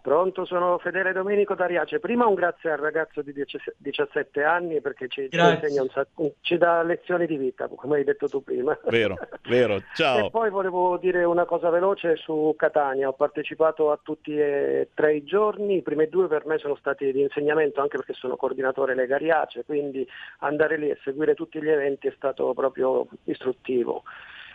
Pronto, 0.01 0.45
sono 0.45 0.79
Fedele 0.79 1.13
Domenico 1.13 1.53
D'Ariace. 1.53 1.99
Prima 1.99 2.25
un 2.25 2.33
grazie 2.33 2.71
al 2.71 2.79
ragazzo 2.79 3.21
di 3.21 3.33
17 3.77 4.43
anni 4.43 4.81
perché 4.81 5.07
ci, 5.07 5.29
ci, 5.29 5.37
insegna 5.37 5.83
un 5.83 5.89
sacco, 5.89 6.33
ci 6.41 6.57
dà 6.57 6.81
lezioni 6.81 7.27
di 7.27 7.37
vita, 7.37 7.67
come 7.67 7.97
hai 7.97 8.03
detto 8.03 8.27
tu 8.27 8.43
prima. 8.43 8.77
Vero, 8.85 9.15
vero, 9.43 9.79
ciao. 9.93 10.25
E 10.25 10.29
poi 10.31 10.49
volevo 10.49 10.97
dire 10.97 11.23
una 11.23 11.45
cosa 11.45 11.69
veloce 11.69 12.15
su 12.15 12.55
Catania. 12.57 13.09
Ho 13.09 13.13
partecipato 13.13 13.91
a 13.91 13.99
tutti 14.01 14.35
e 14.35 14.89
tre 14.95 15.15
i 15.15 15.23
giorni, 15.23 15.77
i 15.77 15.81
primi 15.83 16.07
due 16.07 16.27
per 16.27 16.47
me 16.47 16.57
sono 16.57 16.75
stati 16.75 17.11
di 17.11 17.21
insegnamento 17.21 17.81
anche 17.81 17.97
perché 17.97 18.13
sono 18.13 18.35
coordinatore 18.35 18.95
Lega 18.95 19.15
Ariace, 19.15 19.65
quindi 19.65 20.07
andare 20.39 20.77
lì 20.77 20.89
e 20.89 20.97
seguire 21.03 21.35
tutti 21.35 21.61
gli 21.61 21.69
eventi 21.69 22.07
è 22.07 22.13
stato 22.15 22.51
proprio 22.53 23.05
istruttivo 23.25 24.03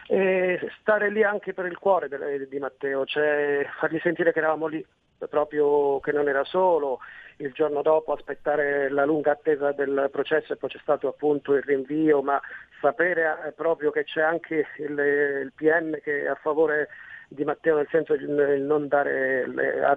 e 0.08 0.60
stare 0.80 1.10
lì 1.10 1.22
anche 1.22 1.52
per 1.52 1.66
il 1.66 1.78
cuore 1.78 2.08
di 2.48 2.58
Matteo, 2.58 3.04
cioè 3.04 3.66
fargli 3.78 3.98
sentire 4.00 4.32
che 4.32 4.38
eravamo 4.38 4.66
lì 4.66 4.84
proprio 5.28 5.98
che 6.00 6.12
non 6.12 6.28
era 6.28 6.44
solo, 6.44 7.00
il 7.38 7.52
giorno 7.52 7.82
dopo 7.82 8.12
aspettare 8.12 8.88
la 8.90 9.04
lunga 9.04 9.32
attesa 9.32 9.72
del 9.72 10.08
processo 10.12 10.52
e 10.52 10.56
poi 10.56 10.70
c'è 10.70 10.78
stato 10.80 11.08
appunto 11.08 11.54
il 11.54 11.62
rinvio, 11.62 12.22
ma 12.22 12.40
sapere 12.80 13.38
eh, 13.46 13.52
proprio 13.52 13.90
che 13.90 14.04
c'è 14.04 14.22
anche 14.22 14.66
il, 14.78 14.98
il 14.98 15.52
PM 15.54 15.98
che 16.00 16.22
è 16.22 16.26
a 16.26 16.34
favore 16.34 16.88
di 17.28 17.44
Matteo 17.44 17.76
nel 17.76 17.88
senso 17.90 18.14
di 18.16 18.26
non 18.26 18.86
dare, 18.88 19.44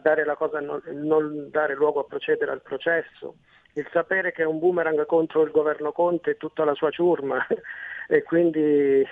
dare 0.02 0.26
la 0.26 0.36
cosa, 0.36 0.60
non, 0.60 0.82
non 0.94 1.50
dare 1.52 1.76
luogo 1.76 2.00
a 2.00 2.06
procedere 2.06 2.52
al 2.52 2.62
processo, 2.62 3.36
il 3.74 3.88
sapere 3.92 4.32
che 4.32 4.44
è 4.44 4.46
un 4.46 4.60
boomerang 4.60 5.06
contro 5.06 5.44
il 5.44 5.52
governo 5.52 5.92
Conte 5.92 6.32
e 6.32 6.38
tutta 6.38 6.64
la 6.64 6.74
sua 6.74 6.90
ciurma 6.90 7.46
e 8.08 8.24
quindi 8.24 9.06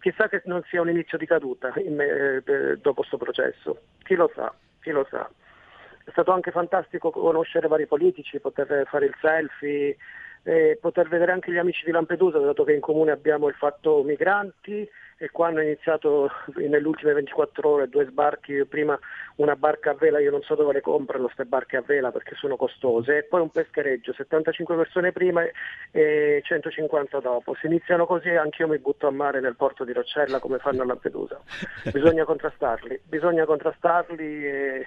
chissà 0.00 0.28
che 0.28 0.42
non 0.46 0.62
sia 0.68 0.80
un 0.80 0.88
inizio 0.88 1.18
di 1.18 1.26
caduta 1.26 1.72
in, 1.76 2.00
eh, 2.00 2.42
dopo 2.80 3.00
questo 3.00 3.16
processo, 3.16 3.80
chi 4.02 4.14
lo 4.14 4.30
sa, 4.34 4.52
chi 4.80 4.90
lo 4.90 5.06
sa. 5.10 5.28
È 6.10 6.12
stato 6.12 6.32
anche 6.32 6.50
fantastico 6.50 7.12
conoscere 7.12 7.68
vari 7.68 7.86
politici, 7.86 8.40
poter 8.40 8.84
fare 8.90 9.06
il 9.06 9.14
selfie, 9.20 9.96
e 10.42 10.76
poter 10.80 11.06
vedere 11.06 11.30
anche 11.30 11.52
gli 11.52 11.56
amici 11.56 11.84
di 11.84 11.92
Lampedusa, 11.92 12.40
dato 12.40 12.64
che 12.64 12.72
in 12.72 12.80
comune 12.80 13.12
abbiamo 13.12 13.46
il 13.46 13.54
fatto 13.54 14.02
migranti 14.02 14.88
e 15.18 15.30
qua 15.30 15.48
hanno 15.48 15.60
iniziato 15.60 16.30
nelle 16.56 16.84
ultime 16.84 17.12
24 17.12 17.68
ore 17.68 17.88
due 17.88 18.06
sbarchi, 18.06 18.64
prima 18.64 18.98
una 19.36 19.54
barca 19.54 19.90
a 19.90 19.94
vela, 19.94 20.18
io 20.18 20.32
non 20.32 20.42
so 20.42 20.56
dove 20.56 20.72
le 20.72 20.80
comprano 20.80 21.26
queste 21.26 21.44
barche 21.44 21.76
a 21.76 21.82
vela 21.82 22.10
perché 22.10 22.34
sono 22.34 22.56
costose, 22.56 23.18
e 23.18 23.22
poi 23.22 23.42
un 23.42 23.50
peschereggio, 23.50 24.12
75 24.14 24.74
persone 24.74 25.12
prima 25.12 25.42
e 25.92 26.40
150 26.42 27.20
dopo. 27.20 27.54
Se 27.54 27.68
iniziano 27.68 28.04
così 28.06 28.30
anch'io 28.30 28.66
mi 28.66 28.78
butto 28.78 29.06
a 29.06 29.12
mare 29.12 29.40
nel 29.40 29.54
porto 29.54 29.84
di 29.84 29.92
Roccella 29.92 30.40
come 30.40 30.58
fanno 30.58 30.82
a 30.82 30.86
Lampedusa. 30.86 31.40
Bisogna 31.92 32.24
contrastarli, 32.26 33.02
bisogna 33.04 33.44
contrastarli 33.44 34.46
e 34.46 34.86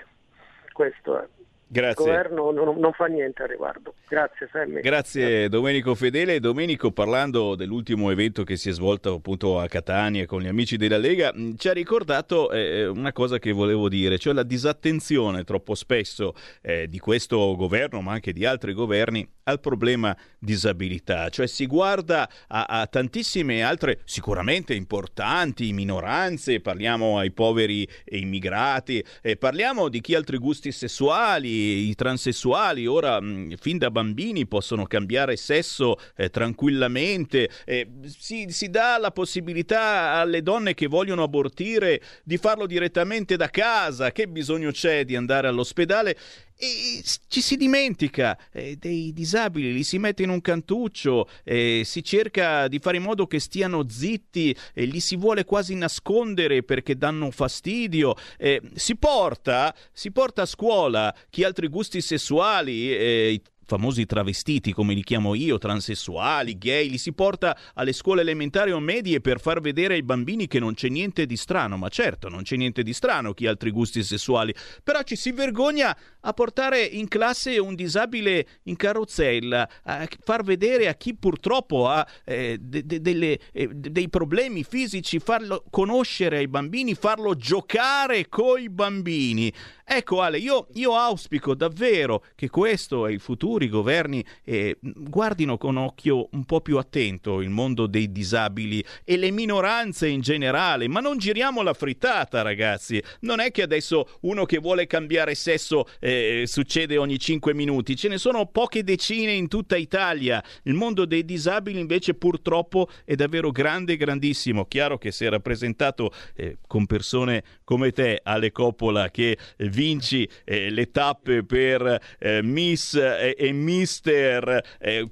questo 0.74 1.20
è. 1.20 1.28
Grazie. 1.74 2.06
Il 2.06 2.12
governo 2.12 2.52
non, 2.52 2.78
non, 2.78 2.94
fa 2.94 3.08
niente 3.08 3.42
a 3.42 3.48
riguardo. 3.48 3.96
Grazie 4.08 4.48
Sammy. 4.52 4.82
Grazie 4.82 5.50
Domenico 5.50 5.96
Fedele. 5.96 6.40
Domenico, 6.40 6.92
parlando 6.92 7.56
dell'ultimo 7.56 8.12
evento 8.12 8.44
che 8.44 8.58
si 8.58 8.70
è 8.70 8.72
svolto 8.72 9.16
appunto 9.16 9.60
a 9.60 9.68
Catania 9.68 10.28
con 10.28 10.44
gli 10.44 10.48
amici 10.48 10.78
della 10.78 11.00
Lega, 11.00 11.34
mm, 11.36 11.56
ci 11.58 11.70
ha 11.70 11.74
ricordato 11.74 12.52
eh, 12.52 12.60
eh, 12.60 12.86
una 12.86 13.12
cosa 13.12 13.40
che 13.40 13.52
volevo 13.52 13.90
dire, 13.90 14.20
cioè 14.20 14.34
la 14.34 14.44
disattenzione 14.44 15.44
troppo 15.44 15.74
spesso 15.74 16.36
eh, 16.62 16.88
di 16.88 17.00
questo 17.00 17.56
governo, 17.56 18.02
ma 18.02 18.12
anche 18.12 18.34
di 18.34 18.46
altri 18.46 18.74
governi, 18.74 19.28
al 19.46 19.60
problema 19.60 20.16
disabilità. 20.38 21.30
Cioè 21.30 21.48
si 21.48 21.66
guarda 21.66 22.30
a, 22.50 22.66
a 22.66 22.86
tantissime 22.86 23.64
altre, 23.64 24.02
sicuramente 24.06 24.76
importanti, 24.76 25.74
minoranze, 25.74 26.62
parliamo 26.62 27.18
ai 27.18 27.32
poveri 27.32 27.88
e 28.06 28.20
immigrati, 28.20 29.04
eh, 29.24 29.38
parliamo 29.38 29.90
di 29.90 30.02
chi 30.02 30.14
ha 30.14 30.20
altri 30.20 30.38
gusti 30.38 30.72
sessuali, 30.72 31.63
i 31.64 31.96
transessuali 31.96 32.86
ora 32.86 33.20
mh, 33.20 33.56
fin 33.60 33.78
da 33.78 33.92
bambini 33.92 34.46
possono 34.46 34.86
cambiare 34.86 35.36
sesso 35.36 35.98
eh, 36.16 36.30
tranquillamente, 36.30 37.50
eh, 37.66 37.88
si, 38.06 38.48
si 38.50 38.70
dà 38.70 38.98
la 38.98 39.12
possibilità 39.12 40.14
alle 40.14 40.42
donne 40.42 40.74
che 40.74 40.88
vogliono 40.88 41.24
abortire 41.24 42.02
di 42.24 42.38
farlo 42.38 42.66
direttamente 42.66 43.36
da 43.36 43.50
casa, 43.50 44.12
che 44.12 44.28
bisogno 44.28 44.72
c'è 44.72 45.06
di 45.06 45.16
andare 45.16 45.48
all'ospedale 45.48 46.18
e 46.64 47.04
ci 47.28 47.42
si 47.42 47.58
dimentica 47.58 48.38
eh, 48.52 48.78
dei 48.78 49.12
disabili, 49.12 49.74
li 49.74 49.84
si 49.84 49.98
mette 49.98 50.24
in 50.24 50.30
un 50.30 50.40
cantuccio, 50.40 51.28
eh, 51.44 51.82
si 51.84 52.02
cerca 52.04 52.70
di 52.70 52.80
fare 52.80 52.98
in 52.98 53.04
modo 53.04 53.28
che 53.28 53.40
stiano 53.40 53.86
zitti, 53.90 54.56
eh, 54.74 54.86
li 54.86 55.02
si 55.02 55.18
vuole 55.18 55.44
quasi 55.44 55.76
nascondere 55.76 56.64
perché 56.64 56.96
danno 56.96 57.32
fastidio, 57.32 58.16
eh, 58.38 58.62
si 58.76 58.96
porta, 58.96 59.76
si 59.92 60.12
porta 60.12 60.44
a 60.44 60.46
scuola 60.46 61.14
chi 61.30 61.44
ha 61.44 61.48
altri 61.48 61.68
gusti 61.68 62.00
sessuali, 62.00 62.96
eh, 62.96 63.42
famosi 63.66 64.06
travestiti, 64.06 64.74
come 64.74 64.94
li 64.94 65.04
chiamo 65.04 65.36
io, 65.36 65.58
transessuali, 65.58 66.58
gay, 66.58 66.90
li 66.90 66.98
si 66.98 67.14
porta 67.14 67.58
alle 67.74 67.94
scuole 67.94 68.22
elementari 68.22 68.72
o 68.72 68.80
medie 68.80 69.22
per 69.22 69.40
far 69.40 69.62
vedere 69.62 69.96
ai 69.96 70.04
bambini 70.04 70.48
che 70.48 70.60
non 70.60 70.74
c'è 70.74 70.90
niente 70.90 71.26
di 71.26 71.38
strano, 71.38 71.78
ma 71.78 71.90
certo 71.90 72.30
non 72.30 72.44
c'è 72.44 72.56
niente 72.56 72.84
di 72.84 72.94
strano 72.94 73.34
chi 73.34 73.48
ha 73.48 73.50
altri 73.50 73.72
gusti 73.72 74.04
sessuali, 74.04 74.54
però 74.84 75.02
ci 75.04 75.16
si 75.16 75.32
vergogna 75.32 75.96
a 76.22 76.34
portare 76.34 76.82
in 76.82 77.08
classe 77.08 77.58
un 77.60 77.76
disabile 77.76 78.48
in 78.64 78.76
carrozzella, 78.76 79.70
a 79.84 80.08
far 80.24 80.44
vedere 80.44 80.88
a 80.88 80.96
chi 80.96 81.16
purtroppo 81.16 81.88
ha 81.88 82.06
eh, 82.26 82.58
de- 82.60 82.86
de- 82.86 83.02
delle, 83.02 83.40
eh, 83.52 83.70
dei 83.74 84.10
problemi 84.10 84.64
fisici, 84.64 85.20
farlo 85.20 85.64
conoscere 85.70 86.38
ai 86.38 86.48
bambini, 86.48 86.96
farlo 86.96 87.36
giocare 87.36 88.28
coi 88.30 88.70
bambini. 88.70 89.52
Ecco 89.86 90.22
Ale, 90.22 90.38
io, 90.38 90.68
io 90.74 90.96
auspico 90.96 91.54
davvero 91.54 92.24
che 92.36 92.50
questo 92.50 93.06
e 93.06 93.14
i 93.14 93.18
futuri 93.20 93.68
governi 93.68 94.24
eh, 94.46 94.78
guardino 94.80 95.58
con 95.58 95.76
occhio 95.76 96.30
un 96.32 96.46
po' 96.46 96.62
più 96.62 96.78
attento 96.78 97.42
il 97.42 97.50
mondo 97.50 97.86
dei 97.86 98.12
disabili 98.12 98.84
e 99.04 99.18
le 99.18 99.30
minoranze 99.32 100.08
in 100.08 100.22
generale, 100.22 100.88
ma 100.88 101.02
non 101.02 101.18
giriamo 101.18 101.62
la 101.62 101.74
frittata 101.74 102.42
ragazzi, 102.42 103.02
non 103.22 103.42
è 103.42 103.52
che 103.52 103.62
adesso 103.62 104.18
uno 104.22 104.46
che 104.46 104.60
vuole 104.60 104.88
cambiare 104.88 105.36
sesso 105.36 105.86
eh, 106.00 106.44
succede 106.48 106.98
ogni 106.98 107.20
5 107.20 107.54
minuti, 107.54 107.98
ce 107.98 108.08
ne 108.08 108.18
sono 108.18 108.46
poche 108.46 108.84
decine 108.84 109.34
in 109.34 109.50
tutta 109.50 109.76
Italia, 109.76 110.42
il 110.64 110.76
mondo 110.76 111.06
dei 111.06 111.26
disabili 111.26 111.80
invece 111.80 112.14
purtroppo 112.14 112.88
è 113.04 113.16
davvero 113.16 113.52
grande 113.52 113.98
grandissimo, 113.98 114.66
chiaro 114.66 114.98
che 114.98 115.14
è 115.16 115.30
rappresentato 115.30 116.12
eh, 116.36 116.58
con 116.66 116.86
persone 116.86 117.44
come 117.66 117.92
te 117.92 118.22
Ale 118.24 118.52
Coppola 118.52 119.12
che 119.12 119.38
eh, 119.58 119.70
vinci 119.74 120.30
eh, 120.46 120.70
le 120.70 120.92
tappe 120.92 121.44
per 121.44 122.00
eh, 122.20 122.42
Miss 122.44 122.94
eh, 122.94 123.36
e 123.38 123.52
Mister, 123.52 124.62
eh, 124.80 125.10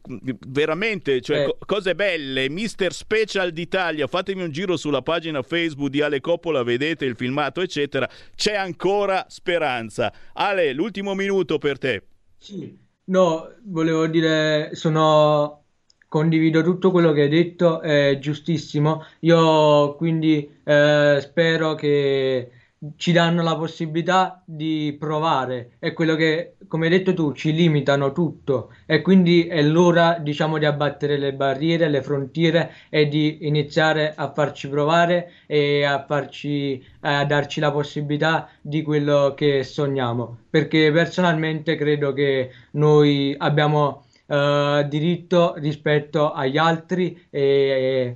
veramente, 0.47 1.19
cioè, 1.21 1.39
Eh. 1.41 1.45
co- 1.45 1.57
cose 1.65 1.95
belle, 1.95 2.49
Mister 2.49 2.93
Special 2.93 3.51
d'Italia, 3.51 4.07
fatemi 4.07 4.43
un 4.43 4.51
giro 4.51 4.77
sulla 4.77 5.01
pagina 5.01 5.41
Facebook 5.41 5.89
di 5.89 6.01
Ale 6.01 6.21
Coppola, 6.21 6.63
vedete 6.63 7.05
il 7.05 7.15
filmato, 7.15 7.61
eccetera, 7.61 8.07
c'è 8.35 8.55
ancora 8.55 9.25
speranza. 9.27 10.13
Ale, 10.33 10.73
l'ultimo 10.73 11.15
minuto 11.15 11.57
per 11.57 11.77
te. 11.77 12.03
Sì, 12.37 12.77
no, 13.05 13.49
volevo 13.63 14.07
dire, 14.07 14.69
sono 14.73 15.63
condivido 16.07 16.61
tutto 16.61 16.91
quello 16.91 17.13
che 17.13 17.21
hai 17.21 17.29
detto, 17.29 17.81
è 17.81 18.17
giustissimo. 18.19 19.05
Io 19.21 19.95
quindi 19.95 20.59
eh, 20.63 21.19
spero 21.21 21.75
che 21.75 22.51
ci 22.95 23.11
danno 23.11 23.43
la 23.43 23.55
possibilità 23.55 24.41
di 24.43 24.95
provare. 24.99 25.73
È 25.77 25.93
quello 25.93 26.15
che, 26.15 26.55
come 26.67 26.85
hai 26.85 26.91
detto 26.91 27.13
tu, 27.13 27.33
ci 27.33 27.53
limitano 27.53 28.11
tutto 28.11 28.73
e 28.87 29.01
quindi 29.01 29.45
è 29.45 29.61
l'ora, 29.61 30.17
diciamo, 30.19 30.57
di 30.57 30.65
abbattere 30.65 31.17
le 31.17 31.33
barriere, 31.33 31.89
le 31.89 32.01
frontiere 32.01 32.73
e 32.89 33.07
di 33.07 33.45
iniziare 33.45 34.13
a 34.15 34.31
farci 34.33 34.67
provare 34.67 35.31
e 35.45 35.83
a 35.83 36.03
farci, 36.07 36.83
a 37.01 37.23
darci 37.25 37.59
la 37.59 37.71
possibilità 37.71 38.49
di 38.61 38.81
quello 38.81 39.33
che 39.35 39.63
sogniamo. 39.63 40.37
Perché 40.49 40.91
personalmente 40.91 41.75
credo 41.75 42.13
che 42.13 42.51
noi 42.71 43.35
abbiamo 43.37 44.05
eh, 44.25 44.85
diritto 44.89 45.53
rispetto 45.57 46.31
agli 46.31 46.57
altri 46.57 47.27
e, 47.29 48.15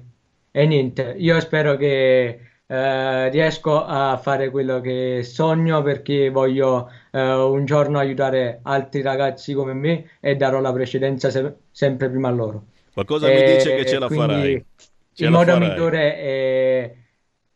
e 0.49 0.65
niente, 0.65 1.13
io 1.17 1.39
spero 1.39 1.75
che 1.77 2.39
eh, 2.67 3.29
riesco 3.29 3.83
a 3.83 4.17
fare 4.17 4.49
quello 4.49 4.81
che 4.81 5.21
sogno 5.23 5.81
perché 5.81 6.29
voglio 6.29 6.89
eh, 7.11 7.21
un 7.33 7.65
giorno 7.65 7.99
aiutare 7.99 8.59
altri 8.63 9.01
ragazzi 9.01 9.53
come 9.53 9.73
me 9.73 10.17
e 10.19 10.35
darò 10.35 10.59
la 10.59 10.73
precedenza 10.73 11.29
se- 11.29 11.55
sempre 11.71 12.09
prima 12.09 12.29
a 12.29 12.31
loro. 12.31 12.65
Qualcosa 12.91 13.29
mi 13.29 13.43
E 13.43 13.43
dice 13.43 13.73
che 13.73 13.85
ce 13.85 13.99
la 13.99 14.09
quindi 14.09 14.49
farai. 14.49 14.65
Ce 15.13 15.25
il 15.25 15.29
la 15.29 15.39
modo 15.39 15.57
farai. 15.57 15.57
migliore 15.57 16.15
è, 16.17 16.95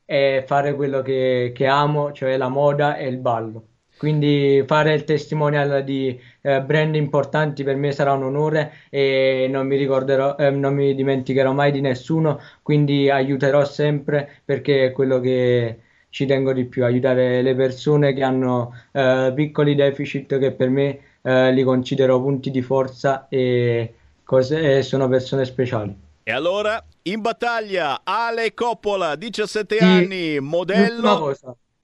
è 0.06 0.44
fare 0.48 0.74
quello 0.76 1.02
che, 1.02 1.52
che 1.56 1.68
amo, 1.68 2.12
cioè 2.12 2.38
la 2.38 2.50
moda 2.50 2.96
e 2.98 3.08
il 3.08 3.18
ballo. 3.18 3.69
Quindi 4.00 4.64
fare 4.66 4.94
il 4.94 5.04
testimonial 5.04 5.84
di 5.84 6.18
eh, 6.42 6.62
brand 6.62 6.96
importanti 6.96 7.64
per 7.64 7.76
me 7.76 7.92
sarà 7.92 8.14
un 8.14 8.24
onore 8.24 8.72
e 8.90 9.48
non 9.52 9.68
mi 9.68 9.76
ricorderò, 9.76 10.38
eh, 10.38 10.50
non 10.52 10.74
mi 10.74 10.96
dimenticherò 10.96 11.52
mai 11.52 11.72
di 11.74 11.82
nessuno, 11.82 12.40
quindi 12.64 13.10
aiuterò 13.10 13.66
sempre 13.66 14.42
perché 14.46 14.86
è 14.88 14.92
quello 14.94 15.20
che 15.20 15.80
ci 16.10 16.26
tengo 16.26 16.54
di 16.54 16.66
più, 16.66 16.86
aiutare 16.86 17.42
le 17.42 17.56
persone 17.56 18.14
che 18.14 18.24
hanno 18.24 18.74
eh, 18.94 19.34
piccoli 19.36 19.76
deficit 19.76 20.40
che 20.40 20.52
per 20.54 20.70
me 20.70 21.00
eh, 21.22 21.52
li 21.52 21.64
considero 21.64 22.22
punti 22.22 22.52
di 22.52 22.62
forza 22.62 23.28
e 23.30 23.94
cose- 24.24 24.78
e 24.78 24.82
sono 24.82 25.08
persone 25.10 25.44
speciali. 25.46 25.96
E 26.24 26.32
allora, 26.32 26.82
in 27.04 27.22
battaglia, 27.22 28.02
Ale 28.04 28.54
Coppola, 28.54 29.16
17 29.16 29.80
Sì, 29.80 29.82
anni, 29.82 30.40
modello. 30.40 31.34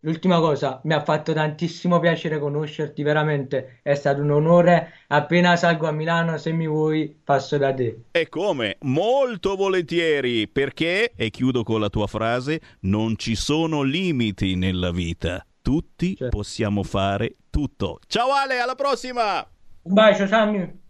L'ultima 0.05 0.39
cosa, 0.39 0.79
mi 0.83 0.93
ha 0.93 1.03
fatto 1.03 1.33
tantissimo 1.33 1.99
piacere 1.99 2.39
conoscerti, 2.39 3.03
veramente 3.03 3.79
è 3.81 3.93
stato 3.95 4.21
un 4.21 4.31
onore. 4.31 4.93
Appena 5.07 5.55
salgo 5.55 5.87
a 5.87 5.91
Milano, 5.91 6.37
se 6.37 6.51
mi 6.51 6.67
vuoi, 6.67 7.15
passo 7.23 7.57
da 7.57 7.73
te. 7.73 8.05
E 8.11 8.29
come? 8.29 8.77
Molto 8.81 9.55
volentieri, 9.55 10.47
perché, 10.47 11.11
e 11.15 11.29
chiudo 11.29 11.63
con 11.63 11.79
la 11.79 11.89
tua 11.89 12.07
frase, 12.07 12.61
non 12.81 13.17
ci 13.17 13.35
sono 13.35 13.81
limiti 13.81 14.55
nella 14.55 14.91
vita. 14.91 15.45
Tutti 15.61 16.17
possiamo 16.29 16.83
fare 16.83 17.35
tutto. 17.49 17.99
Ciao 18.07 18.31
Ale, 18.31 18.59
alla 18.59 18.75
prossima! 18.75 19.45
Un 19.81 19.93
bacio, 19.93 20.27
Sammy. 20.27 20.83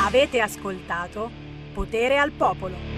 Avete 0.00 0.40
ascoltato 0.40 1.30
Potere 1.72 2.18
al 2.18 2.30
Popolo. 2.32 2.95